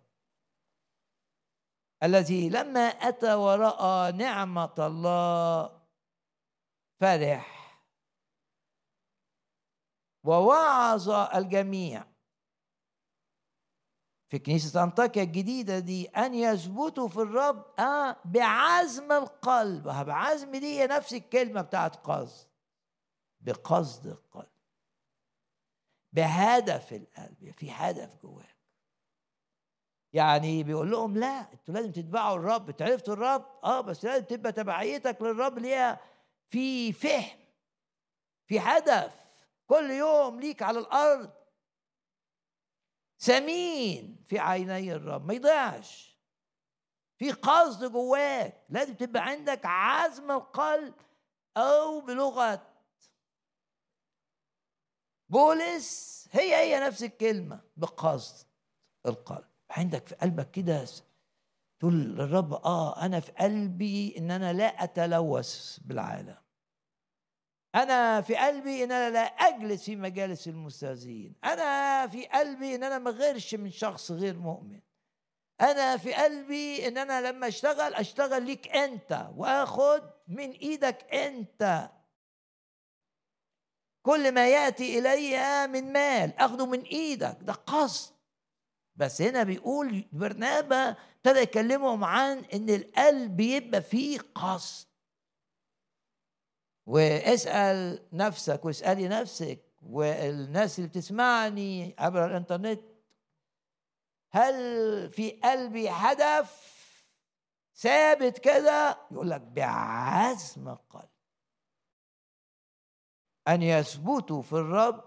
الذي 2.02 2.48
لما 2.48 2.80
أتى 2.80 3.34
ورأى 3.34 4.12
نعمة 4.12 4.74
الله 4.78 5.80
فرح. 7.00 7.56
ووعظ 10.24 11.10
الجميع. 11.10 12.15
في 14.28 14.38
كنيسة 14.38 14.82
أنطاكيا 14.82 15.22
الجديدة 15.22 15.78
دي 15.78 16.06
أن 16.08 16.34
يثبتوا 16.34 17.08
في 17.08 17.16
الرب 17.16 17.64
آه 17.78 18.16
بعزم 18.24 19.12
القلب. 19.12 19.82
بعزم 19.82 20.50
دي 20.56 20.80
هي 20.80 20.86
نفس 20.86 21.14
الكلمة 21.14 21.60
بتاعت 21.62 21.96
قصد. 21.96 22.48
بقصد 23.40 24.06
القلب. 24.06 24.48
بهدف 26.12 26.92
القلب. 26.92 27.54
في 27.56 27.70
هدف 27.70 28.16
جواك. 28.22 28.56
يعني 30.12 30.62
بيقول 30.62 30.90
لهم 30.90 31.18
لا 31.18 31.52
أنتوا 31.52 31.74
لازم 31.74 31.92
تتبعوا 31.92 32.36
الرب. 32.36 32.68
أنتوا 32.68 32.86
عرفتوا 32.86 33.14
الرب؟ 33.14 33.46
آه 33.64 33.80
بس 33.80 34.04
لازم 34.04 34.24
تبقى 34.24 34.52
تبعيتك 34.52 35.22
للرب 35.22 35.58
ليها 35.58 36.00
في 36.48 36.92
فهم 36.92 37.38
في 38.46 38.58
هدف. 38.60 39.26
كل 39.66 39.90
يوم 39.90 40.40
ليك 40.40 40.62
على 40.62 40.78
الأرض. 40.78 41.30
ثمين 43.18 44.24
في 44.26 44.38
عيني 44.38 44.92
الرب. 44.92 45.26
ما 45.26 45.34
يضيعش. 45.34 46.18
في 47.18 47.32
قصد 47.32 47.92
جواك. 47.92 48.66
لازم 48.68 48.94
تبقى 48.94 49.22
عندك 49.22 49.60
عزم 49.64 50.30
القلب 50.30 50.94
أو 51.56 52.00
بلغة. 52.00 52.66
بولس 55.28 56.28
هي 56.32 56.56
هي 56.56 56.86
نفس 56.86 57.02
الكلمة. 57.02 57.60
بقصد 57.76 58.46
القلب. 59.06 59.48
عندك 59.70 60.06
في 60.06 60.14
قلبك 60.14 60.50
كده 60.50 60.86
تقول 61.78 61.94
للرب 61.94 62.52
آه 62.52 63.02
أنا 63.02 63.20
في 63.20 63.32
قلبي 63.32 64.18
إن 64.18 64.30
أنا 64.30 64.52
لا 64.52 64.84
أتلوث 64.84 65.78
بالعالم. 65.78 66.45
أنا 67.76 68.20
في 68.20 68.36
قلبي 68.36 68.84
إن 68.84 68.92
أنا 68.92 69.10
لا 69.10 69.20
أجلس 69.20 69.84
في 69.84 69.96
مجالس 69.96 70.48
المستهزئين. 70.48 71.34
أنا 71.44 72.06
في 72.06 72.26
قلبي 72.26 72.74
إن 72.74 72.82
أنا 72.82 72.98
ما 72.98 73.10
غيرش 73.10 73.54
من 73.54 73.70
شخص 73.70 74.10
غير 74.10 74.38
مؤمن. 74.38 74.80
أنا 75.60 75.96
في 75.96 76.14
قلبي 76.14 76.88
إن 76.88 76.98
أنا 76.98 77.28
لما 77.28 77.48
أشتغل 77.48 77.94
أشتغل 77.94 78.42
ليك 78.46 78.68
أنت 78.68 79.28
وآخد 79.36 80.10
من 80.28 80.50
إيدك 80.50 81.14
أنت. 81.14 81.90
كل 84.02 84.32
ما 84.32 84.48
يأتي 84.48 84.98
إلي 84.98 85.66
من 85.66 85.92
مال 85.92 86.36
أخده 86.38 86.66
من 86.66 86.82
إيدك. 86.82 87.38
ده 87.42 87.52
قصد. 87.52 88.14
بس 88.96 89.22
هنا 89.22 89.42
بيقول 89.42 90.04
برنابا 90.12 90.96
ابتدى 91.16 91.38
يكلمهم 91.40 92.04
عن 92.04 92.38
إن 92.38 92.70
القلب 92.70 93.40
يبقى 93.40 93.82
فيه 93.82 94.18
قصد. 94.34 94.85
واسأل 96.86 98.08
نفسك 98.12 98.64
واسألي 98.64 99.08
نفسك 99.08 99.62
والناس 99.82 100.78
اللي 100.78 100.88
بتسمعني 100.88 101.94
عبر 101.98 102.26
الإنترنت 102.26 102.80
هل 104.30 104.54
في 105.10 105.30
قلبي 105.30 105.88
هدف 105.88 106.76
ثابت 107.74 108.38
كده؟ 108.38 108.98
يقول 109.10 109.30
لك 109.30 109.40
بعزم 109.40 110.68
القلب. 110.68 111.08
أن 113.48 113.62
يثبتوا 113.62 114.42
في 114.42 114.52
الرب 114.52 115.04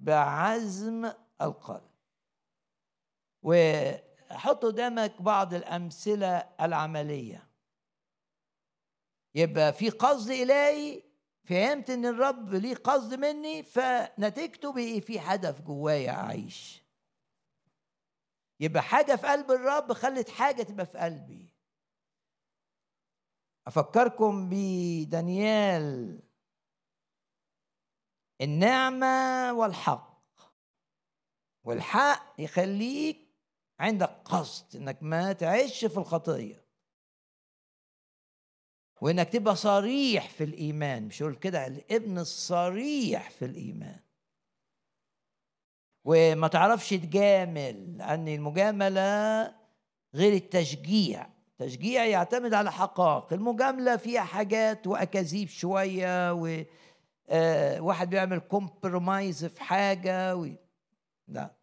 بعزم 0.00 1.12
القلب. 1.42 1.90
وحط 3.42 4.64
قدامك 4.64 5.22
بعض 5.22 5.54
الأمثلة 5.54 6.48
العملية. 6.60 7.49
يبقى 9.34 9.72
في 9.72 9.90
قصد 9.90 10.30
إلهي 10.30 11.02
فهمت 11.44 11.90
إن 11.90 12.06
الرب 12.06 12.54
ليه 12.54 12.74
قصد 12.74 13.14
مني 13.14 13.62
فنتيجته 13.62 14.72
بقي 14.72 15.00
في 15.00 15.20
هدف 15.20 15.60
جوايا 15.60 16.10
أعيش. 16.10 16.82
يبقى 18.60 18.82
حاجة 18.82 19.16
في 19.16 19.26
قلب 19.26 19.50
الرب 19.50 19.92
خلت 19.92 20.28
حاجة 20.28 20.62
تبقى 20.62 20.86
في 20.86 20.98
قلبي. 20.98 21.54
أفكركم 23.66 24.48
بدانيال. 24.50 26.20
النعمة 28.40 29.52
والحق. 29.52 30.20
والحق 31.64 32.34
يخليك 32.38 33.28
عندك 33.78 34.10
قصد 34.24 34.76
إنك 34.76 35.02
ما 35.02 35.32
تعيش 35.32 35.84
في 35.84 35.96
الخطية. 35.96 36.64
وإنك 39.00 39.28
تبقى 39.28 39.56
صريح 39.56 40.28
في 40.28 40.44
الإيمان. 40.44 41.02
مش 41.06 41.20
يقول 41.20 41.34
كده 41.34 41.66
الابن 41.66 42.18
الصريح 42.18 43.30
في 43.30 43.44
الإيمان. 43.44 44.00
وما 46.04 46.48
تعرفش 46.48 46.90
تجامل 46.90 47.98
لأن 47.98 48.28
المجاملة 48.28 49.42
غير 50.14 50.32
التشجيع. 50.32 51.26
التشجيع 51.50 52.04
يعتمد 52.04 52.54
على 52.54 52.72
حقائق. 52.72 53.32
المجاملة 53.32 53.96
فيها 53.96 54.20
حاجات 54.22 54.86
وأكاذيب 54.86 55.48
شوية 55.48 56.32
و 56.32 56.62
آه 57.28 57.80
واحد 57.80 58.10
بيعمل 58.10 58.38
كومبرومايز 58.38 59.44
في 59.44 59.62
حاجة 59.62 60.36
و... 60.36 60.48
لا. 61.28 61.56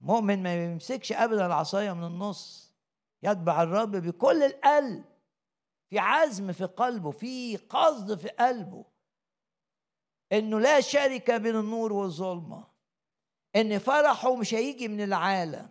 مؤمن 0.00 0.42
ما 0.42 0.64
يمسكش 0.64 1.12
ابدا 1.12 1.46
العصاية 1.46 1.92
من 1.92 2.04
النص. 2.04 2.74
يتبع 3.22 3.62
الرب 3.62 3.90
بكل 3.96 4.42
القلب. 4.42 5.04
في 5.92 5.98
عزم 5.98 6.52
في 6.52 6.64
قلبه 6.64 7.10
في 7.10 7.56
قصد 7.56 8.18
في 8.18 8.28
قلبه 8.28 8.84
إنه 10.32 10.60
لا 10.60 10.80
شركه 10.80 11.36
بين 11.36 11.56
النور 11.56 11.92
والظلمة 11.92 12.64
إن 13.56 13.78
فرحه 13.78 14.36
مش 14.36 14.54
هيجي 14.54 14.88
من 14.88 15.00
العالم. 15.00 15.68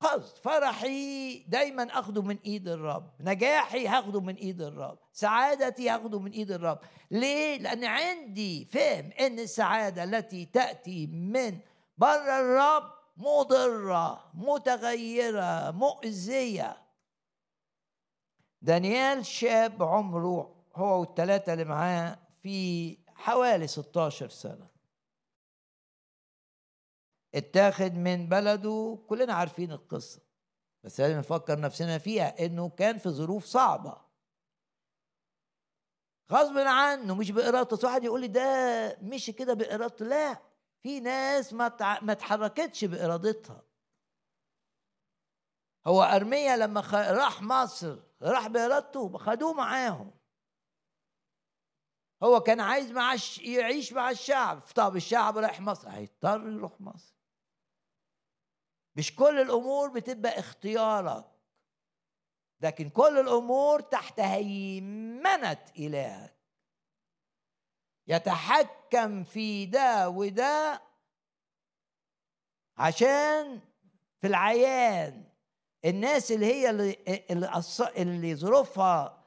قصد 0.00 0.36
فرحي 0.36 1.38
دايما 1.38 1.82
أخده 1.82 2.22
من 2.22 2.38
إيد 2.46 2.68
الرب 2.68 3.10
نجاحي 3.20 3.86
هاخده 3.86 4.20
من 4.20 4.34
إيد 4.34 4.62
الرب 4.62 4.98
سعادتي 5.12 5.90
هاخده 5.90 6.18
من 6.18 6.30
إيد 6.30 6.50
الرب. 6.50 6.78
ليه؟ 7.10 7.58
لأن 7.58 7.84
عندي 7.84 8.64
فهم 8.64 9.10
إن 9.20 9.38
السعادة 9.38 10.04
التي 10.04 10.44
تأتي 10.44 11.06
من 11.06 11.58
بره 11.98 12.40
الرب 12.40 12.92
مضرة 13.16 14.30
متغيرة 14.34 15.70
مؤذية. 15.70 16.87
دانيال 18.62 19.26
شاب 19.26 19.82
عمره 19.82 20.64
هو 20.74 21.00
والثلاثه 21.00 21.52
اللي 21.52 21.64
معاه 21.64 22.18
في 22.42 22.98
حوالي 23.14 23.66
16 23.66 24.28
سنة. 24.28 24.68
اتاخد 27.34 27.94
من 27.94 28.28
بلده 28.28 28.98
كلنا 29.08 29.34
عارفين 29.34 29.72
القصة 29.72 30.20
بس 30.84 31.00
لازم 31.00 31.18
نفكر 31.18 31.60
نفسنا 31.60 31.98
فيها 31.98 32.46
إنه 32.46 32.68
كان 32.68 32.98
في 32.98 33.08
ظروف 33.08 33.44
صعبة. 33.44 34.08
غصب 36.32 36.58
عنه 36.58 37.14
مش 37.14 37.30
بإرادته. 37.30 37.88
واحد 37.88 38.04
يقول 38.04 38.20
لي 38.20 38.28
ده 38.28 38.98
مشي 39.02 39.32
كده 39.32 39.54
بإرادته. 39.54 40.04
لا 40.04 40.42
في 40.82 41.00
ناس 41.00 41.52
ما 41.52 41.76
ما 42.02 42.12
اتحركتش 42.12 42.84
بإرادتها. 42.84 43.62
هو 45.86 46.02
أرميا 46.02 46.56
لما 46.56 46.80
راح 46.92 47.42
مصر 47.42 48.07
راح 48.22 48.46
بإرادته 48.46 49.18
خدوه 49.18 49.52
معاهم. 49.52 50.10
هو 52.22 52.40
كان 52.40 52.60
عايز 52.60 52.90
مع 52.92 53.16
يعيش 53.40 53.92
مع 53.92 54.10
الشعب. 54.10 54.60
طب 54.60 54.96
الشعب 54.96 55.38
رايح 55.38 55.60
مصر 55.60 55.88
هيضطر 55.88 56.48
يروح 56.48 56.80
مصر. 56.80 57.14
مش 58.96 59.16
كل 59.16 59.40
الأمور 59.40 59.88
بتبقى 59.88 60.38
اختيارك. 60.38 61.24
لكن 62.60 62.90
كل 62.90 63.18
الأمور 63.18 63.80
تحت 63.80 64.20
هيمنة 64.20 65.64
إلهك. 65.78 66.38
يتحكم 68.06 69.24
في 69.24 69.66
ده 69.66 70.08
وده 70.08 70.82
عشان 72.76 73.60
في 74.20 74.26
العيان. 74.26 75.27
الناس 75.84 76.32
اللي 76.32 76.46
هي 76.46 76.70
اللي 76.70 76.96
اللي, 77.96 78.36
ظروفها 78.36 79.24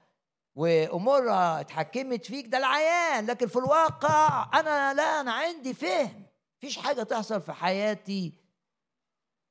وأمورها 0.56 1.62
اتحكمت 1.62 2.26
فيك 2.26 2.48
ده 2.48 2.58
العيان. 2.58 3.26
لكن 3.26 3.48
في 3.48 3.56
الواقع 3.56 4.50
أنا 4.60 4.94
لا 4.94 5.22
أنا 5.22 5.32
عندي 5.34 5.74
فهم. 5.74 6.24
مفيش 6.58 6.78
حاجة 6.78 7.04
تحصل 7.04 7.42
في 7.42 7.54
حياتي 7.54 8.34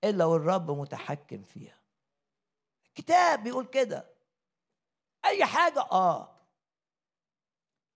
إلا 0.04 0.24
والرب 0.24 0.70
متحكم 0.70 1.42
فيها. 1.42 1.80
الكتاب 2.86 3.42
بيقول 3.42 3.66
كده. 3.66 4.10
أي 5.24 5.44
حاجة 5.44 5.80
آه. 5.80 6.36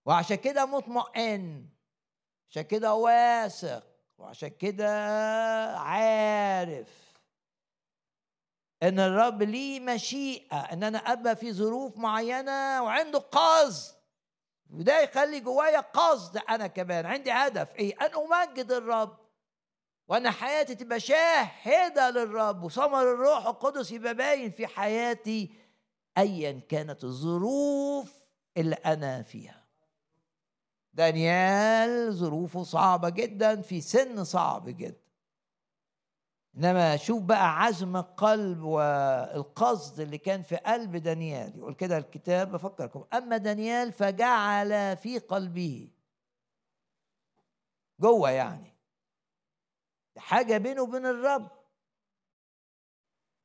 وعشان 0.06 0.36
كده 0.36 0.66
مطمئن. 0.66 1.68
عشان 2.50 2.62
كده 2.62 2.94
واثق. 2.94 3.86
وعشان 4.18 4.48
كده 4.48 4.88
عارف. 5.78 7.03
إن 8.88 9.00
الرب 9.00 9.42
ليه 9.42 9.80
مشيئة 9.80 10.60
إن 10.60 10.82
أنا 10.82 10.98
أبقى 10.98 11.36
في 11.36 11.52
ظروف 11.52 11.98
معينة 11.98 12.82
وعنده 12.82 13.18
قصد. 13.18 13.94
وده 14.70 15.02
يخلي 15.02 15.40
جوايا 15.40 15.80
قصد 15.80 16.36
أنا 16.48 16.66
كمان 16.66 17.06
عندي 17.06 17.30
هدف. 17.32 17.68
إيه؟ 17.74 17.94
أن 18.00 18.10
أمجد 18.14 18.72
الرب. 18.72 19.16
وأنا 20.08 20.30
حياتي 20.30 20.74
تبقى 20.74 21.00
شاهدة 21.00 22.10
للرب. 22.10 22.62
وثمر 22.62 23.02
الروح 23.12 23.46
القدس 23.46 23.92
يبقى 23.92 24.14
باين 24.14 24.50
في 24.50 24.66
حياتي 24.66 25.54
ايا 26.18 26.60
كانت 26.68 27.04
الظروف 27.04 28.12
اللي 28.56 28.74
أنا 28.74 29.22
فيها. 29.22 29.64
دانيال 30.92 32.12
ظروفه 32.12 32.62
صعبة 32.62 33.08
جدا 33.08 33.60
في 33.60 33.80
سن 33.80 34.24
صعب 34.24 34.68
جدا. 34.68 35.03
إنما 36.56 36.96
شوف 36.96 37.22
بقى 37.22 37.60
عزم 37.62 37.96
القلب 37.96 38.62
والقصد 38.62 40.00
اللي 40.00 40.18
كان 40.18 40.42
في 40.42 40.56
قلب 40.56 40.96
دانيال. 40.96 41.58
يقول 41.58 41.74
كده 41.74 41.98
الكتاب 41.98 42.52
بفكركم. 42.52 43.04
أما 43.12 43.36
دانيال 43.36 43.92
فجعل 43.92 44.96
في 44.96 45.18
قلبه. 45.18 45.88
جوه 48.00 48.30
يعني. 48.30 48.74
حاجة 50.18 50.58
بينه 50.58 50.82
وبين 50.82 51.06
الرب. 51.06 51.50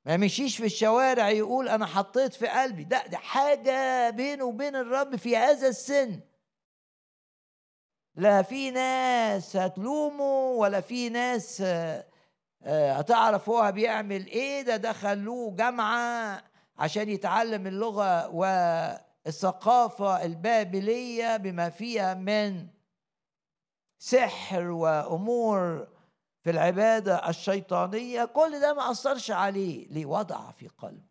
ما 0.05 0.17
مشيش 0.17 0.57
في 0.57 0.65
الشوارع 0.65 1.29
يقول 1.29 1.69
أنا 1.69 1.85
حطيت 1.85 2.33
في 2.33 2.47
قلبي. 2.47 2.83
ده 2.83 3.07
ده 3.07 3.17
حاجة 3.17 4.09
بينه 4.09 4.45
وبين 4.45 4.75
الرب 4.75 5.15
في 5.15 5.37
هذا 5.37 5.67
السن. 5.67 6.19
لا 8.15 8.41
في 8.41 8.71
ناس 8.71 9.55
هتلومه 9.55 10.51
ولا 10.51 10.81
في 10.81 11.09
ناس 11.09 11.63
هتعرف 12.65 13.49
هو 13.49 13.71
بيعمل 13.71 14.25
إيه؟ 14.27 14.61
ده 14.61 14.77
دخلوه 14.77 15.55
جامعة 15.55 16.43
عشان 16.77 17.09
يتعلم 17.09 17.67
اللغة 17.67 18.27
والثقافة 19.25 20.25
البابلية 20.25 21.37
بما 21.37 21.69
فيها 21.69 22.13
من 22.13 22.67
سحر 23.99 24.63
وأمور 24.69 25.87
في 26.43 26.49
العبادة 26.49 27.29
الشيطانية. 27.29 28.25
كل 28.25 28.59
ده 28.61 28.73
ما 28.73 28.91
أثرش 28.91 29.31
عليه 29.31 29.87
ليه 29.87 30.05
وضع 30.05 30.51
في 30.51 30.67
قلبه. 30.67 31.09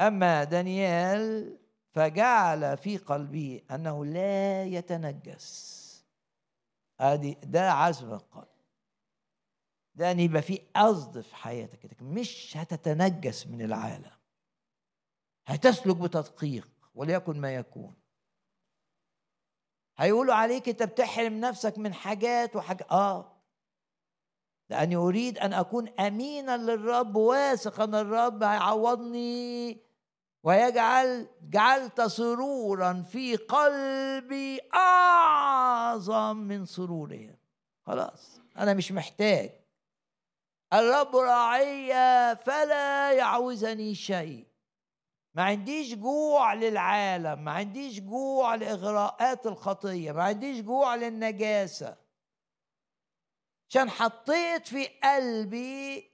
أما 0.00 0.44
دانيال 0.44 1.58
فجعل 1.94 2.76
في 2.76 2.96
قلبه 2.96 3.60
أنه 3.70 4.04
لا 4.04 4.64
يتنجس. 4.64 5.82
ادي 7.00 7.38
ده 7.42 7.72
عزم 7.72 8.12
القلب. 8.12 8.51
ده 9.94 10.10
إن 10.10 10.20
يبقى 10.20 10.42
في 10.42 10.60
قصد 10.76 11.20
في 11.20 11.36
حياتك 11.36 12.02
مش 12.02 12.56
هتتنجس 12.56 13.46
من 13.46 13.62
العالم. 13.62 14.10
هتسلك 15.46 15.96
بتدقيق 15.96 16.68
وليكن 16.94 17.40
ما 17.40 17.54
يكون. 17.54 17.94
هيقولوا 19.96 20.34
عليك 20.34 20.68
أنت 20.68 20.82
بتحرم 20.82 21.40
نفسك 21.40 21.78
من 21.78 21.94
حاجات 21.94 22.56
وحاجات 22.56 22.92
آه. 22.92 23.32
لأني 24.70 24.96
أريد 24.96 25.38
أن 25.38 25.52
أكون 25.52 25.88
أمينا 25.88 26.56
للرب 26.56 27.16
واثقا 27.16 27.84
الرب 27.84 28.42
هيعوضني 28.42 29.80
ويجعل 30.42 31.28
جعلت 31.42 32.00
سرورا 32.00 33.02
في 33.02 33.36
قلبي 33.36 34.60
أعظم 34.74 36.36
من 36.36 36.66
سرورهم. 36.66 37.36
خلاص 37.86 38.40
أنا 38.58 38.74
مش 38.74 38.92
محتاج. 38.92 39.61
الرب 40.72 41.16
راعي 41.16 41.92
فلا 42.36 43.12
يعوزني 43.12 43.94
شيء. 43.94 44.46
ما 45.34 45.42
عنديش 45.42 45.94
جوع 45.94 46.54
للعالم 46.54 47.44
ما 47.44 47.52
عنديش 47.52 48.00
جوع 48.00 48.54
لإغراءات 48.54 49.46
الخطية 49.46 50.12
ما 50.12 50.22
عنديش 50.22 50.60
جوع 50.60 50.94
للنجاسة. 50.94 51.96
عشان 53.70 53.90
حطيت 53.90 54.68
في 54.68 54.86
قلبي 54.86 56.10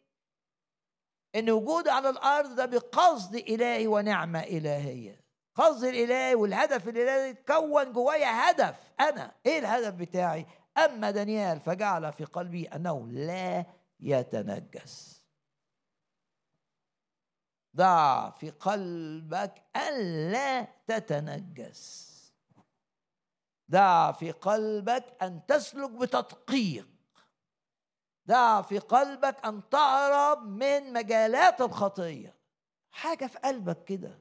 إن 1.35 1.51
وجودي 1.51 1.91
على 1.91 2.11
الأرض 2.11 2.55
ده 2.55 2.67
بقصد 2.67 3.35
إلهي 3.35 3.87
ونعمة 3.87 4.41
إلهية. 4.41 5.21
قصد 5.55 5.85
الإلهي 5.85 6.35
والهدف 6.35 6.89
الإلهي 6.89 7.33
تكون 7.35 7.93
جوايا 7.93 8.51
هدف. 8.51 8.77
أنا 9.01 9.35
إيه 9.47 9.59
الهدف 9.59 9.95
بتاعي؟ 9.95 10.47
أما 10.79 11.11
دانيال 11.11 11.61
فجعل 11.61 12.13
في 12.13 12.25
قلبي 12.25 12.67
أنه 12.67 13.09
لا 13.09 13.65
يتنجس. 14.01 15.25
ضع 17.77 18.31
في 18.31 18.51
قلبك 18.51 19.65
ألا 19.77 20.63
تتنجس. 20.87 22.09
ضع 23.71 24.13
في 24.13 24.31
قلبك 24.31 25.23
أن 25.23 25.47
تسلك 25.47 25.91
بتدقيق. 25.91 26.89
دع 28.27 28.63
في 28.63 28.79
قلبك 28.79 29.47
أن 29.47 29.69
تهرب 29.69 30.43
من 30.43 30.93
مجالات 30.93 31.61
الخطية. 31.61 32.35
حاجة 32.91 33.27
في 33.27 33.39
قلبك 33.39 33.85
كده. 33.85 34.19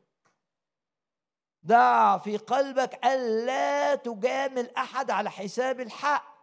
ضع 1.66 2.18
في 2.18 2.38
قلبك 2.38 3.06
ألا 3.06 3.96
تجامل 3.96 4.76
أحد 4.76 5.12
على 5.12 5.32
حساب 5.32 5.80
الحق. 5.80 6.38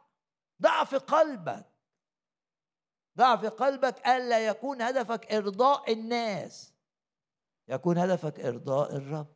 ضع 0.62 0.84
في 0.84 0.96
قلبك. 0.96 1.73
ضع 3.16 3.36
في 3.36 3.48
قلبك 3.48 4.06
ألا 4.06 4.46
يكون 4.46 4.82
هدفك 4.82 5.32
إرضاء 5.32 5.92
الناس. 5.92 6.74
يكون 7.68 7.98
هدفك 7.98 8.40
إرضاء 8.40 8.96
الرب. 8.96 9.34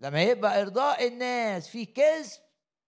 لما 0.00 0.22
يبقى 0.22 0.62
إرضاء 0.62 1.06
الناس 1.08 1.68
في 1.68 1.86
كذب 1.86 2.40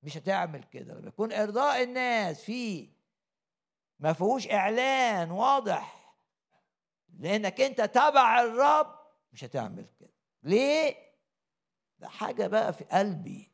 مش 0.02 0.16
هتعمل 0.16 0.64
كده. 0.64 0.94
لما 0.94 1.08
يكون 1.08 1.32
إرضاء 1.32 1.82
الناس 1.82 2.40
في 2.44 2.88
ما 3.98 4.12
فيهوش 4.12 4.48
إعلان 4.48 5.30
واضح 5.30 6.14
لأنك 7.18 7.60
أنت 7.60 7.80
تبع 7.80 8.42
الرب 8.42 9.00
مش 9.32 9.44
هتعمل 9.44 9.86
كده. 10.00 10.12
ليه؟ 10.42 10.96
ده 11.98 12.08
حاجة 12.08 12.46
بقى 12.46 12.72
في 12.72 12.84
قلبي. 12.84 13.49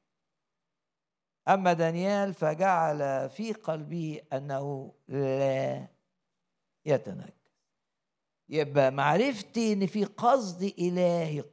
أما 1.49 1.73
دانيال 1.73 2.35
فجعل 2.35 3.31
في 3.31 3.53
قلبه 3.53 4.21
أنه 4.33 4.95
لا 5.09 5.89
يتنجس 6.87 7.33
يبقى 8.49 8.91
معرفتي 8.91 9.73
إن 9.73 9.87
في 9.87 10.05
قصد 10.05 10.63
إلهي 10.63 11.45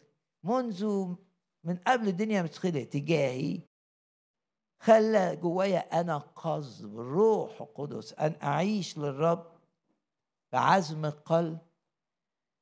منذ 0.44 1.14
من 1.64 1.78
قبل 1.78 2.08
الدنيا 2.08 2.42
ما 2.42 2.48
تجاهي 2.84 3.62
خلى 4.80 5.36
جوايا 5.36 6.02
أنا 6.02 6.18
قصد 6.18 6.86
بالروح 6.86 7.62
القدس 7.62 8.14
أن 8.14 8.36
أعيش 8.44 8.98
للرب 8.98 9.54
بعزم 10.54 11.06
القلب 11.06 11.58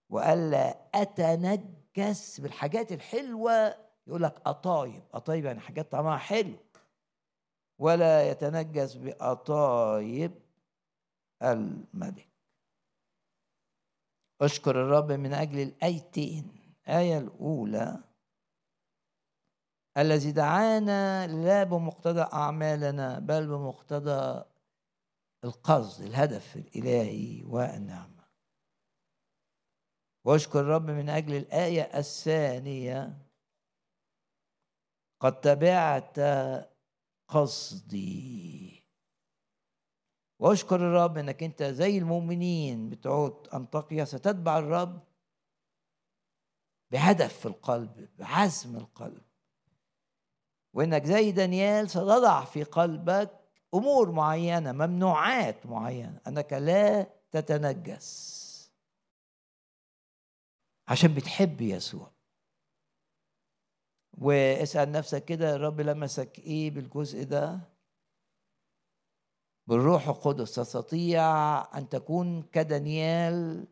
والا 0.09 0.77
اتنجس 0.95 2.39
بالحاجات 2.39 2.91
الحلوة. 2.91 3.75
يقول 4.07 4.23
لك 4.23 4.41
أطايب 4.45 5.03
أطايب 5.13 5.45
يعني 5.45 5.59
حاجات 5.59 5.91
طعمها 5.91 6.17
حلو. 6.17 6.55
ولا 7.81 8.29
يتنجس 8.29 8.93
بأطايب 8.95 10.31
الملك. 11.43 12.29
أشكر 14.41 14.71
الرب 14.71 15.11
من 15.11 15.33
أجل 15.33 15.59
الأيتين. 15.59 16.75
الايه 16.87 17.17
الأولى. 17.17 18.03
الذي 19.97 20.31
دعانا 20.31 21.27
لا 21.27 21.63
بمقتضى 21.63 22.21
أعمالنا 22.21 23.19
بل 23.19 23.47
بمقتضى 23.47 24.43
القصد 25.43 26.03
الهدف 26.03 26.55
الإلهي 26.55 27.43
والنعمة. 27.43 28.27
وأشكر 30.25 30.59
الرب 30.59 30.89
من 30.89 31.09
أجل 31.09 31.35
الآية 31.35 31.81
الثانية. 31.81 33.17
قد 35.19 35.41
تبعت 35.41 36.19
قصدي. 37.31 38.83
واشكر 40.39 40.75
الرب 40.75 41.17
إنك 41.17 41.43
أنت 41.43 41.63
زي 41.63 41.97
المؤمنين 41.97 42.89
بتوع 42.89 43.43
انطاكيا 43.53 44.05
ستتبع 44.05 44.59
الرب 44.59 45.03
بهدف 46.91 47.39
في 47.39 47.45
القلب 47.45 48.09
بعزم 48.19 48.75
القلب. 48.77 49.23
وإنك 50.73 51.05
زي 51.05 51.31
دانيال 51.31 51.89
ستضع 51.89 52.45
في 52.45 52.63
قلبك 52.63 53.39
أمور 53.73 54.11
معينة 54.11 54.71
ممنوعات 54.71 55.65
معينة 55.65 56.21
أنك 56.27 56.53
لا 56.53 57.07
تتنجس. 57.31 58.41
عشان 60.87 61.13
بتحب 61.13 61.61
يسوع. 61.61 62.11
واسأل 64.17 64.91
نفسك 64.91 65.25
كده 65.25 65.55
الرب 65.55 65.81
لمسك 65.81 66.39
إيه 66.39 66.71
بالجزء 66.71 67.23
ده 67.23 67.59
بالروح 69.67 70.07
القدس 70.07 70.55
تستطيع 70.55 71.23
أن 71.77 71.89
تكون 71.89 72.41
كدانيال 72.43 73.67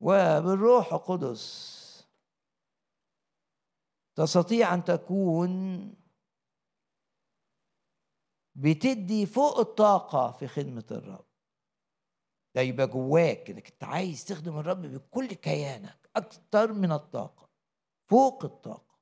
وبالروح 0.00 0.92
القدس. 0.92 1.76
تستطيع 4.16 4.74
أن 4.74 4.84
تكون 4.84 5.50
بتدي 8.54 9.26
فوق 9.26 9.58
الطاقة 9.58 10.32
في 10.32 10.48
خدمة 10.48 10.84
الرب. 10.90 11.26
ده 12.54 12.60
يبقى 12.60 12.86
جواك 12.86 13.50
إنك 13.50 13.70
أنت 13.70 13.84
عايز 13.84 14.24
تخدم 14.24 14.58
الرب 14.58 14.82
بكل 14.82 15.26
كيانك 15.26 16.10
أكتر 16.16 16.72
من 16.72 16.92
الطاقة. 16.92 17.45
فوق 18.08 18.44
الطاقة. 18.44 18.96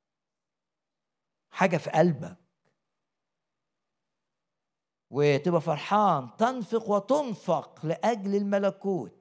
حاجة 1.51 1.77
في 1.77 1.91
قلبك. 1.91 2.37
وتبقى 5.11 5.61
فرحان 5.61 6.31
تنفق 6.39 6.91
وتنفق 6.91 7.87
لأجل 7.87 8.35
الملكوت. 8.35 9.13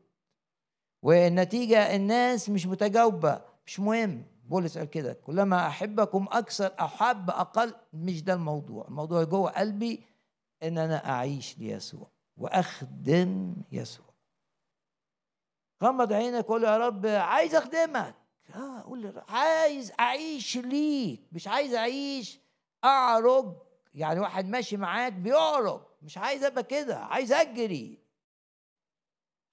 والنتيجة 1.01 1.95
الناس 1.95 2.49
مش 2.49 2.65
متجاوبة 2.65 3.41
مش 3.65 3.79
مهم. 3.79 4.25
بولس 4.43 4.77
قال 4.77 4.89
كده 4.89 5.13
كلما 5.13 5.67
أحبكم 5.67 6.27
أكثر 6.31 6.75
أحب 6.79 7.29
أقل 7.29 7.73
مش 7.93 8.23
ده 8.23 8.33
الموضوع. 8.33 8.87
الموضوع 8.87 9.23
جوه 9.23 9.51
قلبي 9.51 10.03
إن 10.63 10.77
أنا 10.77 11.09
أعيش 11.09 11.57
ليسوع 11.57 12.11
وأخدم 12.37 13.55
يسوع. 13.71 14.13
غمض 15.83 16.13
عينك 16.13 16.45
قول 16.45 16.63
يا 16.63 16.77
رب 16.77 17.05
عايز 17.05 17.55
أخدمك. 17.55 18.15
آه 18.55 18.81
قول 18.81 19.23
عايز 19.29 19.91
أعيش 19.99 20.57
ليك 20.57 21.21
مش 21.31 21.47
عايز 21.47 21.73
أعيش 21.73 22.39
أعرج. 22.83 23.53
يعني 23.93 24.19
واحد 24.19 24.49
ماشي 24.49 24.77
معاك 24.77 25.13
بيعرج 25.13 25.81
مش 26.01 26.17
عايز 26.17 26.43
أبقى 26.43 26.63
كده 26.63 26.97
عايز 26.97 27.31
أجري. 27.33 27.99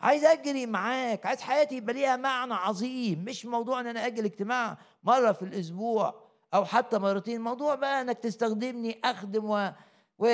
عايز 0.00 0.24
أجري 0.24 0.66
معاك 0.66 1.26
عايز 1.26 1.40
حياتي 1.40 1.76
يبقى 1.76 1.94
ليها 1.94 2.16
معنى 2.16 2.54
عظيم. 2.54 3.24
مش 3.24 3.46
موضوع 3.46 3.80
إن 3.80 3.86
أنا 3.86 4.06
أجي 4.06 4.20
الاجتماع 4.20 4.78
مرة 5.02 5.32
في 5.32 5.42
الأسبوع 5.42 6.14
أو 6.54 6.64
حتى 6.64 6.98
مرتين. 6.98 7.40
موضوع 7.40 7.74
بقى 7.74 8.00
إنك 8.00 8.18
تستخدمني 8.18 9.00
أخدم 9.04 9.44
و... 9.50 9.72
و... 10.18 10.26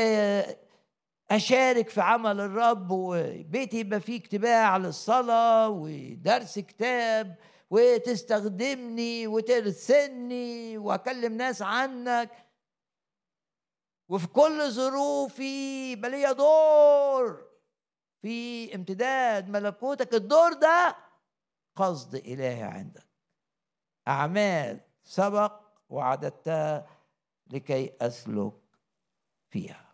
اشارك 1.31 1.89
في 1.89 2.01
عمل 2.01 2.41
الرب 2.41 2.91
وبيتي 2.91 3.79
يبقى 3.81 4.01
فيه 4.01 4.17
اجتماع 4.17 4.77
للصلاة 4.77 5.69
ودرس 5.69 6.59
كتاب 6.59 7.35
وتستخدمني 7.71 9.27
وترسلني 9.27 10.79
وأكلم 10.79 11.33
ناس 11.33 11.63
عنك. 11.63 12.31
وفي 14.09 14.27
كل 14.27 14.71
ظروفي 14.71 15.93
يبقى 15.93 16.35
دور. 16.35 17.47
في 18.23 18.75
امتداد 18.75 19.49
ملكوتك. 19.49 20.15
الدور 20.15 20.53
ده 20.53 20.97
قصد 21.77 22.15
إلهي 22.15 22.63
عندك. 22.63 23.07
أعمال 24.09 24.81
سبق 25.05 25.61
وعددتها 25.89 26.87
لكي 27.47 27.97
أسلك 28.01 28.53
فيها. 29.51 29.87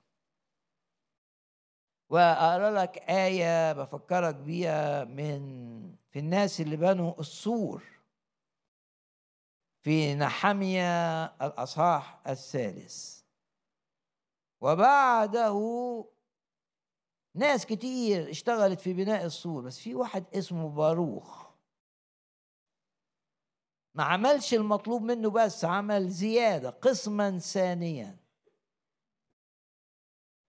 وأقرأ 2.10 2.70
لك 2.70 2.98
آية 2.98 3.72
بفكرك 3.72 4.34
بيها 4.34 5.04
من 5.04 6.01
في 6.12 6.18
الناس 6.18 6.60
اللي 6.60 6.76
بنوا 6.76 7.20
السور 7.20 7.82
في 9.82 10.14
نحمية 10.14 11.24
الأصحاح 11.24 12.20
الثالث. 12.28 13.22
وبعده 14.60 15.54
ناس 17.34 17.66
كتير 17.66 18.30
اشتغلت 18.30 18.80
في 18.80 18.92
بناء 18.92 19.24
السور 19.24 19.62
بس 19.62 19.78
في 19.78 19.94
واحد 19.94 20.24
اسمه 20.34 20.68
باروخ. 20.68 21.46
ما 23.94 24.04
عملش 24.04 24.54
المطلوب 24.54 25.02
منه 25.02 25.30
بس 25.30 25.64
عمل 25.64 26.08
زيادة 26.08 26.70
قسما 26.70 27.38
ثانيا. 27.38 28.16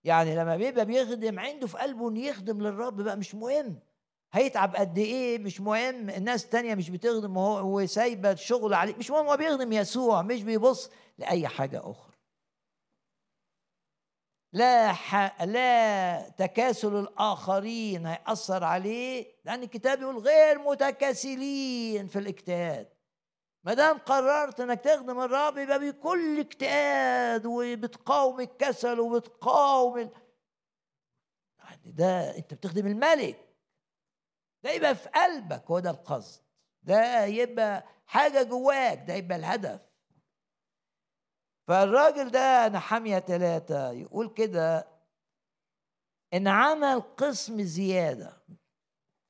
يعني 0.04 0.36
لما 0.36 0.58
بيبقى 0.58 0.86
بيخدم 0.86 1.40
عنده 1.40 1.68
في 1.68 1.78
قلبه 1.78 2.18
يخدم 2.20 2.62
للرب 2.62 3.02
بقى 3.02 3.18
مش 3.18 3.36
مهم. 3.36 3.80
هيتعب 4.34 4.76
قد 4.76 4.98
إيه 4.98 5.40
مش 5.40 5.62
مهم. 5.62 6.10
الناس 6.10 6.46
التانية 6.46 6.76
مش 6.76 6.90
بتخدم 6.90 7.38
وهو 7.38 7.86
سايبة 7.86 8.32
الشغل 8.32 8.74
عليه. 8.74 8.96
مش 8.96 9.12
مهم 9.12 9.28
هو 9.28 9.38
بيخدم 9.38 9.74
يسوع 9.74 10.22
مش 10.22 10.44
بيبص 10.44 10.90
لأي 11.18 11.48
حاجة 11.48 11.80
أخرى. 11.92 12.14
لا 14.54 14.94
ح... 14.94 15.42
لا 15.44 16.30
تكاسل 16.30 16.96
الآخرين 16.96 18.06
هيأثر 18.06 18.64
عليه 18.64 19.26
لأن 19.46 19.64
الكتاب 19.64 20.02
يقول 20.02 20.18
غير 20.18 20.60
متكاسلين 20.60 22.08
في 22.08 22.20
الاجتهاد. 22.20 22.90
ما 23.64 23.74
دام 23.74 23.98
قررت 23.98 24.60
إنك 24.60 24.80
تخدم 24.82 25.20
الرب 25.20 25.58
يبقى 25.58 25.80
بكل 25.80 26.40
اجتهاد 26.40 27.46
وبتقاوم 27.46 28.40
الكسل 28.40 29.00
وبتقاوم 29.00 29.98
ال... 29.98 30.10
يعني 31.60 31.82
ده 31.92 32.38
أنت 32.38 32.54
بتخدم 32.54 32.88
الملك. 32.88 33.53
ده 34.64 34.72
يبقى 34.72 34.96
في 34.96 35.10
قلبك 35.10 35.64
هو 35.72 35.80
ده 35.80 35.90
القصد. 35.90 36.44
ده 36.84 37.26
يبقى 37.26 37.86
حاجة 38.06 38.44
جواك 38.44 39.04
ده 39.08 39.14
يبقى 39.14 39.38
الهدف. 39.38 39.82
فالراجل 41.68 42.32
ده 42.32 42.68
نحامية 42.68 43.20
ثلاثة 43.20 43.92
يقول 43.92 44.34
كده 44.34 44.88
إن 46.34 46.48
عمل 46.48 47.02
قسم 47.02 47.62
زيادة. 47.62 48.44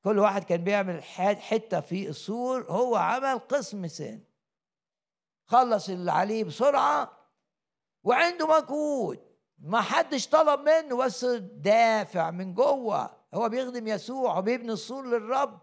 كل 0.03 0.19
واحد 0.19 0.43
كان 0.43 0.63
بيعمل 0.63 1.03
حتة 1.03 1.79
في 1.81 2.09
السور 2.09 2.71
هو 2.71 2.95
عمل 2.95 3.39
قسم 3.39 3.87
ثاني. 3.87 4.27
خلص 5.47 5.89
اللي 5.89 6.11
عليه 6.11 6.43
بسرعة 6.43 7.17
وعنده 8.03 8.47
مجهود. 8.47 9.19
ما 9.57 9.81
حدش 9.81 10.27
طلب 10.27 10.59
منه 10.59 10.97
بس 10.97 11.25
دافع 11.41 12.31
من 12.31 12.53
جوه. 12.53 13.22
هو 13.33 13.49
بيخدم 13.49 13.87
يسوع 13.87 14.37
وبيبني 14.37 14.71
السور 14.71 15.05
للرب. 15.05 15.61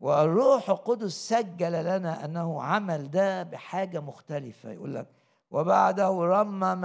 والروح 0.00 0.70
القدس 0.70 1.12
سجل 1.12 1.84
لنا 1.84 2.24
أنه 2.24 2.62
عمل 2.62 3.10
ده 3.10 3.42
بحاجة 3.42 4.00
مختلفة. 4.00 4.70
يقول 4.72 4.94
لك 4.94 5.08
وبعده 5.50 6.08
رمم 6.08 6.82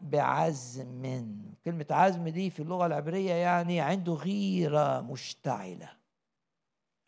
بعزم. 0.00 1.36
كلمة 1.64 1.86
عزم 1.90 2.28
دي 2.28 2.50
في 2.50 2.62
اللغة 2.62 2.86
العبرية 2.86 3.32
يعني 3.32 3.80
عنده 3.80 4.12
غيرة 4.12 5.00
مشتعلة. 5.00 5.90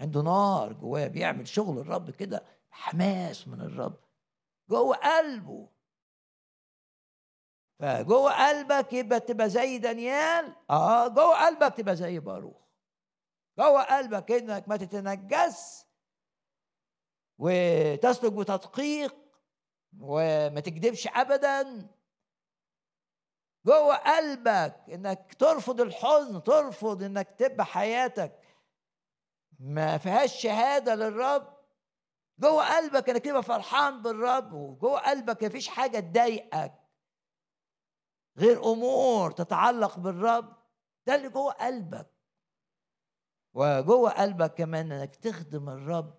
عنده 0.01 0.23
نار 0.23 0.73
جواه 0.73 1.07
بيعمل 1.07 1.49
شغل 1.49 1.79
الرب 1.79 2.11
كده 2.11 2.43
حماس 2.71 3.49
من 3.49 3.61
الرب. 3.61 3.97
جوه 4.71 4.97
قلبه. 4.97 5.69
فجوه 7.81 8.49
قلبك 8.49 8.93
يبقى 8.93 9.21
تبقى 9.21 9.51
زي 9.51 9.79
دانيال؟ 9.79 10.57
آه 10.71 11.09
جوه 11.09 11.47
قلبك 11.47 11.75
تبقى 11.77 11.97
زي 11.97 12.19
باروخ. 12.19 12.57
جوه 13.59 13.83
قلبك 13.83 14.31
إنك 14.31 14.69
ما 14.69 14.77
تتنجس 14.77 15.87
وتسلك 17.39 18.33
بتدقيق 18.33 19.17
وما 20.01 20.61
تكذبش 20.61 21.09
ابدا. 21.09 21.89
جوه 23.67 23.97
قلبك 23.97 24.77
إنك 24.89 25.35
ترفض 25.39 25.81
الحزن 25.81 26.43
ترفض 26.43 27.03
إنك 27.03 27.29
تبقى 27.39 27.67
حياتك 27.67 28.41
ما 29.59 29.99
فيهاش 29.99 30.43
شهادة 30.43 30.95
للرب. 30.95 31.59
جوه 32.39 32.77
قلبك 32.77 33.11
إنك 33.11 33.25
تبقى 33.25 33.43
فرحان 33.43 34.03
بالرب 34.03 34.53
وجوه 34.53 35.01
قلبك 35.01 35.43
ما 35.43 35.49
فيش 35.49 35.69
حاجة 35.69 36.01
تضايقك. 36.01 36.78
غير 38.39 38.73
أمور 38.73 39.31
تتعلق 39.31 39.99
بالرب 39.99 40.57
ده 41.07 41.15
اللي 41.15 41.29
جوه 41.29 41.53
قلبك. 41.53 42.11
وجوه 43.55 44.11
قلبك 44.11 44.55
كمان 44.55 44.93
إنك 44.93 45.17
تخدم 45.17 45.69
الرب 45.69 46.15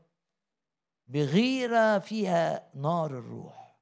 بغيرة 1.07 1.99
فيها 1.99 2.69
نار 2.75 3.11
الروح. 3.11 3.79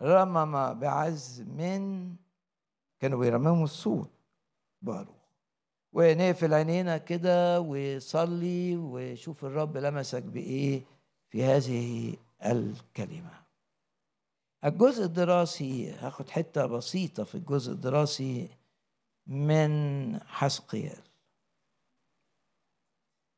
رمم 0.00 0.74
بعز 0.78 1.40
من 1.40 2.14
كانوا 3.00 3.18
بيرمموا 3.18 3.64
الصوت 3.64 4.10
باروخ 4.82 5.22
ونقفل 5.92 6.54
عينينا 6.54 6.98
كده 6.98 7.60
وصلي 7.60 8.76
وشوف 8.76 9.44
الرب 9.44 9.76
لمسك 9.76 10.22
بإيه 10.22 10.82
في 11.30 11.44
هذه 11.44 12.16
الكلمة. 12.44 13.41
الجزء 14.64 15.04
الدراسي 15.04 15.92
هاخد 15.92 16.30
حتة 16.30 16.66
بسيطة 16.66 17.24
في 17.24 17.34
الجزء 17.34 17.72
الدراسي 17.72 18.48
من 19.26 20.20
حسقيال. 20.20 21.02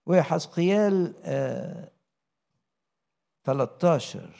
وحسقيال 0.06 1.14
آه 1.24 1.90
13 3.44 4.30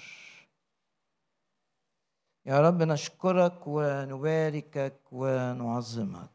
يا 2.46 2.60
رب 2.60 2.82
نشكرك 2.82 3.66
ونباركك 3.66 5.00
ونعظمك. 5.12 6.30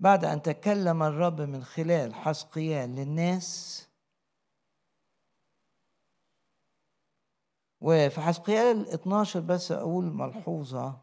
بعد 0.00 0.24
أن 0.24 0.42
تكلم 0.42 1.02
الرب 1.02 1.40
من 1.40 1.64
خلال 1.64 2.14
حسقيال 2.14 2.94
للناس 2.94 3.85
وفي 7.80 8.20
حسقيال 8.20 8.88
12 8.88 9.40
بس 9.40 9.72
أقول 9.72 10.04
ملحوظة. 10.04 11.00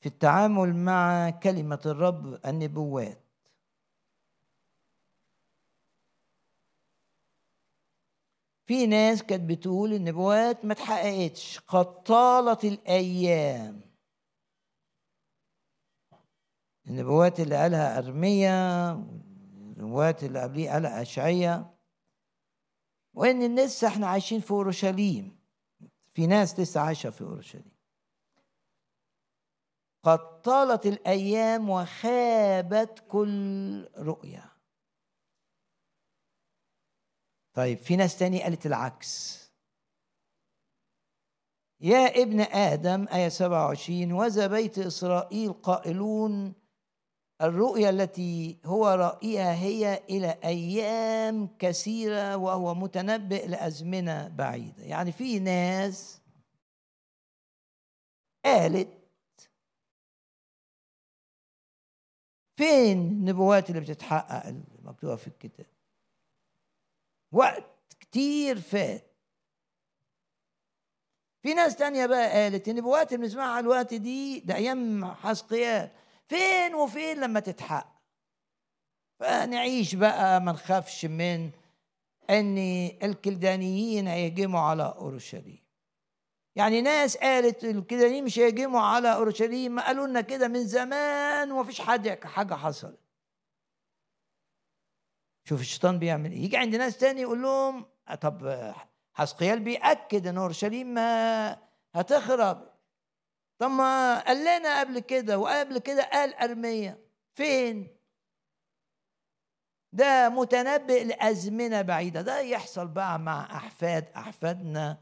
في 0.00 0.06
التعامل 0.06 0.76
مع 0.76 1.30
كلمة 1.30 1.80
الرب 1.86 2.46
النبوات. 2.46 3.22
في 8.66 8.86
ناس 8.86 9.22
كانت 9.22 9.50
بتقول 9.50 9.92
النبوات 9.92 10.64
ما 10.64 10.72
اتحققتش 10.72 11.58
قد 11.58 12.02
طالت 12.02 12.64
الأيام. 12.64 13.80
النبوات 16.86 17.40
اللي 17.40 17.56
قالها 17.56 17.98
أرميا 17.98 18.92
النبوات 18.92 20.24
اللي 20.24 20.42
قبليه 20.42 20.70
قالها 20.70 21.02
اشعيا 21.02 21.75
وإن 23.16 23.58
لسه 23.58 23.88
إحنا 23.88 24.06
عايشين 24.06 24.40
في 24.40 24.50
أورشليم. 24.50 25.38
في 26.14 26.26
ناس 26.26 26.60
لسه 26.60 26.80
عايشة 26.80 27.10
في 27.10 27.24
أورشليم. 27.24 27.76
قد 30.02 30.42
طالت 30.42 30.86
الأيام 30.86 31.70
وخابت 31.70 33.04
كل 33.08 33.88
رؤية. 33.98 34.52
طيب 37.54 37.78
في 37.78 37.96
ناس 37.96 38.18
تاني 38.18 38.42
قالت 38.42 38.66
العكس. 38.66 39.46
يا 41.80 42.22
ابن 42.22 42.40
آدم 42.40 43.06
آية 43.12 43.28
27 43.28 44.12
وذا 44.12 44.46
بيت 44.46 44.78
إسرائيل 44.78 45.52
قائلون 45.52 46.54
الرؤيا 47.42 47.90
التي 47.90 48.58
هو 48.64 48.88
رأيها 48.88 49.54
هي 49.54 50.02
إلى 50.10 50.38
أيام 50.44 51.48
كثيرة 51.58 52.36
وهو 52.36 52.74
متنبئ 52.74 53.46
لأزمنة 53.46 54.28
بعيدة. 54.28 54.82
يعني 54.82 55.12
في 55.12 55.38
ناس 55.38 56.20
قالت 58.44 58.88
فين 62.56 62.98
النبوات 62.98 63.70
اللي 63.70 63.80
بتتحقق 63.80 64.46
المكتوبة 64.46 65.16
في 65.16 65.26
الكتاب؟ 65.26 65.66
وقت 67.32 67.64
كتير 68.00 68.60
فات. 68.60 69.16
في 71.42 71.54
ناس 71.54 71.76
تانية 71.76 72.06
بقى 72.06 72.30
قالت 72.30 72.68
النبوات 72.68 73.12
اللي 73.12 73.26
بنسمعها 73.26 73.60
الوقت 73.60 73.94
دي 73.94 74.40
ده 74.40 74.54
أيام 74.54 75.04
حسقيال. 75.04 75.90
فين 76.28 76.74
وفين 76.74 77.20
لما 77.20 77.40
تتحقق؟ 77.40 77.96
فنعيش 79.20 79.94
بقى 79.94 80.40
ما 80.40 80.52
نخافش 80.52 81.04
من 81.04 81.50
إن 82.30 82.58
الكلدانيين 83.02 84.06
هيهجموا 84.08 84.60
على 84.60 84.94
أورشليم. 84.98 85.66
يعني 86.56 86.80
ناس 86.80 87.16
قالت 87.16 87.64
الكلدانيين 87.64 88.24
مش 88.24 88.38
هيهجموا 88.38 88.80
على 88.80 89.14
أورشليم 89.14 89.72
ما 89.74 89.86
قالوا 89.86 90.06
لنا 90.06 90.20
كده 90.20 90.48
من 90.48 90.66
زمان 90.66 91.52
ومفيش 91.52 91.80
حد 91.80 92.24
حاجة 92.24 92.54
حصلت. 92.54 92.98
شوف 95.44 95.60
الشيطان 95.60 95.98
بيعمل 95.98 96.32
إيه. 96.32 96.44
يجي 96.44 96.56
عند 96.56 96.76
ناس 96.76 96.96
تاني 96.98 97.20
يقول 97.20 97.42
لهم 97.42 97.86
طب 98.20 98.72
حسقيال 99.14 99.60
بيأكد 99.60 100.26
إن 100.26 100.38
أورشليم 100.38 100.86
ما 100.94 101.58
هتخرب. 101.94 102.65
طب 103.58 103.70
ما 103.70 104.18
قال 104.20 104.40
لنا 104.40 104.80
قبل 104.80 104.98
كده 104.98 105.38
وقبل 105.38 105.78
كده 105.78 106.02
قال 106.12 106.34
أرمية. 106.34 107.06
فين؟ 107.34 107.96
ده 109.92 110.28
متنبئ 110.28 111.04
لأزمنة 111.04 111.82
بعيدة. 111.82 112.22
ده 112.22 112.40
يحصل 112.40 112.88
بقى 112.88 113.18
مع 113.18 113.56
أحفاد. 113.56 114.08
أحفادنا 114.16 114.98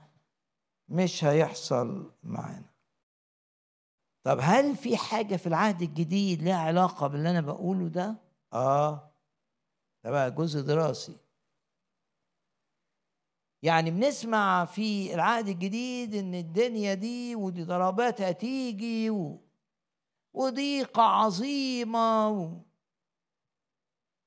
مش 0.88 1.24
هيحصل 1.24 2.12
معانا. 2.22 2.74
طب 4.24 4.38
هل 4.42 4.76
في 4.76 4.96
حاجة 4.96 5.36
في 5.36 5.46
العهد 5.46 5.82
الجديد 5.82 6.42
لها 6.42 6.56
علاقة 6.56 7.06
باللي 7.06 7.30
أنا 7.30 7.40
بقوله 7.40 7.88
ده؟ 7.88 8.14
آه. 8.52 9.10
ده 10.04 10.10
بقى 10.10 10.30
جزء 10.30 10.60
دراسي. 10.60 11.16
يعني 13.64 13.90
بنسمع 13.90 14.64
في 14.64 15.14
العهد 15.14 15.48
الجديد 15.48 16.14
إن 16.14 16.34
الدنيا 16.34 16.94
دي 16.94 17.34
ودي 17.34 17.64
ضربات 17.64 18.20
هتيجي 18.20 19.10
و... 19.10 19.40
وضيقة 20.32 21.02
عظيمة 21.02 22.28
و... 22.28 22.50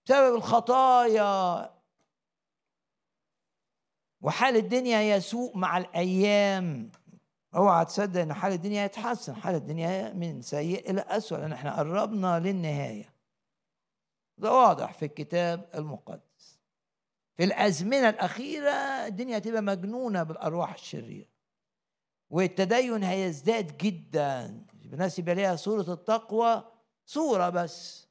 بسبب 0.06 0.36
الخطايا. 0.36 1.74
وحال 4.22 4.56
الدنيا 4.56 5.16
يسوء 5.16 5.58
مع 5.58 5.78
الأيام. 5.78 6.92
اوعى 7.56 7.86
تصدق 7.86 8.22
إن 8.22 8.34
حال 8.34 8.54
الدنيا 8.54 8.86
يتحسن. 8.86 9.36
حال 9.36 9.56
الدنيا 9.56 10.14
من 10.14 10.42
سيء 10.42 10.90
إلى 10.92 11.02
اسوء 11.02 11.38
لأن 11.40 11.52
إحنا 11.52 11.78
قربنا 11.80 12.40
للنهاية. 12.40 13.14
ده 14.38 14.54
واضح 14.54 14.94
في 14.94 15.06
الكتاب 15.06 15.70
المقدس. 15.76 16.27
في 17.38 17.44
الأزمنة 17.44 18.10
الأخيرة 18.10 18.72
الدنيا 19.08 19.38
هتبقى 19.38 19.62
مجنونة 19.62 20.24
بالأرواح 20.24 20.74
الشريرة. 20.74 21.28
والتدين 22.30 23.04
هيزداد 23.04 23.78
جدا. 23.78 24.66
الناس 24.86 25.20
يبقى 25.20 25.36
ليها 25.36 25.56
صورة 25.56 25.94
التقوى 25.94 26.64
صورة 27.06 27.50
بس. 27.50 28.08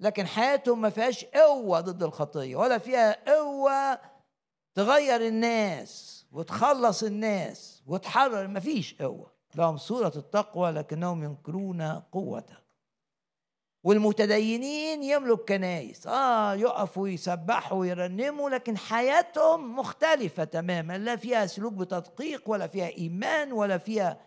لكن 0.00 0.26
حياتهم 0.26 0.80
ما 0.80 0.90
فيهاش 0.90 1.24
قوة 1.24 1.80
ضد 1.80 2.02
الخطية 2.02 2.56
ولا 2.56 2.78
فيها 2.78 3.34
قوة 3.34 4.00
تغير 4.74 5.26
الناس 5.26 6.26
وتخلص 6.32 7.02
الناس 7.02 7.82
وتحرر 7.86 8.46
ما 8.46 8.60
فيش 8.60 8.94
قوة. 8.94 9.32
لهم 9.54 9.76
صورة 9.76 10.12
التقوى 10.16 10.70
لكنهم 10.70 11.24
ينكرون 11.24 11.82
قوتها. 11.82 12.65
والمتدينين 13.86 15.02
يملك 15.02 15.48
كنايس 15.48 16.06
آه 16.06 16.54
يقفوا 16.54 17.08
يسبحوا 17.08 17.78
ويرنموا 17.78 18.50
لكن 18.50 18.76
حياتهم 18.76 19.76
مختلفة 19.76 20.44
تماما. 20.44 20.98
لا 20.98 21.16
فيها 21.16 21.46
سلوك 21.46 21.72
بتدقيق 21.72 22.42
ولا 22.46 22.66
فيها 22.66 22.88
إيمان 22.88 23.52
ولا 23.52 23.78
فيها 23.78 24.20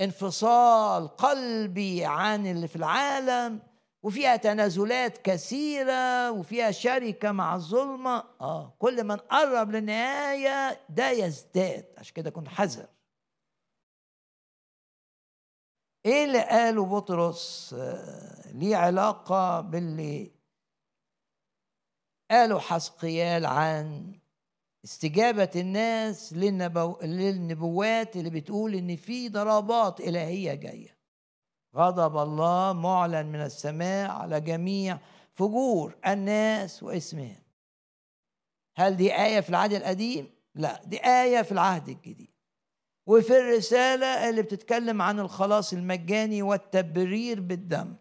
انفصال 0.00 1.08
قلبي 1.08 2.04
عن 2.04 2.46
اللي 2.46 2.68
في 2.68 2.76
العالم. 2.76 3.60
وفيها 4.02 4.36
تنازلات 4.36 5.18
كثيرة 5.18 6.30
وفيها 6.30 6.70
شركة 6.70 7.32
مع 7.32 7.54
الظلمة. 7.54 8.24
آه 8.40 8.74
كل 8.78 9.04
ما 9.04 9.14
نقرب 9.14 9.70
للنهاية 9.70 10.80
ده 10.88 11.10
يزداد. 11.10 11.84
عشان 11.98 12.14
كده 12.14 12.30
كنت 12.30 12.48
حذر. 12.48 12.86
إيه 16.06 16.24
اللي 16.24 16.40
قاله 16.42 16.84
بطرس؟ 16.86 17.74
آه، 17.78 18.52
ليه 18.52 18.76
علاقة 18.76 19.60
باللي 19.60 20.30
قاله 22.30 22.58
حسقيال 22.60 23.46
عن 23.46 24.14
استجابة 24.84 25.50
الناس 25.56 26.32
للنبو... 26.32 26.98
للنبوات 27.02 28.16
اللي 28.16 28.30
بتقول 28.30 28.74
إن 28.74 28.96
في 28.96 29.28
ضربات 29.28 30.00
إلهية 30.00 30.54
جاية. 30.54 30.98
غضب 31.76 32.16
الله 32.16 32.72
معلن 32.72 33.26
من 33.26 33.40
السماء 33.40 34.10
على 34.10 34.40
جميع 34.40 34.98
فجور 35.34 35.96
الناس 36.06 36.82
واسمهم. 36.82 37.42
هل 38.76 38.96
دي 38.96 39.14
آية 39.14 39.40
في 39.40 39.48
العهد 39.50 39.72
القديم؟ 39.72 40.34
لا 40.54 40.84
دي 40.84 41.04
آية 41.04 41.42
في 41.42 41.52
العهد 41.52 41.88
الجديد. 41.88 42.33
وفي 43.06 43.38
الرسالة 43.38 44.28
اللي 44.28 44.42
بتتكلم 44.42 45.02
عن 45.02 45.20
الخلاص 45.20 45.72
المجاني 45.72 46.42
والتبرير 46.42 47.40
بالدم. 47.40 47.96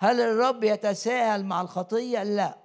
هل 0.00 0.20
الرب 0.20 0.64
يتساهل 0.64 1.44
مع 1.44 1.60
الخطية؟ 1.60 2.22
لا. 2.22 2.58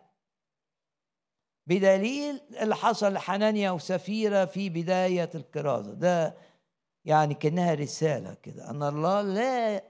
بدليل 1.67 2.41
اللي 2.61 2.75
حصل 2.75 3.13
لحنانيا 3.13 3.71
وسفيرة 3.71 4.45
في 4.45 4.69
بداية 4.69 5.29
الكرازة 5.35 5.93
ده 5.93 6.35
يعني 7.05 7.33
كأنها 7.33 7.73
رسالة 7.73 8.33
كده. 8.33 8.69
أن 8.69 8.83
الله 8.83 9.21
لا 9.21 9.83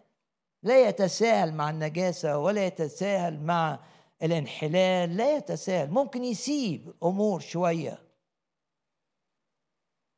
لا 0.64 0.88
يتساهل 0.90 1.54
مع 1.54 1.70
النجاسة 1.70 2.38
ولا 2.38 2.66
يتساهل 2.66 3.40
مع 3.40 3.80
الانحلال 4.24 5.18
لا 5.18 5.38
يتساهل. 5.38 5.92
ممكن 5.92 6.24
يسيب 6.24 6.94
أمور 7.04 7.40
شوية. 7.40 8.11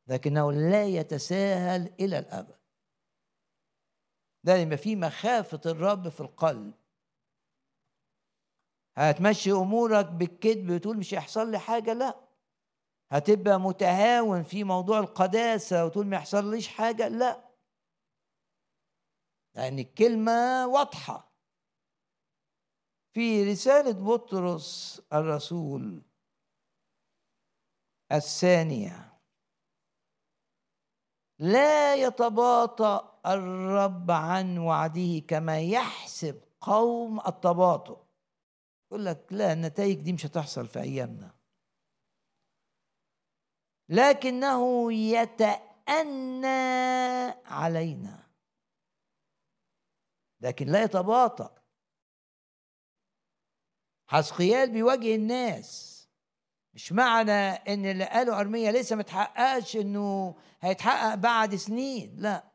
لكنه 0.06 0.52
لا 0.52 0.84
يتساهل 0.84 1.94
إلى 2.00 2.18
الأبد. 2.18 2.58
ده 4.44 4.76
في 4.76 4.96
مخافة 4.96 5.60
الرب 5.66 6.08
في 6.08 6.20
القلب. 6.20 6.74
هتمشي 8.96 9.52
أمورك 9.52 10.06
بالكذب 10.06 10.70
وتقول 10.70 10.98
مش 10.98 11.14
هيحصل 11.14 11.50
لي 11.50 11.58
حاجة؟ 11.58 11.92
لا. 11.92 12.20
هتبقى 13.10 13.60
متهاون 13.60 14.42
في 14.42 14.64
موضوع 14.64 14.98
القداسة 14.98 15.84
وتقول 15.86 16.06
ما 16.06 16.16
يحصليش 16.16 16.68
حاجة؟ 16.68 17.08
لا. 17.08 17.50
لأن 19.54 19.64
يعني 19.64 19.82
الكلمة 19.82 20.66
واضحة. 20.66 21.32
في 23.12 23.52
رسالة 23.52 23.92
بطرس 23.92 25.02
الرسول 25.12 26.02
الثانية. 28.12 29.13
لا 31.38 31.94
يتباطأ 31.94 33.20
الرب 33.26 34.10
عن 34.10 34.58
وعده 34.58 35.18
كما 35.28 35.60
يحسب 35.60 36.44
قوم 36.60 37.20
التباطؤ. 37.20 38.04
يقول 38.86 39.06
لك 39.06 39.26
لا 39.30 39.52
النتائج 39.52 40.00
دي 40.00 40.12
مش 40.12 40.26
هتحصل 40.26 40.68
في 40.68 40.80
أيامنا. 40.80 41.34
لكنه 43.88 44.92
يتأنى 44.92 46.46
علينا. 47.46 48.26
لكن 50.40 50.66
لا 50.66 50.82
يتباطأ. 50.82 51.54
حسقيال 54.06 54.72
بيواجه 54.72 55.14
الناس. 55.14 55.93
مش 56.74 56.92
معنى 56.92 57.32
إن 57.32 57.86
اللي 57.86 58.04
قاله 58.04 58.40
ارميا 58.40 58.72
لسه 58.72 58.96
ما 58.96 59.02
تحققش 59.02 59.76
إنه 59.76 60.34
هيتحقق 60.60 61.14
بعد 61.14 61.54
سنين. 61.54 62.16
لا. 62.18 62.52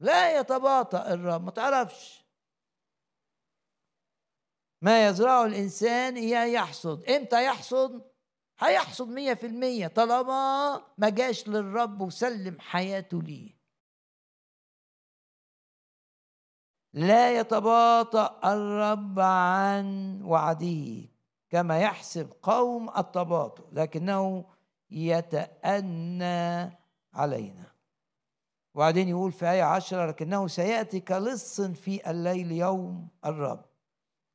لا 0.00 0.40
يتباطأ 0.40 1.14
الرب 1.14 1.44
ما 1.44 1.50
تعرفش. 1.50 2.24
ما 4.82 5.08
يزرعه 5.08 5.44
الإنسان 5.44 6.16
إياه 6.16 6.44
يحصد. 6.44 7.10
إمتى 7.10 7.44
يحصد؟ 7.44 8.10
هيحصد 8.58 9.08
مية 9.08 9.34
في 9.34 9.46
المية 9.46 9.86
طالما 9.86 10.82
ما 10.98 11.08
جاش 11.08 11.48
للرب 11.48 12.00
وسلم 12.00 12.60
حياته 12.60 13.22
ليه. 13.22 13.58
لا 16.92 17.40
يتباطأ 17.40 18.40
الرب 18.52 19.20
عن 19.20 20.22
وعده 20.22 21.08
كما 21.50 21.80
يحسب 21.80 22.32
قوم 22.42 22.90
التباطؤ 22.98 23.64
لكنه 23.72 24.44
يتأنى 24.90 26.78
علينا. 27.12 27.72
وبعدين 28.74 29.08
يقول 29.08 29.32
في 29.32 29.50
آية 29.50 29.62
عشرة 29.62 30.06
لكنه 30.06 30.46
سيأتي 30.46 31.00
كلص 31.00 31.60
في 31.60 32.10
الليل 32.10 32.52
يوم 32.52 33.08
الرب. 33.24 33.64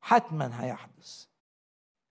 حتما 0.00 0.64
هيحدث. 0.64 1.26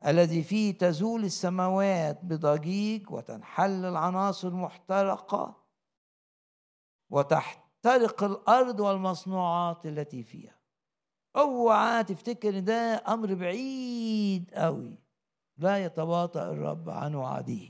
الذي 0.06 0.44
فيه 0.44 0.78
تزول 0.78 1.24
السماوات 1.24 2.20
بضجيج 2.24 3.12
وتنحل 3.12 3.86
العناصر 3.86 4.48
المحترقة 4.48 5.64
وتحترق 7.10 8.24
الأرض 8.24 8.80
والمصنوعات 8.80 9.86
التي 9.86 10.24
فيها. 10.24 10.63
أوعى 11.36 12.04
تفتكر 12.04 12.60
ده 12.60 13.04
أمر 13.08 13.34
بعيد 13.34 14.52
قوي 14.54 15.00
لا 15.58 15.86
يتباطأ 15.86 16.52
الرب 16.52 16.90
عن 16.90 17.16
وعده. 17.16 17.70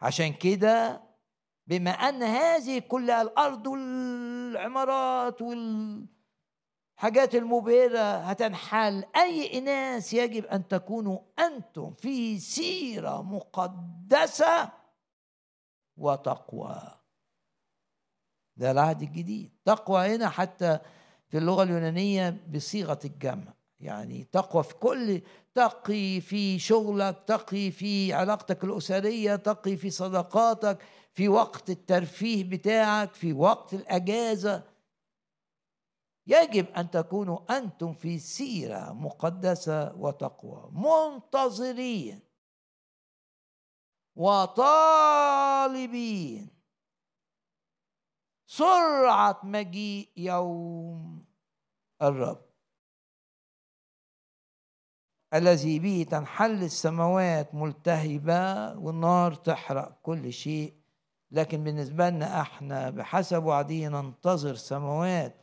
عشان 0.00 0.32
كده 0.32 1.02
بما 1.66 1.90
أن 1.90 2.22
هذه 2.22 2.78
كلها 2.78 3.22
الأرض 3.22 3.66
والعمارات 3.66 5.42
والحاجات 5.42 7.34
المبهرة 7.34 8.16
هتنحل 8.16 9.04
أي 9.16 9.58
اناس 9.58 10.14
يجب 10.14 10.44
أن 10.46 10.68
تكونوا 10.68 11.18
أنتم 11.38 11.94
في 11.94 12.38
سيرة 12.38 13.22
مقدسة 13.22 14.72
وتقوى. 15.96 16.82
ده 18.56 18.70
العهد 18.70 19.02
الجديد. 19.02 19.52
تقوى 19.64 20.14
هنا 20.14 20.28
حتى 20.28 20.78
في 21.34 21.38
اللغة 21.38 21.62
اليونانية 21.62 22.46
بصيغة 22.54 22.98
الجمع. 23.04 23.54
يعني 23.80 24.24
تقوى 24.24 24.62
في 24.62 24.74
كل 24.74 25.22
تقي 25.54 26.20
في 26.20 26.58
شغلك 26.58 27.24
تقي 27.26 27.70
في 27.70 28.12
علاقتك 28.12 28.64
الأسرية 28.64 29.36
تقي 29.36 29.76
في 29.76 29.90
صداقاتك 29.90 30.78
في 31.12 31.28
وقت 31.28 31.70
الترفيه 31.70 32.44
بتاعك 32.44 33.14
في 33.14 33.32
وقت 33.32 33.74
الأجازة. 33.74 34.62
يجب 36.26 36.66
أن 36.66 36.90
تكونوا 36.90 37.58
أنتم 37.58 37.94
في 37.94 38.18
سيرة 38.18 38.92
مقدسة 38.92 39.94
وتقوى 39.96 40.70
منتظرين 40.72 42.20
وطالبين. 44.16 45.34
سرعة 48.46 49.40
مجيء 49.42 50.08
يوم. 50.16 51.23
الرب. 52.02 52.44
الذي 55.34 55.78
به 55.78 56.06
تنحل 56.10 56.62
السماوات 56.62 57.54
ملتهبة 57.54 58.78
والنار 58.78 59.34
تحرق 59.34 59.98
كل 60.02 60.32
شيء. 60.32 60.74
لكن 61.30 61.64
بالنسبة 61.64 62.10
لنا 62.10 62.40
إحنا 62.40 62.90
بحسب 62.90 63.44
وعده 63.44 63.88
ننتظر 63.88 64.54
سماوات 64.54 65.36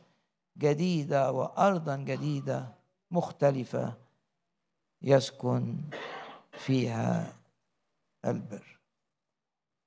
جديدة 0.58 1.32
وأرضا 1.32 1.96
جديدة 1.96 2.74
مختلفة 3.10 3.98
يسكن 5.02 5.76
فيها 6.52 7.36
البر. 8.24 8.80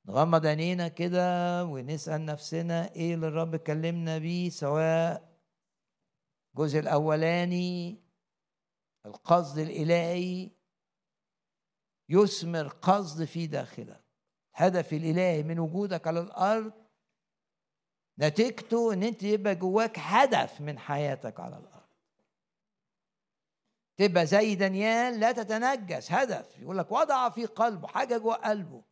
نغمض 0.08 0.46
عينينا 0.46 0.88
كده 0.88 1.66
ونسأل 1.66 2.26
نفسنا 2.26 2.92
إيه 2.96 3.14
اللي 3.14 3.28
الرب 3.28 3.56
كلمنا 3.56 4.18
بيه 4.18 4.50
سواء 4.50 5.35
الجزء 6.56 6.80
الأولاني 6.80 7.98
القصد 9.06 9.58
الإلهي 9.58 10.52
يثمر 12.10 12.68
قصد 12.68 13.24
في 13.24 13.48
داخلك. 13.48 14.04
هدف 14.54 14.94
الإلهي 14.94 15.44
من 15.44 15.60
وجودك 15.60 16.08
على 16.08 16.20
الأرض 16.20 16.74
نتيجته 18.20 18.94
إن 18.94 19.04
أنت 19.04 19.24
يبقى 19.24 19.56
جواك 19.56 20.00
هدف 20.00 20.62
من 20.62 20.80
حياتك 20.80 21.40
على 21.40 21.58
الأرض. 21.58 21.90
تبقى 23.98 24.26
زي 24.26 24.56
دانيال 24.56 25.20
لا 25.20 25.32
تتنجس 25.32 26.12
هدف. 26.12 26.60
يقول 26.60 26.78
لك 26.78 26.92
وضع 26.92 27.30
في 27.30 27.46
قلبه 27.46 27.88
حاجة 27.88 28.18
جوه 28.18 28.36
قلبه. 28.36 28.84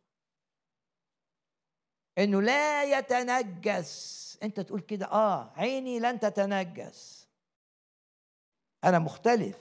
إنه 2.18 2.42
لا 2.42 2.98
يتنجس. 2.98 4.38
أنت 4.42 4.60
تقول 4.60 4.80
كده 4.80 5.06
آه 5.06 5.52
عيني 5.56 6.00
لن 6.00 6.20
تتنجس. 6.20 7.23
أنا 8.84 8.98
مختلف. 8.98 9.56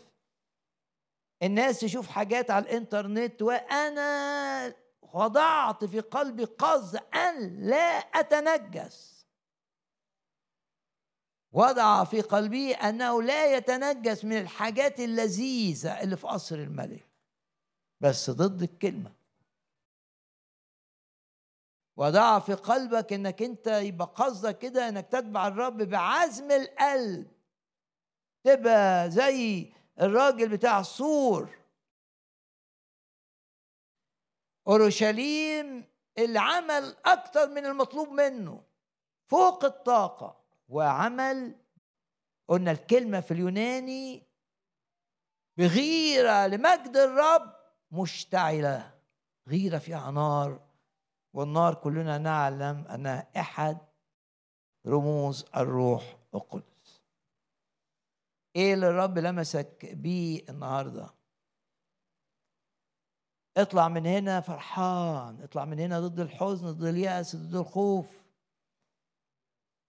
الناس 1.43 1.79
تشوف 1.79 2.07
حاجات 2.07 2.51
على 2.51 2.65
الإنترنت 2.65 3.41
وأنا 3.41 4.75
وضعت 5.01 5.85
في 5.85 5.99
قلبي 5.99 6.43
قصد 6.43 6.95
أن 7.15 7.59
لا 7.69 7.97
أتنجس. 7.97 9.25
وضع 11.51 12.03
في 12.03 12.21
قلبي 12.21 12.73
أنه 12.73 13.23
لا 13.23 13.57
يتنجس 13.57 14.25
من 14.25 14.37
الحاجات 14.37 14.99
اللذيذة 14.99 16.01
اللي 16.01 16.17
في 16.17 16.27
قصر 16.27 16.55
الملك. 16.55 17.07
بس 18.01 18.29
ضد 18.29 18.61
الكلمة. 18.61 19.13
وضع 21.97 22.39
في 22.39 22.53
قلبك 22.53 23.13
إنك 23.13 23.41
أنت 23.41 23.67
يبقى 23.67 24.07
قصدك 24.07 24.57
كده 24.57 24.89
إنك 24.89 25.07
تتبع 25.07 25.47
الرب 25.47 25.77
بعزم 25.77 26.51
القلب. 26.51 27.32
تبقى 28.43 29.11
زي 29.11 29.73
الراجل 30.01 30.49
بتاع 30.49 30.79
السور. 30.79 31.49
أورشليم 34.67 35.83
اللي 36.17 36.39
عمل 36.39 36.95
أكتر 37.05 37.49
من 37.49 37.65
المطلوب 37.65 38.09
منه 38.09 38.63
فوق 39.25 39.65
الطاقة. 39.65 40.43
وعمل 40.69 41.55
قلنا 42.47 42.71
الكلمة 42.71 43.19
في 43.19 43.31
اليوناني 43.31 44.27
بغيره 45.57 46.47
لمجد 46.47 46.97
الرب 46.97 47.53
مشتعلة. 47.91 48.93
غيرة 49.47 49.77
فيها 49.77 50.11
نار 50.11 50.67
والنار 51.33 51.73
كلنا 51.73 52.17
نعلم 52.17 52.87
أنها 52.87 53.27
أحد 53.39 53.77
رموز 54.87 55.45
الروح. 55.55 56.17
القدس 56.35 56.72
إيه 58.55 58.73
اللي 58.73 58.87
الرب 58.87 59.17
لمسك 59.17 59.91
بيه 59.93 60.41
النهارده؟ 60.49 61.09
اطلع 63.57 63.87
من 63.87 64.05
هنا 64.05 64.41
فرحان 64.41 65.41
اطلع 65.41 65.65
من 65.65 65.79
هنا 65.79 65.99
ضد 65.99 66.19
الحزن 66.19 66.71
ضد 66.71 66.83
اليأس 66.83 67.35
ضد 67.35 67.55
الخوف. 67.55 68.23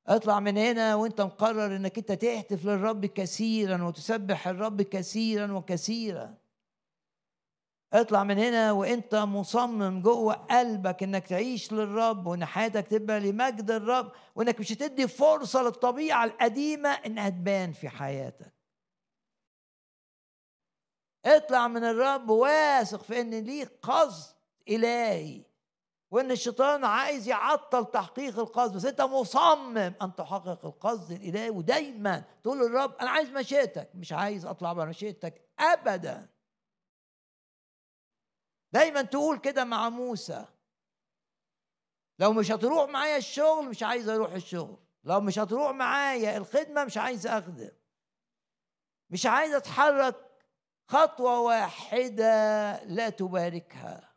اطلع 0.07 0.41
من 0.41 0.59
هنا 0.59 0.95
وانت 0.95 1.21
مقرر 1.21 1.77
انك 1.77 1.99
انت 1.99 2.13
تهتف 2.13 2.65
للرب 2.65 3.07
كثيرا 3.07 3.83
وتسبح 3.83 4.49
الرب 4.49 4.83
كثيرا 4.83 5.53
وكثيرا. 5.53 6.35
اطلع 7.95 8.25
من 8.25 8.39
هنا 8.39 8.73
وانت 8.73 9.15
مصمم 9.15 10.03
جوه 10.03 10.35
قلبك 10.35 11.03
انك 11.03 11.27
تعيش 11.27 11.73
للرب 11.73 12.27
وان 12.27 12.45
حياتك 12.45 12.87
تبقى 12.89 13.21
لمجد 13.21 13.71
الرب 13.71 14.13
وانك 14.35 14.61
مش 14.61 14.73
هتدي 14.73 15.09
فرصة 15.09 15.63
للطبيعة 15.63 16.25
القديمة 16.25 16.89
انها 16.89 17.29
تبان 17.29 17.73
في 17.73 17.89
حياتك. 17.89 18.55
اطلع 21.27 21.69
من 21.69 21.85
الرب 21.85 22.31
واثق 22.31 23.03
في 23.03 23.21
ان 23.21 23.35
ليه 23.35 23.73
قصد 23.83 24.35
إلهي 24.69 25.45
وان 26.11 26.31
الشيطان 26.31 26.85
عايز 26.85 27.29
يعطل 27.29 27.85
تحقيق 27.91 28.39
القصد 28.39 28.77
بس 28.77 28.85
انت 28.85 29.01
مصمم 29.03 29.79
ان 30.03 30.15
تحقق 30.17 30.65
القصد 30.67 31.13
الإلهي 31.13 31.51
ودايما 31.51 32.25
تقول 32.43 32.59
للرب 32.59 32.95
أنا 33.01 33.11
عايز 33.11 33.31
مشيئتك 33.31 33.91
مش 33.95 34.13
عايز 34.13 34.47
أطلع 34.47 34.73
بمشيئتك 34.73 35.49
ابدا. 35.59 36.34
دايما 38.75 39.03
تقول 39.03 39.39
كده 39.39 39.65
مع 39.65 39.89
موسى. 39.89 40.47
لو 42.19 42.33
مش 42.33 42.51
هتروح 42.51 42.91
معايا 42.91 43.17
الشغل 43.17 43.69
مش 43.69 43.83
عايز 43.83 44.09
أروح 44.09 44.33
الشغل. 44.33 44.79
لو 45.05 45.21
مش 45.21 45.39
هتروح 45.39 45.71
معايا 45.71 46.37
الخدمة 46.37 46.85
مش 46.85 46.97
عايز 46.97 47.27
أخدم. 47.27 47.71
مش 49.11 49.27
عايز 49.27 49.55
أتحرك. 49.55 50.17
خطوة 50.89 51.41
واحدة 51.41 52.25
لا 52.85 53.09
تباركها. 53.09 54.15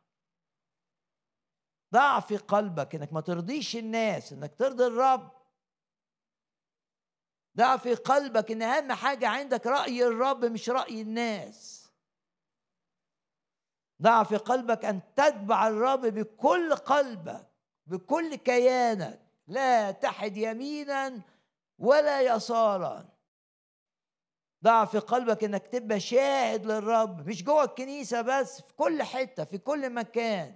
ضع 1.94 2.20
في 2.20 2.38
قلبك 2.38 2.96
إنك 2.96 3.14
ما 3.14 3.22
ترضيش 3.22 3.76
الناس 3.76 4.34
إنك 4.34 4.56
ترضي 4.56 4.86
الرب. 4.86 5.32
ضع 7.58 7.78
في 7.78 7.96
قلبك 7.96 8.52
إن 8.52 8.62
أهم 8.62 8.92
حاجة 8.92 9.28
عندك 9.28 9.68
رأي 9.68 10.04
الرب 10.04 10.46
مش 10.46 10.70
رأي 10.70 11.02
الناس. 11.02 11.77
ضع 14.02 14.24
في 14.24 14.38
قلبك 14.38 14.86
أن 14.86 15.02
تتبع 15.16 15.68
الرب 15.68 16.02
بكل 16.02 16.76
قلبك 16.76 17.48
بكل 17.88 18.36
كيانك 18.36 19.20
لا 19.48 19.92
تحد 19.92 20.38
يمينا 20.38 21.22
ولا 21.80 22.22
يسارا. 22.22 23.10
ضع 24.64 24.86
في 24.86 25.00
قلبك 25.00 25.44
إنك 25.44 25.68
تبقى 25.68 26.00
شاهد 26.00 26.66
للرب 26.66 27.28
مش 27.28 27.44
جوه 27.44 27.64
الكنيسة 27.64 28.22
بس 28.22 28.62
في 28.62 28.74
كل 28.74 29.04
حتة 29.04 29.44
في 29.44 29.58
كل 29.58 29.90
مكان. 29.90 30.56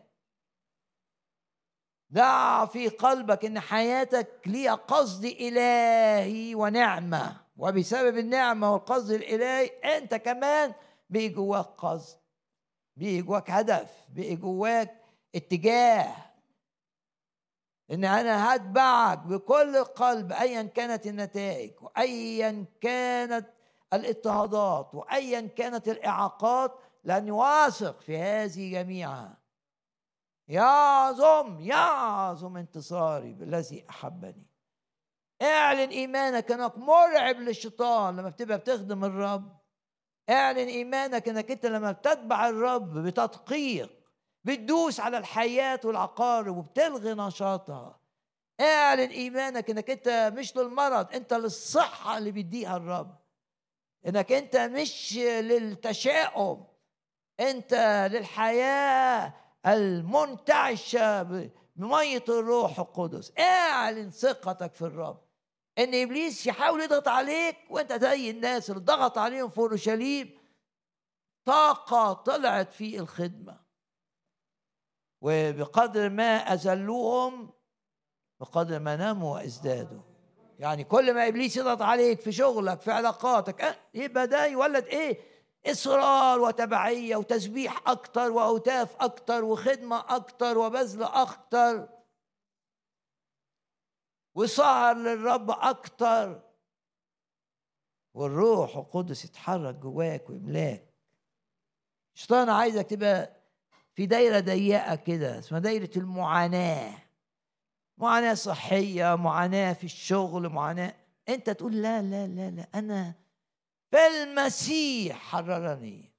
ضع 2.13 2.65
في 2.65 2.89
قلبك 2.89 3.45
إن 3.45 3.59
حياتك 3.59 4.41
ليها 4.45 4.75
قصد 4.75 5.25
إلهي 5.25 6.55
ونعمة 6.55 7.41
وبسبب 7.57 8.17
النعمة 8.17 8.73
والقصد 8.73 9.11
الإلهي 9.11 9.65
أنت 9.97 10.15
كمان 10.15 10.73
بيجي 11.09 11.33
جواك 11.33 11.65
قصد 11.65 12.20
بقي 13.01 13.21
جواك 13.21 13.51
هدف 13.51 14.07
بقي 14.09 14.35
جواك 14.35 15.01
اتجاه. 15.35 16.15
إن 17.91 18.05
أنا 18.05 18.55
هتبعك 18.55 19.17
بكل 19.17 19.83
قلب 19.83 20.31
ايا 20.31 20.63
كانت 20.63 21.07
النتائج 21.07 21.71
وايا 21.81 22.65
كانت 22.81 23.47
الاضطهادات 23.93 24.95
وايا 24.95 25.41
كانت 25.41 25.87
الإعاقات 25.87 26.79
لاني 27.03 27.31
واثق 27.31 28.01
في 28.01 28.17
هذه 28.17 28.71
جميعها. 28.71 29.37
يعظم 30.47 31.59
يعظم 31.59 32.57
انتصاري 32.57 33.33
بالذي 33.33 33.85
أحبني. 33.89 34.47
اعلن 35.41 35.89
إيمانك 35.89 36.51
أنك 36.51 36.77
مرعب 36.77 37.35
للشيطان 37.35 38.17
لما 38.17 38.29
بتبقى 38.29 38.57
بتخدم 38.57 39.05
الرب. 39.05 39.60
اعلن 40.31 40.67
إيمانك 40.67 41.29
إنك 41.29 41.51
أنت 41.51 41.65
لما 41.65 41.91
بتتبع 41.91 42.49
الرب 42.49 42.97
بتدقيق 42.97 43.91
بتدوس 44.43 44.99
على 44.99 45.17
الحياة 45.17 45.79
والعقارب 45.83 46.57
وبتلغي 46.57 47.13
نشاطها. 47.13 47.99
اعلن 48.61 49.09
إيمانك 49.09 49.69
إنك 49.69 49.89
أنت 49.89 50.33
مش 50.37 50.57
للمرض 50.57 51.13
أنت 51.13 51.33
للصحة 51.33 52.17
اللي 52.17 52.31
بيديها 52.31 52.77
الرب. 52.77 53.15
إنك 54.07 54.31
أنت 54.31 54.57
مش 54.57 55.17
للتشاؤم 55.17 56.67
أنت 57.39 57.73
للحياة 58.11 59.33
المنتعشة 59.65 61.23
بمية 61.23 62.23
الروح 62.29 62.79
القدس. 62.79 63.33
اعلن 63.39 64.09
ثقتك 64.09 64.73
في 64.73 64.81
الرب. 64.81 65.30
إن 65.83 65.95
إبليس 65.95 66.47
يحاول 66.47 66.81
يضغط 66.81 67.07
عليك 67.07 67.57
وأنت 67.69 67.93
زي 67.93 68.29
الناس 68.29 68.69
اللي 68.69 68.81
ضغط 68.81 69.17
عليهم 69.17 69.49
في 69.49 69.57
أورشليم 69.57 70.37
طاقة 71.45 72.13
طلعت 72.13 72.73
في 72.73 72.99
الخدمة. 72.99 73.59
وبقدر 75.21 76.09
ما 76.09 76.37
اذلوهم 76.53 77.49
بقدر 78.39 78.79
ما 78.79 78.95
ناموا 78.95 79.33
وإزدادوا. 79.35 80.01
يعني 80.59 80.83
كل 80.83 81.13
ما 81.13 81.27
إبليس 81.27 81.57
يضغط 81.57 81.81
عليك 81.81 82.19
في 82.21 82.31
شغلك 82.31 82.81
في 82.81 82.91
علاقاتك 82.91 83.61
أه 83.61 83.75
يبقى 83.93 84.27
ده 84.27 84.45
يولد 84.45 84.85
إيه؟ 84.85 85.19
إصرار 85.65 86.39
وتبعية 86.39 87.15
وتسبيح 87.15 87.81
أكتر 87.89 88.31
وأوتاف 88.31 88.95
أكتر 88.99 89.43
وخدمة 89.43 90.15
أكتر 90.15 90.57
وبذل 90.57 91.03
أكتر 91.03 91.87
وسهر 94.35 94.95
للرب 94.97 95.51
أكتر. 95.51 96.41
والروح 98.13 98.77
القدس 98.77 99.25
يتحرك 99.25 99.75
جواك 99.75 100.29
ويملاك. 100.29 100.93
الشيطان 102.15 102.49
عايزك 102.49 102.89
تبقى 102.89 103.41
في 103.95 104.05
دايرة 104.05 104.39
ضيقة 104.39 104.95
كده 104.95 105.39
اسمها 105.39 105.59
دايرة 105.59 105.89
المعاناة. 105.97 106.97
معاناة 107.97 108.33
صحية 108.33 109.15
معاناة 109.15 109.73
في 109.73 109.83
الشغل 109.83 110.49
معاناة. 110.49 110.95
أنت 111.29 111.49
تقول 111.49 111.81
لا 111.81 112.01
لا 112.01 112.27
لا 112.27 112.49
لا 112.49 112.67
أنا 112.75 113.13
في 113.91 114.07
المسيح 114.07 115.17
حررني. 115.17 116.11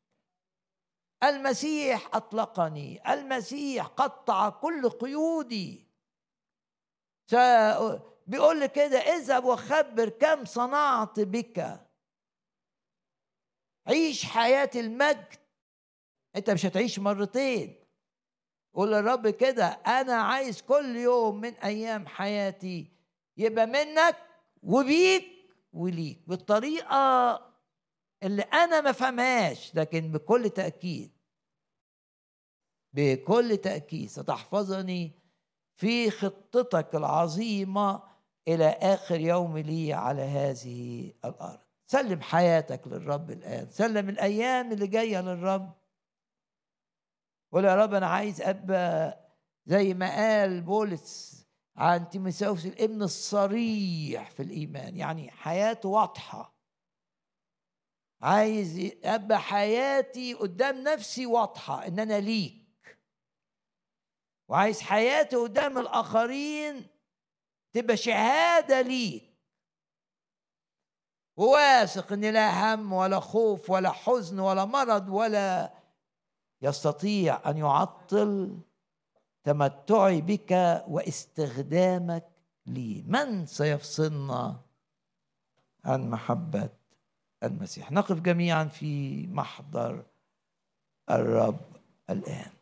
المسيح 1.24 2.08
أطلقني. 2.16 3.12
المسيح 3.12 3.86
قطع 3.86 4.48
كل 4.48 4.88
قيودي. 4.88 5.91
بيقول 8.26 8.60
لي 8.60 8.68
كده 8.68 8.98
اذهب 8.98 9.44
وخبر 9.44 10.08
كم 10.08 10.44
صنعت 10.44 11.20
بك؟ 11.20 11.80
عيش 13.86 14.24
حياة 14.24 14.70
المجد. 14.74 15.34
أنت 16.36 16.50
مش 16.50 16.66
هتعيش 16.66 16.98
مرتين. 16.98 17.84
قول 18.74 18.92
للرب 18.92 19.28
كده 19.28 19.66
أنا 19.66 20.14
عايز 20.14 20.62
كل 20.62 20.96
يوم 20.96 21.40
من 21.40 21.54
أيام 21.54 22.06
حياتي 22.06 22.92
يبقى 23.36 23.66
منك 23.66 24.16
وبيك 24.62 25.24
وليك. 25.72 26.18
بالطريقة 26.28 27.32
اللي 28.22 28.42
أنا 28.42 28.80
ما 28.80 28.92
فهمهاش 28.92 29.74
لكن 29.74 30.12
بكل 30.12 30.50
تأكيد 30.50 31.12
بكل 32.92 33.56
تأكيد 33.56 34.08
ستحفظني 34.08 35.21
في 35.82 36.10
خطتك 36.10 36.94
العظيمة 36.94 38.02
إلى 38.48 38.68
آخر 38.68 39.20
يوم 39.20 39.58
لي 39.58 39.92
على 39.92 40.22
هذه 40.22 41.12
الأرض. 41.24 41.58
سلم 41.86 42.20
حياتك 42.20 42.86
للرب 42.86 43.30
الآن. 43.30 43.70
سلم 43.70 44.08
الأيام 44.08 44.72
اللي 44.72 44.86
جاية 44.86 45.20
للرب. 45.20 45.72
قول 47.52 47.64
يا 47.64 47.74
رب 47.74 47.94
أنا 47.94 48.06
عايز 48.06 48.40
أبقى 48.40 49.18
زي 49.66 49.94
ما 49.94 50.16
قال 50.16 50.60
بولس 50.60 51.44
عن 51.76 52.08
تيموثاوس 52.08 52.66
الابن 52.66 53.02
الصريح 53.02 54.30
في 54.30 54.42
الإيمان. 54.42 54.96
يعني 54.96 55.30
حياته 55.30 55.88
واضحة. 55.88 56.54
عايز 58.20 58.92
أبقى 59.04 59.40
حياتي 59.40 60.34
قدام 60.34 60.82
نفسي 60.82 61.26
واضحة 61.26 61.86
إن 61.86 61.98
أنا 61.98 62.20
ليك. 62.20 62.61
وعايز 64.52 64.80
حياتي 64.80 65.36
قدام 65.36 65.78
الآخرين 65.78 66.86
تبقى 67.72 67.96
شهادة 67.96 68.80
ليك. 68.80 69.22
وواثق 71.36 72.12
إن 72.12 72.24
لا 72.24 72.74
هم 72.74 72.92
ولا 72.92 73.20
خوف 73.20 73.70
ولا 73.70 73.90
حزن 73.90 74.38
ولا 74.38 74.64
مرض 74.64 75.08
ولا 75.08 75.72
يستطيع 76.62 77.50
أن 77.50 77.56
يعطل 77.56 78.58
تمتعي 79.44 80.20
بك 80.20 80.82
واستخدامك 80.88 82.28
لي. 82.66 83.04
من 83.06 83.46
سيفصلنا 83.46 84.60
عن 85.84 86.10
محبة 86.10 86.68
المسيح؟ 87.42 87.92
نقف 87.92 88.20
جميعا 88.20 88.64
في 88.64 89.26
محضر 89.26 90.04
الرب 91.10 91.60
الآن. 92.10 92.61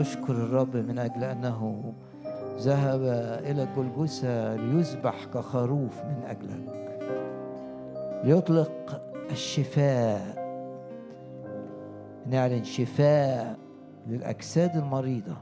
أشكر 0.00 0.32
الرب 0.32 0.76
من 0.76 0.98
أجل 0.98 1.24
أنه 1.24 1.92
ذهب 2.58 3.00
إلى 3.44 3.68
جلجسة 3.76 4.56
ليذبح 4.56 5.24
كخروف 5.34 6.04
من 6.04 6.22
أجلك 6.26 6.76
ليطلق 8.24 9.02
الشفاء. 9.30 10.46
نعلن 12.26 12.64
شفاء 12.64 13.56
للأجساد 14.06 14.76
المريضة 14.76 15.36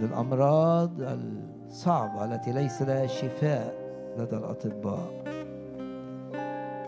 للأمراض 0.00 0.90
الصعبة 1.00 2.24
التي 2.24 2.52
ليس 2.52 2.82
لها 2.82 3.06
شفاء 3.06 3.74
لدى 4.18 4.36
الأطباء. 4.36 5.10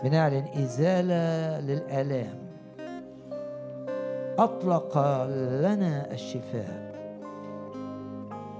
بنعلن 0.03 0.45
إزالة 0.57 1.59
للآلام. 1.59 2.42
أطلق 4.39 4.97
لنا 5.61 6.11
الشفاء. 6.11 6.93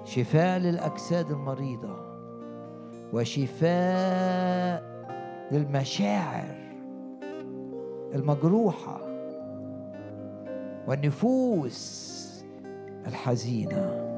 شفاء 0.05 0.59
للأجساد 0.59 1.31
المريضة 1.31 1.95
وشفاء 3.13 4.83
للمشاعر 5.51 6.55
المجروحة 8.15 9.01
والنفوس 10.87 12.23
الحزينة 13.07 14.09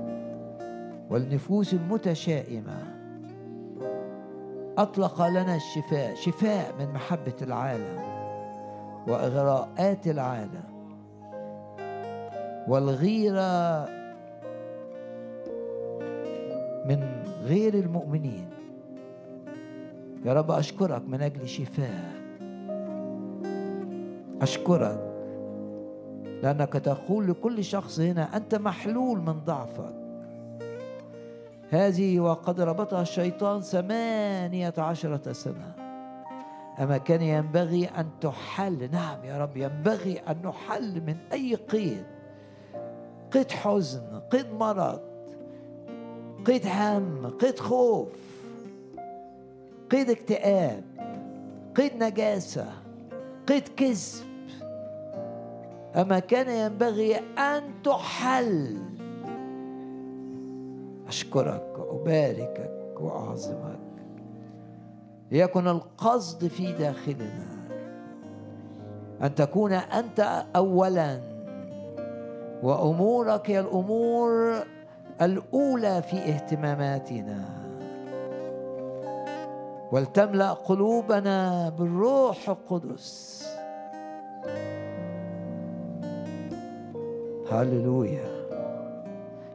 والنفوس 1.10 1.74
المتشائمة. 1.74 2.96
أطلق 4.78 5.28
لنا 5.28 5.56
الشفاء 5.56 6.16
شفاء 6.16 6.76
من 6.80 6.94
محبة 6.94 7.36
العالم 7.42 8.00
وإغراءات 9.08 10.08
العالم. 10.08 10.75
والغيرة 12.68 13.86
من 16.86 17.24
غير 17.44 17.74
المؤمنين. 17.74 18.50
يا 20.26 20.34
رب 20.34 20.52
أشكرك 20.52 21.02
من 21.08 21.22
أجل 21.22 21.48
شفاء. 21.48 22.16
أشكرك 24.42 25.12
لأنك 26.44 26.74
تقول 26.74 27.28
لكل 27.28 27.64
شخص 27.64 28.00
هنا 28.00 28.38
أنت 28.38 28.56
محلول 28.56 29.20
من 29.20 29.34
ضعفك. 29.34 29.96
هذه 31.70 32.20
وقد 32.20 32.62
ربطها 32.62 33.02
الشيطان 33.02 33.62
ثمانية 33.62 34.74
عشرة 34.78 35.34
سنة. 35.34 35.76
أما 36.80 36.98
كان 36.98 37.22
ينبغي 37.22 37.86
أن 37.86 38.10
تحل. 38.22 38.92
نعم 38.92 39.26
يا 39.26 39.38
رب 39.38 39.58
ينبغي 39.58 40.20
أن 40.20 40.36
نحل 40.44 41.02
من 41.02 41.16
أي 41.34 41.56
قيد. 41.56 42.15
قيد 43.36 43.52
حزن 43.52 44.20
قيد 44.32 44.54
مرض 44.54 45.02
قيد 46.46 46.68
هم 46.68 47.38
قيد 47.42 47.60
خوف 47.60 48.08
قيد 49.92 50.10
اكتئاب 50.10 50.84
قيد 51.76 52.04
نجاسة 52.04 52.66
قيد 53.48 53.68
كذب. 53.68 54.26
أما 55.96 56.20
كان 56.20 56.50
ينبغي 56.50 57.16
أن 57.38 57.64
تحل. 57.84 58.78
أشكرك 61.08 61.76
وأباركك 61.80 63.02
وأعظمك. 63.02 63.80
ليكن 65.32 65.68
القصد 65.68 66.48
في 66.48 66.72
داخلنا 66.72 67.48
أن 69.22 69.36
تكون 69.36 69.74
أنت 69.74 70.46
أولا. 70.56 71.35
وأمورك 72.64 73.50
هي 73.50 73.60
الأمور 73.60 74.56
الأولى 75.22 76.02
في 76.02 76.18
اهتماماتنا. 76.18 77.46
ولتملأ 79.92 80.54
قلوبنا 80.54 81.70
بالروح 81.70 82.50
القدس. 82.50 83.46
هللويا. 87.52 88.36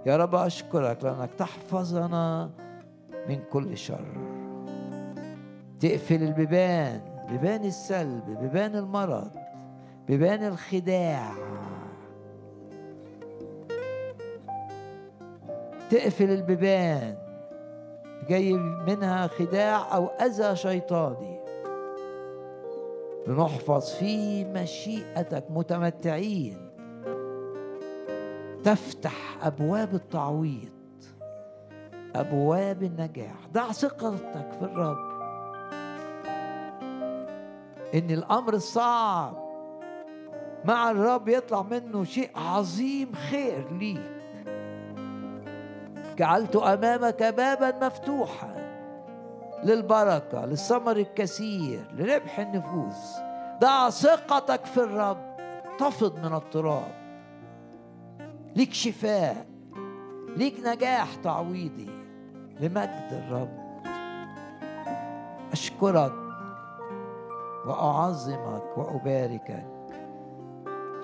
يا 0.06 0.16
رب 0.16 0.34
أشكرك 0.34 1.04
لأنك 1.04 1.30
تحفظنا 1.38 2.50
من 3.28 3.38
كل 3.52 3.76
شر. 3.76 4.16
تقفل 5.80 6.22
البيبان 6.22 7.00
بيبان 7.30 7.64
السلب 7.64 8.38
بيبان 8.40 8.76
المرض 8.76 9.30
بيبان 10.08 10.44
الخداع. 10.44 11.49
تقفل 15.90 16.30
البيبان. 16.30 17.16
جاي 18.28 18.52
منها 18.86 19.26
خداع 19.26 19.94
أو 19.94 20.06
أذى 20.06 20.56
شيطاني. 20.56 21.40
لنحفظ 23.26 23.90
في 23.90 24.44
مشيئتك 24.44 25.44
متمتعين. 25.50 26.70
تفتح 28.64 29.46
أبواب 29.46 29.94
التعويض. 29.94 30.70
أبواب 32.14 32.82
النجاح. 32.82 33.48
ضع 33.52 33.72
ثقتك 33.72 34.52
في 34.58 34.62
الرب. 34.62 35.10
إن 37.94 38.10
الأمر 38.10 38.54
الصعب 38.54 39.50
مع 40.64 40.90
الرب 40.90 41.28
يطلع 41.28 41.62
منه 41.62 42.04
شيء 42.04 42.30
عظيم 42.34 43.12
خير 43.12 43.72
ليك. 43.72 44.19
جعلت 46.18 46.56
أمامك 46.56 47.22
بابا 47.22 47.86
مفتوحا 47.86 48.54
للبركة 49.64 50.44
للثمر 50.44 50.96
الكثير 50.96 51.84
لربح 51.94 52.38
النفوس. 52.38 53.16
ضع 53.60 53.90
ثقتك 53.90 54.64
في 54.64 54.80
الرب 54.80 55.36
تفض 55.78 56.26
من 56.26 56.34
التراب. 56.34 56.92
ليك 58.56 58.72
شفاء 58.72 59.46
ليك 60.36 60.54
نجاح 60.66 61.14
تعويضي 61.14 61.90
لمجد 62.60 63.08
الرب. 63.12 63.60
أشكرك 65.52 66.12
وأعظمك 67.66 68.78
وأباركك. 68.78 69.79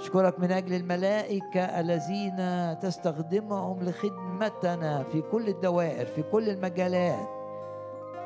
أشكرك 0.06 0.40
من 0.40 0.52
أجل 0.52 0.74
الملائكة 0.74 1.60
الذين 1.60 2.38
تستخدمهم 2.80 3.82
لخدمتنا 3.82 5.02
في 5.02 5.20
كل 5.20 5.48
الدوائر 5.48 6.06
في 6.06 6.22
كل 6.22 6.48
المجالات. 6.48 7.28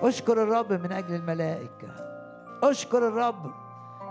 أشكر 0.03 0.43
الرب 0.43 0.73
من 0.73 0.93
أجل 0.93 1.15
الملائكة. 1.15 1.89
أشكر 2.63 3.09
الرب 3.09 3.51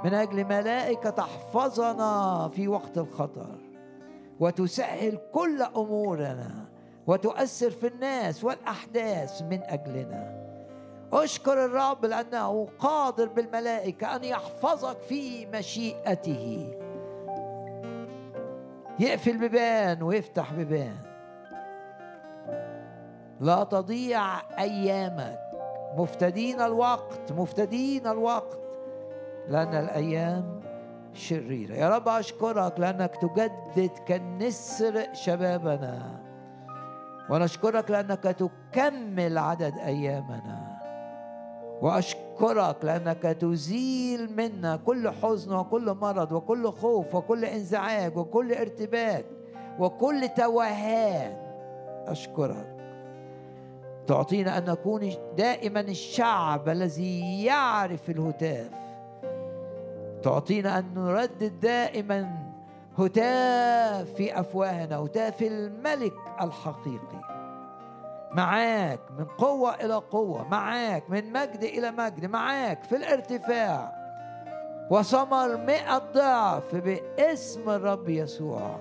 من 0.04 0.14
أجل 0.14 0.46
ملائكة 0.46 1.10
تحفظنا 1.10 2.48
في 2.56 2.68
وقت 2.68 2.98
الخطر. 2.98 3.56
وتسهل 4.40 5.20
كل 5.34 5.62
أمورنا 5.62 6.66
وتؤثر 7.08 7.72
في 7.72 7.88
الناس 7.88 8.44
والأحداث 8.44 9.42
من 9.42 9.60
أجلنا. 9.64 10.50
أشكر 11.14 11.66
الرب 11.66 12.06
لأنه 12.06 12.68
قادر 12.80 13.26
بالملائكة 13.26 14.16
أن 14.16 14.24
يحفظك 14.24 14.98
في 15.00 15.46
مشيئته. 15.46 16.74
يقفل 19.00 19.38
بيبان 19.38 20.04
ويفتح 20.04 20.54
بيبان 20.54 20.96
لا 23.40 23.64
تضيع 23.64 24.40
أيامك. 24.60 25.40
مفتدين 25.98 26.62
الوقت 26.62 27.32
مفتدين 27.32 28.08
الوقت. 28.08 28.60
لأن 29.48 29.76
الأيام 29.76 30.62
شريرة. 31.14 31.74
يا 31.74 31.90
رب 31.90 32.08
أشكرك 32.08 32.80
لأنك 32.80 33.16
تجدد 33.16 33.92
كالنسر 34.08 35.14
شبابنا. 35.14 36.22
ونشكرك 37.30 37.92
لأنك 37.92 38.24
تكمل 38.24 39.38
عدد 39.38 39.78
أيامنا. 39.78 40.59
وأشكرك 41.82 42.76
لأنك 42.84 43.22
تزيل 43.22 44.36
منا 44.36 44.76
كل 44.76 45.10
حزن 45.10 45.54
وكل 45.56 45.94
مرض 45.94 46.32
وكل 46.32 46.72
خوف 46.72 47.16
وكل 47.16 47.46
انزعاج 47.46 48.18
وكل 48.18 48.54
ارتباك 48.54 49.26
وكل 49.80 50.30
توهان. 50.38 51.38
أشكرك. 52.08 52.76
تعطينا 54.08 54.58
أن 54.58 54.66
نكون 54.66 55.12
دائما 55.38 55.80
الشعب 55.80 56.70
الذي 56.70 57.44
يعرف 57.44 58.10
الهتاف. 58.10 58.70
تعطينا 60.24 60.80
أن 60.80 60.86
نردد 60.96 61.60
دائما 61.60 62.50
هتاف 62.98 64.14
في 64.14 64.40
أفواهنا 64.40 64.98
هتاف 64.98 65.42
الملك 65.42 66.14
الحقيقي. 66.42 67.29
معاك 68.32 69.00
من 69.18 69.26
قوة 69.26 69.76
إلى 69.76 69.94
قوة 69.94 70.48
معاك 70.48 71.10
من 71.10 71.32
مجد 71.32 71.64
إلى 71.64 71.92
مجد 71.92 72.26
معاك 72.26 72.84
في 72.84 72.96
الارتفاع. 72.96 74.00
وثمر 74.92 75.58
مئة 75.58 75.98
ضعف 75.98 76.76
باسم 76.76 77.70
الرب 77.70 78.10
يسوع. 78.10 78.80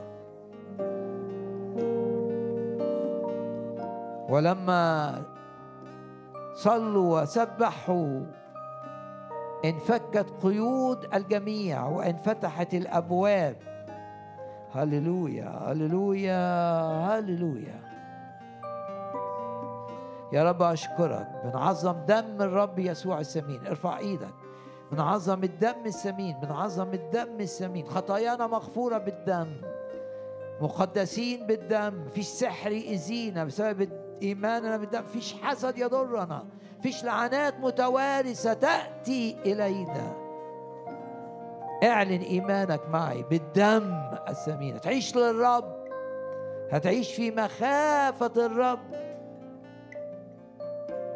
ولما 4.28 5.22
صلوا 6.54 7.22
وسبحوا 7.22 8.20
انفكت 9.64 10.26
قيود 10.42 11.14
الجميع 11.14 11.86
وانفتحت 11.86 12.74
الأبواب. 12.74 13.56
هللويا 14.74 15.48
هللويا 15.48 16.40
هللويا. 17.06 17.87
يا 20.32 20.44
رب 20.44 20.62
أشكرك. 20.62 21.28
بنعظم 21.44 21.96
دم 22.08 22.42
الرب 22.42 22.78
يسوع 22.78 23.20
السمين. 23.20 23.66
ارفع 23.66 23.98
إيدك. 23.98 24.34
بنعظم 24.92 25.44
الدم 25.44 25.86
السمين. 25.86 26.36
بنعظم 26.40 26.92
الدم 26.92 27.40
السمين. 27.40 27.86
خطايانا 27.86 28.46
مغفورة 28.46 28.98
بالدم. 28.98 29.60
مقدسين 30.60 31.46
بالدم. 31.46 32.08
فيش 32.14 32.26
سحر 32.26 32.72
يأذينا 32.72 33.44
بسبب 33.44 33.88
إيماننا 34.22 34.76
بالدم. 34.76 35.02
فيش 35.02 35.34
حسد 35.42 35.78
يضرنا. 35.78 36.44
فيش 36.82 37.04
لعنات 37.04 37.60
متوارثة 37.60 38.52
تأتي 38.52 39.36
إلينا. 39.46 40.12
اعلن 41.84 42.20
إيمانك 42.22 42.80
معي 42.88 43.22
بالدم 43.22 44.10
الثمين 44.28 44.74
هتعيش 44.74 45.16
للرب. 45.16 45.78
هتعيش 46.70 47.14
في 47.14 47.30
مخافة 47.30 48.46
الرب. 48.46 49.07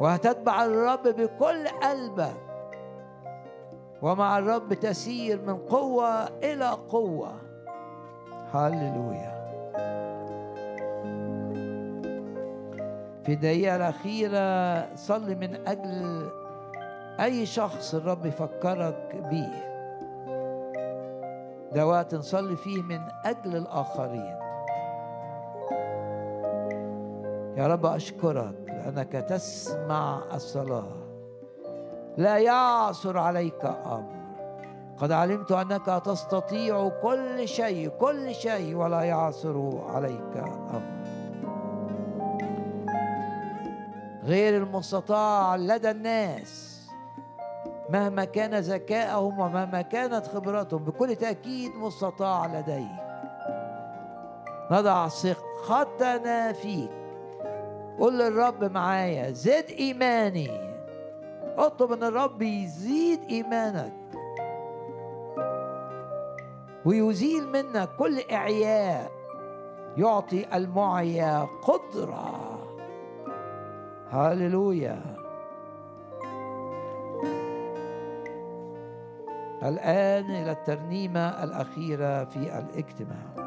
وهتتبع 0.00 0.64
الرب 0.64 1.02
بكل 1.02 1.68
قلبك. 1.68 2.36
ومع 4.02 4.38
الرب 4.38 4.74
تسير 4.74 5.42
من 5.42 5.56
قوة 5.56 6.28
إلى 6.28 6.68
قوة. 6.68 7.32
هللويا. 8.54 9.32
في 13.24 13.32
الدقيقة 13.32 13.76
الأخيرة 13.76 14.94
صلي 14.96 15.34
من 15.34 15.66
أجل 15.66 16.28
أي 17.20 17.46
شخص 17.46 17.94
الرب 17.94 18.26
يفكرك 18.26 19.16
بيه. 19.30 19.72
ده 21.72 21.86
وقت 21.86 22.14
نصلي 22.14 22.56
فيه 22.56 22.82
من 22.82 23.00
أجل 23.24 23.56
الآخرين. 23.56 24.36
يا 27.56 27.66
رب 27.66 27.86
أشكرك. 27.86 28.71
لأنك 28.84 29.12
تسمع 29.12 30.22
الصلاة. 30.34 30.92
لا 32.16 32.38
يعثر 32.38 33.18
عليك 33.18 33.64
أمر. 33.64 34.22
قد 34.98 35.12
علمت 35.12 35.52
أنك 35.52 36.02
تستطيع 36.04 36.88
كل 36.88 37.48
شيء 37.48 37.88
كل 37.88 38.34
شيء 38.34 38.76
ولا 38.76 39.02
يعثر 39.02 39.84
عليك 39.88 40.36
أمر. 40.36 40.82
غير 44.24 44.62
المستطاع 44.62 45.56
لدى 45.56 45.90
الناس. 45.90 46.80
مهما 47.90 48.24
كان 48.24 48.54
ذكائهم 48.54 49.38
ومهما 49.38 49.82
كانت 49.82 50.26
خبرتهم 50.26 50.84
بكل 50.84 51.16
تأكيد 51.16 51.70
مستطاع 51.76 52.46
لديك. 52.46 53.02
نضع 54.70 55.08
ثقتنا 55.08 56.52
فيك. 56.52 57.01
قل 57.98 58.18
للرب 58.18 58.64
معايا 58.64 59.30
زد 59.30 59.66
إيماني. 59.78 60.50
اطلب 61.58 61.92
إن 61.92 62.02
الرب 62.02 62.42
يزيد 62.42 63.20
إيمانك. 63.30 63.92
ويزيل 66.84 67.48
منك 67.48 67.88
كل 67.98 68.20
إعياء 68.32 69.10
يعطي 69.96 70.56
المعيا 70.56 71.48
قدرة. 71.62 72.58
هللويا. 74.10 75.02
الآن 79.62 80.30
إلى 80.30 80.52
الترنيمة 80.52 81.44
الأخيرة 81.44 82.24
في 82.24 82.36
الاجتماع. 82.36 83.41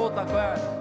ارفع 0.00 0.08
صوتك 0.08 0.34
واعلن 0.34 0.79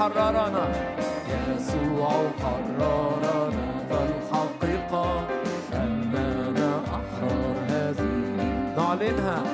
حررنا 0.00 0.68
يسوع 1.28 2.10
حررنا 2.42 3.40
فالحقيقة 3.90 5.26
أننا 5.72 6.80
أحرار 6.86 7.56
هذه. 7.68 8.10
نعلنها. 8.76 9.49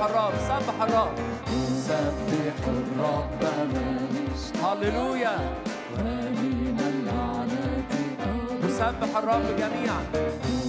نسبح 0.00 0.10
الرب 0.10 0.32
سبح 0.48 0.82
الرب 0.82 1.14
نسبح 1.52 2.68
الرب 2.68 3.42
ماليش 3.74 4.42
هللويا. 4.64 5.36
ومن 5.98 6.78
اللعنات 6.92 7.92
نسبح 8.64 9.16
الرب 9.18 9.46
جميعا. 9.58 10.02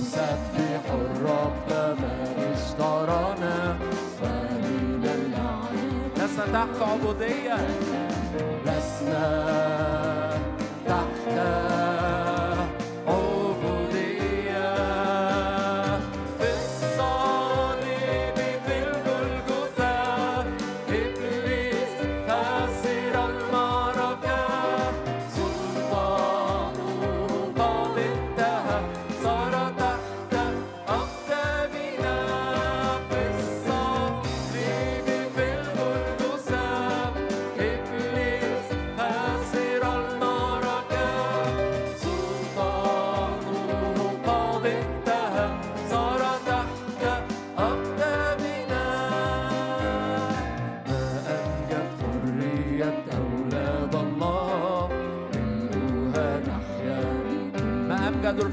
نسبح 0.02 0.84
الرب 0.94 1.70
من 2.00 2.54
اشترانا 2.56 3.78
ومن 4.22 5.04
اللعنات 5.16 6.18
لسنا 6.18 6.46
تحت 6.54 6.82
عبودية. 6.82 7.58
لسنا. 8.66 10.31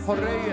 Jorge 0.08 0.24
Reyes. 0.24 0.47